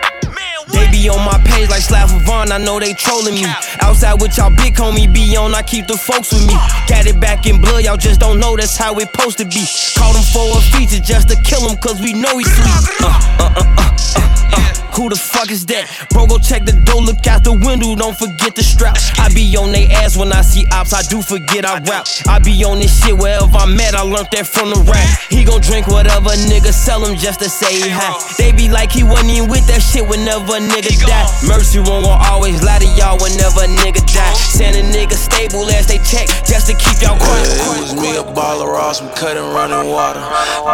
Be 0.95 1.09
on 1.09 1.25
my 1.27 1.37
page 1.45 1.69
like 1.71 1.83
Slav 1.83 2.09
Vaughn, 2.23 2.53
I 2.53 2.59
know 2.59 2.79
they 2.79 2.93
trolling 2.95 3.35
me. 3.35 3.47
Outside 3.81 4.23
with 4.23 4.37
y'all 4.37 4.55
big 4.55 4.75
homie 4.75 5.13
be 5.13 5.37
on, 5.37 5.53
I 5.53 5.61
keep 5.63 5.89
the 5.89 5.97
folks 5.97 6.33
with 6.33 6.47
me. 6.47 6.55
Got 6.87 7.07
it 7.07 7.19
back 7.19 7.47
in 7.47 7.61
blood, 7.61 7.83
y'all 7.83 7.97
just 7.97 8.21
don't 8.21 8.39
know 8.39 8.55
that's 8.57 8.77
how 8.77 8.97
it 9.01 9.11
supposed 9.11 9.39
to 9.39 9.45
be. 9.45 9.67
Called 9.99 10.15
him 10.15 10.23
for 10.23 10.57
a 10.57 10.61
feature 10.71 11.03
just 11.03 11.31
to 11.31 11.37
kill 11.43 11.69
him, 11.69 11.77
cause 11.79 12.01
we 12.01 12.13
know 12.13 12.39
he 12.39 12.45
sleep. 12.45 13.03
Uh, 13.03 13.11
uh, 13.41 13.55
uh, 13.57 13.65
uh, 13.77 13.95
uh, 14.15 14.21
uh. 14.55 14.75
Who 14.95 15.09
the 15.11 15.17
fuck 15.17 15.51
is 15.51 15.67
that? 15.67 15.91
Bro, 16.15 16.31
go 16.31 16.39
check 16.39 16.65
the 16.65 16.71
door, 16.87 17.03
look 17.03 17.27
out 17.27 17.43
the 17.43 17.51
window, 17.51 17.99
don't 17.99 18.15
forget 18.15 18.55
the 18.55 18.63
strap. 18.63 18.95
I 19.19 19.27
be 19.35 19.43
on 19.59 19.73
they 19.73 19.91
ass 19.91 20.17
when 20.17 20.33
I 20.33 20.43
see 20.43 20.65
ops, 20.71 20.95
I 20.95 21.03
do 21.03 21.21
forget 21.21 21.67
I 21.67 21.83
rap. 21.83 22.07
I 22.29 22.39
be 22.39 22.63
on 22.63 22.79
this 22.79 22.95
shit 23.03 23.19
wherever 23.19 23.59
I'm 23.59 23.75
at, 23.83 23.99
I 23.99 24.03
learned 24.07 24.31
that 24.31 24.47
from 24.47 24.71
the 24.71 24.79
rap. 24.87 25.03
He 25.29 25.43
gon' 25.43 25.61
drink 25.61 25.89
whatever 25.89 26.31
nigga 26.47 26.71
sell 26.71 27.05
him 27.05 27.19
just 27.19 27.41
to 27.41 27.51
say 27.51 27.91
hi. 27.91 28.15
They 28.39 28.53
be 28.55 28.71
like 28.71 28.93
he 28.93 29.03
wasn't 29.03 29.35
even 29.35 29.51
with 29.51 29.67
that 29.67 29.83
shit 29.83 30.07
whenever 30.07 30.63
a 30.63 30.63
nigga 30.85 31.07
die. 31.09 31.25
Mercy 31.49 31.81
won't 31.81 32.07
always 32.07 32.63
lie 32.63 32.79
to 32.79 32.89
y'all 32.97 33.17
whenever 33.17 33.65
a 33.65 33.71
nigga 33.81 34.05
die. 34.13 34.35
Send 34.37 34.77
a 34.77 34.85
nigga 34.93 35.17
stable 35.17 35.65
as 35.73 35.87
they 35.89 35.99
check 36.05 36.29
just 36.45 36.69
to 36.69 36.75
keep 36.77 37.01
y'all 37.01 37.17
quiet. 37.17 37.45
Yeah, 37.45 37.65
it 37.65 37.81
was 37.81 37.93
me, 37.97 38.17
a 38.17 38.25
baller, 38.25 38.69
Ross, 38.69 39.01
I'm 39.01 39.09
cutting 39.17 39.45
running 39.53 39.89
water. 39.89 40.21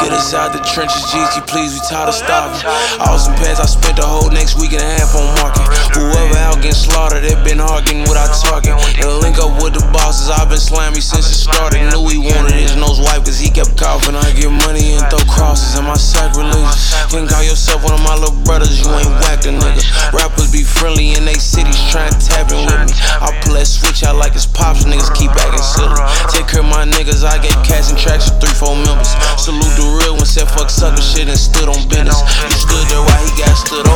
Get 0.03 0.13
us 0.13 0.35
out 0.35 0.53
the 0.53 0.63
trenches, 0.67 1.03
GT, 1.11 1.47
please, 1.47 1.75
we 1.75 1.81
tired 1.87 2.11
of 2.11 2.15
stopping. 2.15 2.59
All 3.01 3.19
some 3.19 3.35
pants, 3.39 3.61
I 3.63 3.67
spent 3.67 3.97
the 3.97 4.07
whole 4.07 4.31
next 4.31 4.59
week 4.59 4.75
and 4.75 4.83
a 4.83 4.91
half 4.99 5.15
on 5.15 5.27
market. 5.39 5.67
Whoever 5.95 6.39
out 6.39 6.59
getting 6.59 6.75
slaughtered, 6.75 7.23
they 7.23 7.35
been 7.47 7.61
arguing 7.61 8.03
without 8.11 8.35
talking. 8.35 8.75
And 8.75 9.09
link 9.23 9.39
up 9.39 9.63
with 9.63 9.75
the 9.75 9.85
bosses, 9.95 10.31
I've 10.31 10.51
been 10.51 10.61
slamming 10.61 11.03
since 11.03 11.27
it 11.31 11.39
started. 11.39 11.83
Knew 11.91 12.07
he 12.11 12.19
wanted 12.19 12.55
his 12.55 12.77
nose 12.77 12.99
wipe, 13.01 13.25
cause 13.25 13.39
he 13.39 13.51
kept 13.51 13.79
coughing. 13.79 14.15
I 14.15 14.31
get 14.35 14.51
money 14.67 14.95
and 14.99 15.03
throw 15.11 15.23
crosses, 15.31 15.79
am 15.79 15.91
I 15.91 15.99
sacrilegious? 15.99 16.95
You 17.11 17.23
can 17.23 17.29
call 17.29 17.43
yourself 17.43 17.83
one 17.83 17.95
of 17.95 18.03
my 18.03 18.15
little 18.15 18.37
brothers, 18.45 18.79
you 18.79 18.87
ain't 18.95 19.11
whacked 19.23 19.47
a 19.47 19.53
nigga. 19.55 20.00
Rappers 20.13 20.53
be 20.53 20.63
friendly 20.63 21.15
in 21.17 21.25
they 21.25 21.41
cities, 21.41 21.77
trying 21.91 22.13
to 22.13 22.21
tap 22.21 22.53
in 22.53 22.63
with 22.65 22.81
me. 22.87 22.95
I 23.21 23.35
pull 23.43 23.55
that 23.55 23.67
switch 23.67 24.05
out 24.05 24.17
like 24.17 24.35
it's 24.35 24.47
pops, 24.47 24.85
niggas 24.87 25.11
keep 25.13 25.31
acting 25.35 25.63
silly. 25.63 25.97
Take 26.31 26.47
care 26.47 26.63
of 26.63 26.71
my 26.71 26.87
niggas, 26.87 27.27
I 27.27 27.43
get 27.43 27.55
cash 27.67 27.91
and 27.91 27.99
tracks 27.99 28.31
with 28.31 28.39
three, 28.39 28.55
four 28.55 28.77
members. 28.77 29.11
Salute 29.41 29.75
the 29.75 29.87
real 29.99 30.15
one, 30.15 30.27
said 30.27 30.47
fuck 30.47 30.71
sucker 30.71 31.03
shit 31.03 31.27
and 31.27 31.39
stood 31.39 31.67
on 31.67 31.83
business. 31.91 32.21
You 32.21 32.55
stood 32.55 32.87
there 32.87 33.03
while 33.03 33.23
he 33.27 33.33
got 33.35 33.55
stood 33.59 33.87
over, 33.87 33.90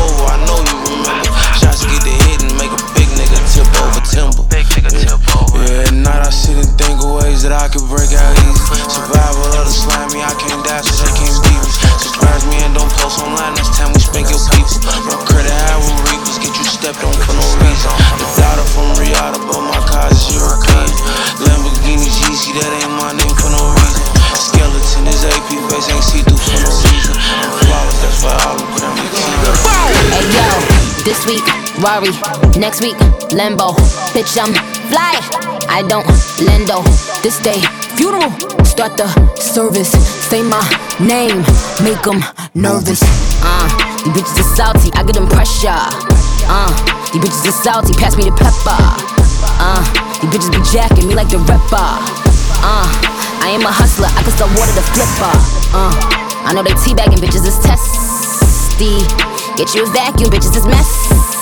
Next 31.84 32.80
week, 32.80 32.96
Lambo. 33.36 33.76
Bitch, 34.16 34.40
I'm 34.40 34.56
fly. 34.88 35.20
I 35.68 35.84
don't 35.86 36.06
lendo. 36.40 36.80
This 37.20 37.38
day, 37.44 37.60
funeral. 38.00 38.32
Start 38.64 38.96
the 38.96 39.04
service. 39.36 39.92
Say 40.24 40.40
my 40.40 40.64
name. 40.98 41.44
Make 41.84 42.00
them 42.00 42.24
nervous. 42.54 43.04
Uh, 43.44 43.68
these 44.00 44.16
bitches 44.16 44.40
are 44.40 44.56
salty. 44.56 44.88
I 44.96 45.04
get 45.04 45.12
them 45.12 45.28
pressure. 45.28 45.76
Uh, 46.48 46.72
these 47.12 47.20
bitches 47.20 47.52
are 47.52 47.58
salty. 47.60 47.92
Pass 48.00 48.16
me 48.16 48.24
the 48.24 48.32
pepper. 48.32 48.80
Uh, 49.60 49.84
these 50.24 50.32
bitches 50.32 50.56
be 50.56 50.64
jacking 50.72 51.06
me 51.06 51.14
like 51.14 51.28
the 51.28 51.36
rapper. 51.36 52.00
Uh, 52.64 52.88
I 53.44 53.52
am 53.52 53.60
a 53.60 53.68
hustler. 53.68 54.08
I 54.08 54.22
can 54.24 54.32
sell 54.32 54.48
water 54.56 54.72
to 54.72 54.84
flipper. 54.96 55.36
Uh, 55.76 55.92
I 56.48 56.54
know 56.56 56.62
they 56.62 56.72
teabagging 56.80 57.20
bitches 57.20 57.44
is 57.44 57.60
testy. 57.60 59.04
Get 59.60 59.74
you 59.74 59.84
a 59.84 59.90
vacuum, 59.92 60.32
bitches 60.32 60.56
is 60.56 60.64
messy. 60.64 61.33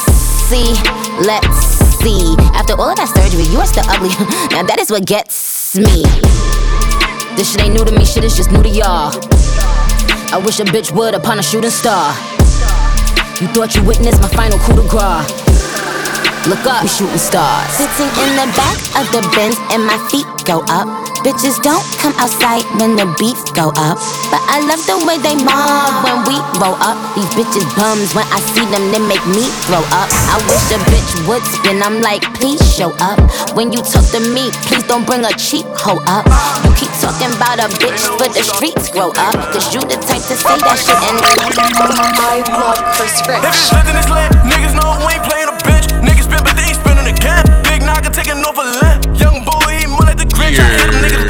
See, 0.49 0.75
let's 1.23 1.57
see. 2.03 2.35
After 2.55 2.75
all 2.75 2.91
of 2.91 2.97
that 2.97 3.13
surgery, 3.15 3.45
you 3.53 3.59
are 3.59 3.67
still 3.67 3.85
ugly. 3.89 4.09
now 4.55 4.63
that 4.63 4.79
is 4.81 4.91
what 4.91 5.07
gets 5.07 5.77
me. 5.77 6.03
This 7.37 7.53
shit 7.53 7.63
ain't 7.63 7.75
new 7.75 7.85
to 7.85 7.93
me, 7.93 8.05
shit 8.05 8.25
is 8.25 8.37
just 8.37 8.51
new 8.51 8.63
to 8.63 8.69
y'all. 8.69 9.13
I 10.33 10.41
wish 10.45 10.61
a 10.61 10.65
bitch 10.65 10.93
would 10.93 11.15
upon 11.15 11.39
a 11.39 11.43
shooting 11.43 11.71
star. 11.71 12.13
You 13.41 13.49
thought 13.53 13.75
you 13.75 13.83
witnessed 13.85 14.21
my 14.21 14.29
final 14.29 14.59
coup 14.59 14.77
de 14.77 14.87
grace. 14.89 15.29
Look 16.47 16.67
up, 16.67 16.83
we 16.83 16.89
shooting 16.89 17.19
stars. 17.19 17.71
Sitting 17.79 18.11
in 18.25 18.31
the 18.35 18.49
back 18.57 18.79
of 18.99 19.07
the 19.13 19.23
Benz 19.35 19.57
and 19.71 19.87
my 19.87 19.97
feet 20.11 20.27
go 20.45 20.65
up. 20.69 21.12
Bitches 21.23 21.55
don't 21.63 21.87
come 22.03 22.11
outside 22.19 22.67
when 22.83 22.99
the 22.99 23.07
beef 23.15 23.39
go 23.55 23.71
up. 23.79 23.95
But 24.35 24.43
I 24.51 24.59
love 24.67 24.83
the 24.91 24.99
way 25.07 25.23
they 25.23 25.39
mob 25.39 26.03
when 26.03 26.19
we 26.27 26.35
roll 26.59 26.75
up. 26.83 26.99
These 27.15 27.31
bitches 27.39 27.63
bums 27.79 28.11
when 28.11 28.27
I 28.35 28.43
see 28.51 28.67
them, 28.67 28.91
they 28.91 28.99
make 28.99 29.23
me 29.31 29.47
throw 29.71 29.87
up. 29.95 30.11
I 30.11 30.43
wish 30.51 30.67
a 30.75 30.83
bitch 30.91 31.11
would 31.31 31.47
spin. 31.47 31.79
I'm 31.79 32.03
like, 32.03 32.27
please 32.35 32.59
show 32.75 32.91
up. 32.99 33.23
When 33.55 33.71
you 33.71 33.87
talk 33.87 34.03
to 34.11 34.21
me, 34.35 34.51
please 34.67 34.83
don't 34.91 35.07
bring 35.07 35.23
a 35.23 35.31
cheap 35.39 35.63
hoe 35.79 36.03
up. 36.11 36.27
You 36.67 36.75
keep 36.75 36.91
talking 36.99 37.31
about 37.39 37.63
a 37.63 37.71
bitch, 37.79 38.03
but 38.19 38.35
the 38.35 38.43
streets 38.43 38.91
grow 38.91 39.15
up. 39.15 39.39
Cause 39.55 39.71
you 39.71 39.79
the 39.79 40.03
type 40.03 40.27
to 40.27 40.35
say 40.35 40.59
that 40.59 40.75
shit 40.75 40.99
and 41.07 41.23
I 41.23 42.43
love 42.51 42.83
Chris 42.99 43.23
Rich. 43.31 43.47
If 43.47 43.55
it's 43.55 43.71
nothing 43.71 43.95
is 43.95 44.11
lit, 44.11 44.31
niggas 44.43 44.75
know 44.75 44.99
we 45.07 45.15
ain't 45.15 45.23
playing 45.23 45.47
a 45.47 45.57
bitch. 45.63 45.87
Niggas 46.03 46.27
spin, 46.27 46.43
but 46.43 46.59
they 46.59 46.67
ain't 46.67 46.83
spinning 46.83 47.07
again. 47.07 47.47
Big 47.63 47.87
knocker 47.87 48.11
taking 48.11 48.43
off 48.43 48.59
more 50.59 51.22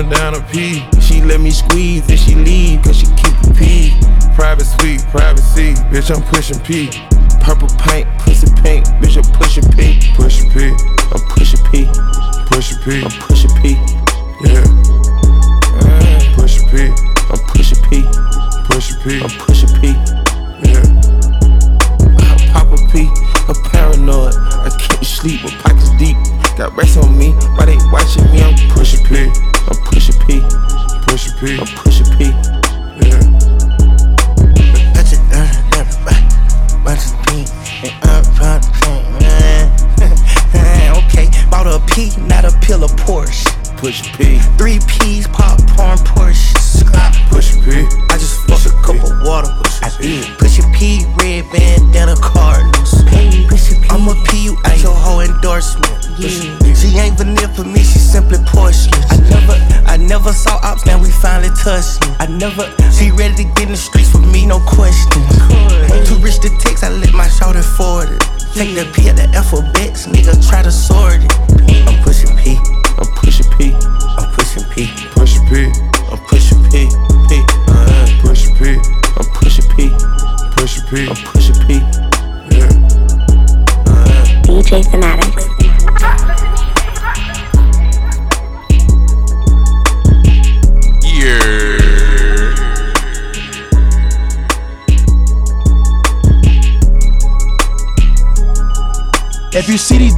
mopping 0.00 0.18
down 0.18 0.34
a 0.34 0.40
P. 0.48 0.84
She 1.00 1.20
let 1.22 1.40
me 1.40 1.50
squeeze 1.50 2.08
and 2.08 2.18
she 2.18 2.34
leave, 2.34 2.82
cause 2.82 2.98
she 2.98 3.06
keep 3.16 3.34
a 3.44 3.54
P. 3.54 3.92
Private 4.34 4.64
suite, 4.64 5.02
privacy, 5.10 5.74
bitch, 5.90 6.14
I'm 6.14 6.22
pushing 6.22 6.58
P. 6.60 6.90
Purple 7.40 7.68
paint, 7.78 8.06
pussy 8.20 8.46
pink, 8.62 8.86
bitch, 9.00 9.16
I'm 9.16 9.32
pushing 9.38 9.64
P. 9.72 10.00
Push 10.14 10.42
P. 10.52 10.72
I'm 11.12 11.20
pushing 11.28 11.60
P. 11.70 11.86
Push 12.46 12.74
P. 12.84 13.02
I'm 13.02 13.10
pushing 13.20 13.50
P. 13.60 13.76
Yeah. 14.44 14.64
Uh, 15.80 16.36
push 16.36 16.58
P. 16.70 16.88
I'm 17.30 17.40
pushing 17.48 17.82
P. 17.88 18.04
Push 18.68 18.92
P. 19.02 19.20
I'm 19.20 19.30
pushing 19.40 19.72
P. 19.80 19.88
Yeah. 20.64 20.84
I 22.18 22.50
pop 22.52 22.68
a 22.72 22.76
P, 22.92 23.08
a 23.48 23.54
paranoid. 23.70 24.34
I 24.34 24.70
can't 24.78 25.04
sleep, 25.04 25.42
my 25.42 25.50
pockets 25.62 25.90
deep. 25.98 26.16
Got 26.56 26.76
rest 26.76 26.98
on 26.98 27.16
me, 27.16 27.32
why 27.56 27.66
they 27.66 27.76
watching 27.90 28.24
me? 28.32 28.42
I'm 28.42 28.70
pushing 28.70 29.04
P. 29.06 29.49
I'm 31.42 31.46
pushing 31.46 31.48
P. 31.48 31.56
Push 31.56 31.74
pushing 31.74 32.04
P. 32.18 32.24
Yeah. 33.00 33.16
Everybody. 35.72 36.20
Bunch 36.84 37.00
of 37.06 37.12
P. 37.24 37.28
And 37.82 37.94
up 38.04 38.24
front, 38.36 38.62
Okay, 41.06 41.26
bought 41.50 41.66
a 41.66 41.80
P, 41.94 42.10
not 42.26 42.44
a 42.44 42.50
pill 42.60 42.84
of 42.84 42.90
Porsche. 42.92 43.46
Push 43.78 44.02
P. 44.18 44.38
finally 61.62 61.82
I 62.18 62.26
never, 62.26 62.89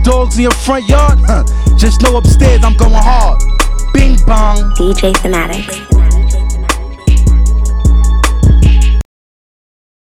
dogs 0.03 0.37
in 0.37 0.43
your 0.43 0.53
front 0.53 0.89
yard, 0.89 1.19
huh, 1.27 1.45
just 1.77 2.03
know 2.03 2.17
upstairs 2.17 2.65
I'm 2.65 2.77
going 2.77 2.93
hard. 2.93 3.43
Bing 3.93 4.17
bong. 4.27 4.73
DJ 4.77 5.17
Fanatics. 5.19 5.91